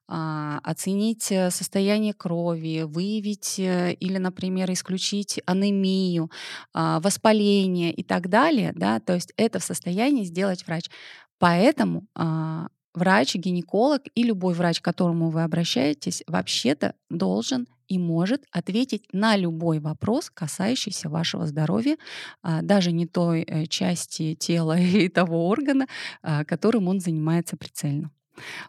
э, 0.10 0.60
оценить 0.64 1.32
э, 1.32 1.50
состояние 1.50 2.14
крови, 2.14 2.84
выявить 2.86 3.58
э, 3.58 3.94
или, 3.94 4.18
например, 4.18 4.70
исключить 4.74 5.40
анемию, 5.46 6.30
э, 6.74 7.00
воспаление 7.02 7.94
и 7.94 8.04
так 8.04 8.28
далее, 8.28 8.74
да, 8.76 9.00
то 9.00 9.14
есть 9.14 9.32
это 9.38 9.60
в 9.60 9.64
состоянии 9.64 10.26
сделать 10.26 10.68
врач. 10.68 10.90
Поэтому 11.40 12.08
а, 12.16 12.68
врач, 12.94 13.36
гинеколог 13.36 14.04
и 14.16 14.24
любой 14.24 14.54
врач, 14.54 14.82
к 14.82 14.84
которому 14.84 15.30
вы 15.30 15.44
обращаетесь, 15.44 16.24
вообще-то 16.28 16.96
должен 17.10 17.68
и 17.88 18.00
может 18.00 18.46
ответить 18.52 19.06
на 19.12 19.36
любой 19.36 19.80
вопрос, 19.80 20.32
касающийся 20.34 21.10
вашего 21.10 21.46
здоровья, 21.46 21.98
а, 22.42 22.62
даже 22.62 22.92
не 22.92 23.06
той 23.06 23.42
э, 23.42 23.66
части 23.68 24.34
тела 24.36 24.78
и 24.80 25.08
того 25.10 25.48
органа, 25.48 25.88
а, 26.22 26.44
которым 26.46 26.88
он 26.88 27.00
занимается 27.00 27.58
прицельно. 27.58 28.12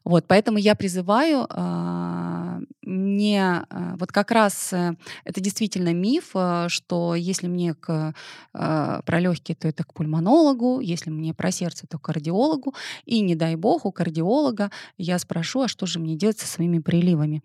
Вот, 0.05 0.27
поэтому 0.27 0.59
я 0.59 0.75
призываю 0.75 1.47
э, 1.49 2.61
не 2.83 3.39
э, 3.39 3.97
вот 3.99 4.13
как 4.13 4.31
раз 4.31 4.73
э, 4.73 4.95
это 5.25 5.41
действительно 5.41 5.93
миф, 5.93 6.31
э, 6.35 6.67
что 6.69 7.15
если 7.15 7.47
мне 7.47 7.75
к, 7.75 8.15
э, 8.55 9.01
про 9.05 9.21
легкие, 9.21 9.57
то 9.57 9.69
это 9.69 9.85
к 9.85 9.95
пульмонологу, 9.95 10.81
если 10.81 11.11
мне 11.11 11.35
про 11.35 11.51
сердце, 11.51 11.87
то 11.87 11.99
к 11.99 12.03
кардиологу, 12.03 12.75
и 13.05 13.21
не 13.21 13.35
дай 13.35 13.57
бог 13.57 13.87
у 13.87 13.93
кардиолога 13.93 14.71
я 14.99 15.19
спрошу, 15.19 15.63
а 15.63 15.69
что 15.69 15.87
же 15.87 15.99
мне 15.99 16.17
делать 16.17 16.39
со 16.39 16.47
своими 16.47 16.79
приливами? 16.79 17.43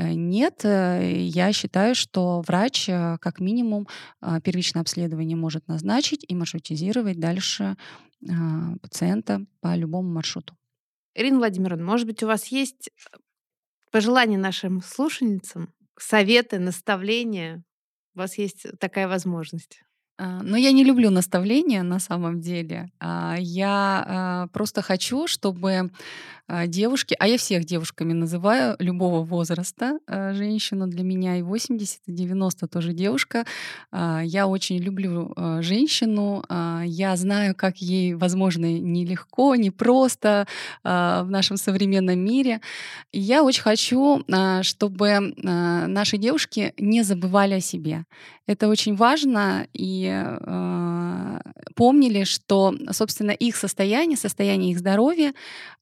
Э, 0.00 0.12
нет, 0.12 0.64
э, 0.64 1.22
я 1.22 1.52
считаю, 1.52 1.94
что 1.94 2.42
врач 2.46 2.88
э, 2.88 3.18
как 3.20 3.40
минимум 3.40 3.86
первичное 4.42 4.82
обследование 4.82 5.36
может 5.36 5.68
назначить 5.68 6.24
и 6.26 6.34
маршрутизировать 6.34 7.18
дальше 7.18 7.76
пациента 8.82 9.46
по 9.62 9.74
любому 9.74 10.12
маршруту. 10.12 10.54
Ирина 11.14 11.38
Владимировна, 11.38 11.84
может 11.84 12.06
быть, 12.06 12.22
у 12.22 12.26
вас 12.26 12.46
есть 12.46 12.88
э, 12.88 13.16
пожелания 13.90 14.38
нашим 14.38 14.80
слушательницам, 14.82 15.72
советы, 15.98 16.58
наставления? 16.58 17.64
У 18.14 18.18
вас 18.18 18.38
есть 18.38 18.66
такая 18.78 19.08
возможность. 19.08 19.82
А, 20.20 20.42
но 20.42 20.56
я 20.58 20.72
не 20.72 20.84
люблю 20.84 21.10
наставления 21.10 21.82
на 21.82 21.98
самом 21.98 22.40
деле. 22.40 22.90
А, 23.00 23.36
я 23.38 24.04
а, 24.06 24.46
просто 24.48 24.82
хочу, 24.82 25.26
чтобы 25.26 25.90
девушки, 26.66 27.14
а 27.20 27.28
я 27.28 27.38
всех 27.38 27.64
девушками 27.64 28.12
называю, 28.12 28.74
любого 28.80 29.22
возраста 29.22 30.00
женщину 30.08 30.88
для 30.88 31.04
меня 31.04 31.36
и 31.36 31.42
80, 31.42 32.00
и 32.06 32.12
90 32.12 32.66
тоже 32.66 32.92
девушка. 32.92 33.44
Я 33.92 34.48
очень 34.48 34.78
люблю 34.78 35.32
женщину. 35.60 36.44
Я 36.82 37.14
знаю, 37.14 37.54
как 37.54 37.76
ей, 37.76 38.14
возможно, 38.14 38.64
нелегко, 38.64 39.54
непросто 39.54 40.48
в 40.82 41.26
нашем 41.28 41.56
современном 41.56 42.18
мире. 42.18 42.60
Я 43.12 43.44
очень 43.44 43.62
хочу, 43.62 44.24
чтобы 44.62 45.32
наши 45.36 46.18
девушки 46.18 46.74
не 46.78 47.04
забывали 47.04 47.54
о 47.54 47.60
себе. 47.60 48.06
Это 48.48 48.66
очень 48.66 48.96
важно, 48.96 49.68
и 49.72 50.09
э, 50.10 51.40
помнили, 51.74 52.24
что, 52.24 52.74
собственно, 52.90 53.30
их 53.30 53.56
состояние, 53.56 54.16
состояние 54.16 54.72
их 54.72 54.78
здоровья, 54.78 55.32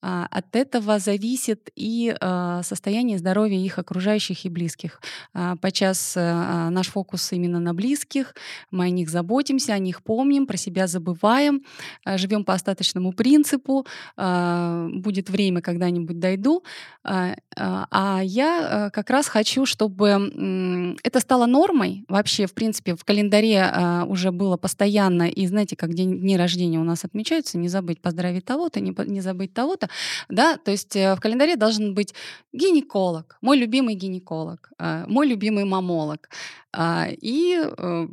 э, 0.02 0.26
от 0.30 0.56
этого 0.56 0.98
зависит 0.98 1.70
и 1.76 2.14
э, 2.18 2.60
состояние 2.62 3.18
здоровья 3.18 3.58
их 3.58 3.78
окружающих 3.78 4.44
и 4.44 4.48
близких. 4.48 5.00
Э, 5.34 5.56
подчас 5.60 6.16
э, 6.16 6.68
наш 6.70 6.88
фокус 6.88 7.32
именно 7.32 7.60
на 7.60 7.74
близких, 7.74 8.34
мы 8.70 8.84
о 8.84 8.90
них 8.90 9.10
заботимся, 9.10 9.74
о 9.74 9.78
них 9.78 10.02
помним, 10.02 10.46
про 10.46 10.56
себя 10.56 10.86
забываем, 10.86 11.62
э, 12.06 12.18
живем 12.18 12.44
по 12.44 12.54
остаточному 12.54 13.12
принципу, 13.12 13.86
э, 14.16 14.88
будет 14.92 15.30
время, 15.30 15.60
когда-нибудь 15.60 16.18
дойду. 16.18 16.62
Э, 17.04 17.34
а 17.56 18.20
я 18.22 18.88
э, 18.88 18.90
как 18.90 19.10
раз 19.10 19.28
хочу, 19.28 19.66
чтобы 19.66 20.08
э, 20.08 20.96
это 21.02 21.20
стало 21.20 21.46
нормой 21.46 22.04
вообще, 22.08 22.46
в 22.46 22.54
принципе, 22.54 22.94
в 22.94 23.04
календаре 23.04 23.70
э, 23.72 24.04
было 24.32 24.56
постоянно, 24.56 25.28
и 25.28 25.46
знаете, 25.46 25.76
как 25.76 25.94
день, 25.94 26.20
дни 26.20 26.36
рождения 26.36 26.78
у 26.78 26.84
нас 26.84 27.04
отмечаются, 27.04 27.58
не 27.58 27.68
забыть 27.68 28.00
поздравить 28.00 28.44
того-то, 28.44 28.80
не, 28.80 28.94
не 29.06 29.20
забыть 29.20 29.54
того-то, 29.54 29.88
да, 30.28 30.56
то 30.56 30.70
есть 30.70 30.96
э, 30.96 31.14
в 31.14 31.20
календаре 31.20 31.56
должен 31.56 31.94
быть 31.94 32.14
гинеколог, 32.52 33.38
мой 33.40 33.58
любимый 33.58 33.94
гинеколог, 33.94 34.70
э, 34.78 35.04
мой 35.06 35.28
любимый 35.28 35.64
мамолог, 35.64 36.28
э, 36.76 37.14
и 37.20 37.60
э, 37.60 38.08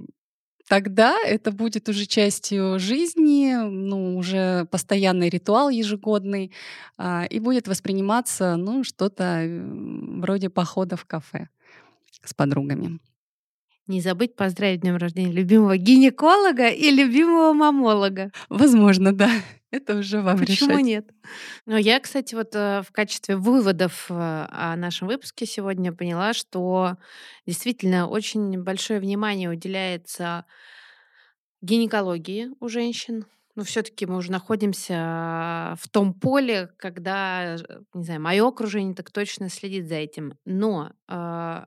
тогда 0.68 1.18
это 1.26 1.52
будет 1.52 1.90
уже 1.90 2.06
частью 2.06 2.80
жизни, 2.80 3.56
ну, 3.56 4.18
уже 4.18 4.66
постоянный 4.66 5.30
ритуал 5.30 5.70
ежегодный, 5.70 6.52
а, 6.98 7.26
и 7.26 7.40
будет 7.40 7.68
восприниматься, 7.68 8.56
ну, 8.56 8.84
что-то 8.84 9.44
вроде 10.22 10.50
похода 10.50 10.96
в 10.96 11.06
кафе 11.06 11.50
с 12.24 12.34
подругами. 12.34 13.00
Не 13.88 14.02
забыть 14.02 14.36
поздравить 14.36 14.82
днем 14.82 14.98
рождения 14.98 15.32
любимого 15.32 15.78
гинеколога 15.78 16.70
и 16.70 16.90
любимого 16.90 17.54
мамолога. 17.54 18.32
Возможно, 18.50 19.14
да. 19.14 19.30
Это 19.70 19.98
уже 19.98 20.22
вам 20.22 20.40
Почему 20.40 20.72
решать. 20.72 20.86
нет? 20.86 21.10
Но 21.66 21.78
я, 21.78 22.00
кстати, 22.00 22.34
вот 22.34 22.56
э, 22.56 22.82
в 22.82 22.92
качестве 22.92 23.36
выводов 23.36 24.08
э, 24.10 24.14
о 24.14 24.76
нашем 24.78 25.08
выпуске 25.08 25.46
сегодня 25.46 25.92
поняла, 25.92 26.34
что 26.34 26.96
действительно 27.46 28.08
очень 28.08 28.64
большое 28.64 29.00
внимание 29.00 29.50
уделяется 29.50 30.46
гинекологии 31.62 32.52
у 32.60 32.70
женщин. 32.70 33.26
Но 33.56 33.64
все-таки 33.64 34.06
мы 34.06 34.18
уже 34.18 34.32
находимся 34.32 35.76
в 35.80 35.90
том 35.90 36.14
поле, 36.14 36.70
когда, 36.78 37.58
не 37.94 38.04
знаю, 38.04 38.22
мое 38.22 38.48
окружение 38.48 38.96
так 38.96 39.12
точно 39.12 39.50
следит 39.50 39.88
за 39.88 39.96
этим. 39.96 40.38
Но 40.46 40.92
э, 41.08 41.66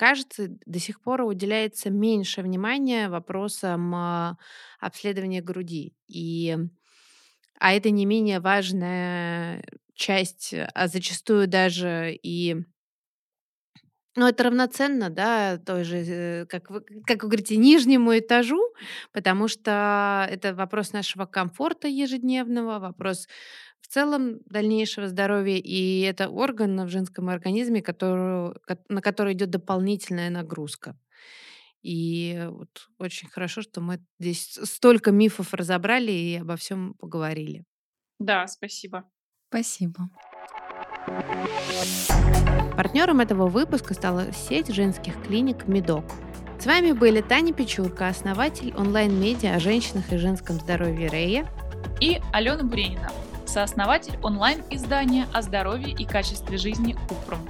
кажется, 0.00 0.48
до 0.64 0.78
сих 0.78 1.02
пор 1.02 1.20
уделяется 1.20 1.90
меньше 1.90 2.40
внимания 2.40 3.10
вопросам 3.10 3.94
а, 3.94 4.38
обследования 4.80 5.42
груди. 5.42 5.92
И, 6.08 6.56
а 7.58 7.74
это 7.74 7.90
не 7.90 8.06
менее 8.06 8.40
важная 8.40 9.62
часть, 9.94 10.54
а 10.54 10.88
зачастую 10.88 11.48
даже 11.48 12.14
и 12.14 12.56
ну, 14.16 14.26
это 14.26 14.44
равноценно, 14.44 15.10
да, 15.10 15.58
той 15.58 15.84
же, 15.84 15.96
э, 15.98 16.46
как 16.46 16.70
вы, 16.70 16.80
как 17.06 17.22
вы 17.22 17.28
говорите, 17.28 17.56
нижнему 17.56 18.18
этажу, 18.18 18.60
потому 19.12 19.48
что 19.48 20.26
это 20.30 20.54
вопрос 20.54 20.92
нашего 20.92 21.26
комфорта 21.26 21.88
ежедневного, 21.88 22.78
вопрос 22.80 23.28
целом 23.92 24.40
дальнейшего 24.46 25.08
здоровья, 25.08 25.56
и 25.56 26.00
это 26.00 26.28
орган 26.28 26.86
в 26.86 26.88
женском 26.88 27.28
организме, 27.28 27.82
который, 27.82 28.54
на 28.88 29.02
который 29.02 29.32
идет 29.34 29.50
дополнительная 29.50 30.30
нагрузка. 30.30 30.96
И 31.82 32.46
вот 32.50 32.88
очень 32.98 33.28
хорошо, 33.28 33.62
что 33.62 33.80
мы 33.80 34.00
здесь 34.18 34.58
столько 34.64 35.12
мифов 35.12 35.54
разобрали 35.54 36.12
и 36.12 36.36
обо 36.36 36.56
всем 36.56 36.94
поговорили. 36.94 37.64
Да, 38.18 38.46
спасибо. 38.46 39.10
Спасибо. 39.48 40.10
Партнером 42.76 43.20
этого 43.20 43.48
выпуска 43.48 43.94
стала 43.94 44.32
сеть 44.32 44.68
женских 44.68 45.20
клиник 45.22 45.66
«Медок». 45.66 46.04
С 46.58 46.66
вами 46.66 46.92
были 46.92 47.22
Таня 47.22 47.54
Печурка, 47.54 48.08
основатель 48.08 48.74
онлайн-медиа 48.76 49.54
о 49.54 49.58
женщинах 49.60 50.12
и 50.12 50.18
женском 50.18 50.56
здоровье 50.56 51.08
Рея, 51.08 51.48
и 52.00 52.20
Алена 52.32 52.62
Буренина, 52.62 53.10
сооснователь 53.50 54.16
онлайн-издания 54.22 55.26
о 55.32 55.42
здоровье 55.42 55.92
и 55.92 56.04
качестве 56.04 56.56
жизни 56.56 56.96
Упрум. 57.10 57.40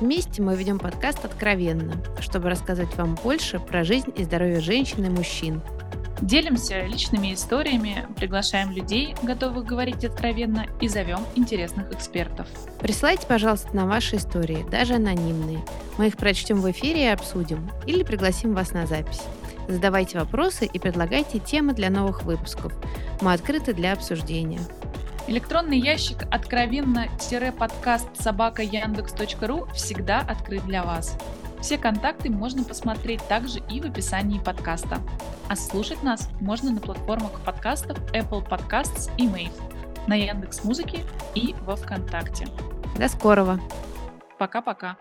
Вместе 0.00 0.40
мы 0.40 0.54
ведем 0.54 0.78
подкаст 0.78 1.24
«Откровенно», 1.24 1.94
чтобы 2.20 2.48
рассказать 2.48 2.94
вам 2.96 3.16
больше 3.16 3.58
про 3.58 3.82
жизнь 3.82 4.12
и 4.16 4.22
здоровье 4.22 4.60
женщин 4.60 5.04
и 5.04 5.08
мужчин. 5.08 5.60
Делимся 6.20 6.84
личными 6.86 7.34
историями, 7.34 8.06
приглашаем 8.16 8.70
людей, 8.70 9.16
готовых 9.22 9.66
говорить 9.66 10.04
откровенно, 10.04 10.66
и 10.80 10.86
зовем 10.86 11.20
интересных 11.34 11.92
экспертов. 11.92 12.46
Присылайте, 12.80 13.26
пожалуйста, 13.26 13.74
на 13.74 13.86
ваши 13.86 14.16
истории, 14.16 14.64
даже 14.70 14.94
анонимные. 14.94 15.64
Мы 15.96 16.06
их 16.06 16.16
прочтем 16.16 16.60
в 16.60 16.70
эфире 16.70 17.04
и 17.04 17.08
обсудим, 17.08 17.68
или 17.86 18.04
пригласим 18.04 18.54
вас 18.54 18.72
на 18.72 18.86
запись. 18.86 19.22
Задавайте 19.68 20.18
вопросы 20.18 20.66
и 20.66 20.78
предлагайте 20.78 21.40
темы 21.40 21.72
для 21.72 21.90
новых 21.90 22.22
выпусков. 22.22 22.72
Мы 23.20 23.32
открыты 23.32 23.74
для 23.74 23.92
обсуждения. 23.92 24.60
Электронный 25.28 25.78
ящик 25.78 26.22
откровенно-подкаст 26.30 28.16
собака 28.18 28.62
яндекс.ру 28.62 29.66
всегда 29.74 30.20
открыт 30.20 30.64
для 30.64 30.82
вас. 30.82 31.18
Все 31.60 31.76
контакты 31.76 32.30
можно 32.30 32.64
посмотреть 32.64 33.20
также 33.28 33.58
и 33.68 33.82
в 33.82 33.84
описании 33.84 34.38
подкаста. 34.38 35.02
А 35.50 35.54
слушать 35.54 36.02
нас 36.02 36.30
можно 36.40 36.70
на 36.70 36.80
платформах 36.80 37.40
подкастов 37.42 37.98
Apple 38.14 38.48
Podcasts 38.48 39.10
и 39.18 39.26
Mave, 39.26 39.52
на 40.06 40.14
Яндекс 40.14 40.64
Музыке 40.64 41.04
и 41.34 41.54
во 41.66 41.76
Вконтакте. 41.76 42.46
До 42.96 43.06
скорого! 43.08 43.60
Пока-пока! 44.38 44.96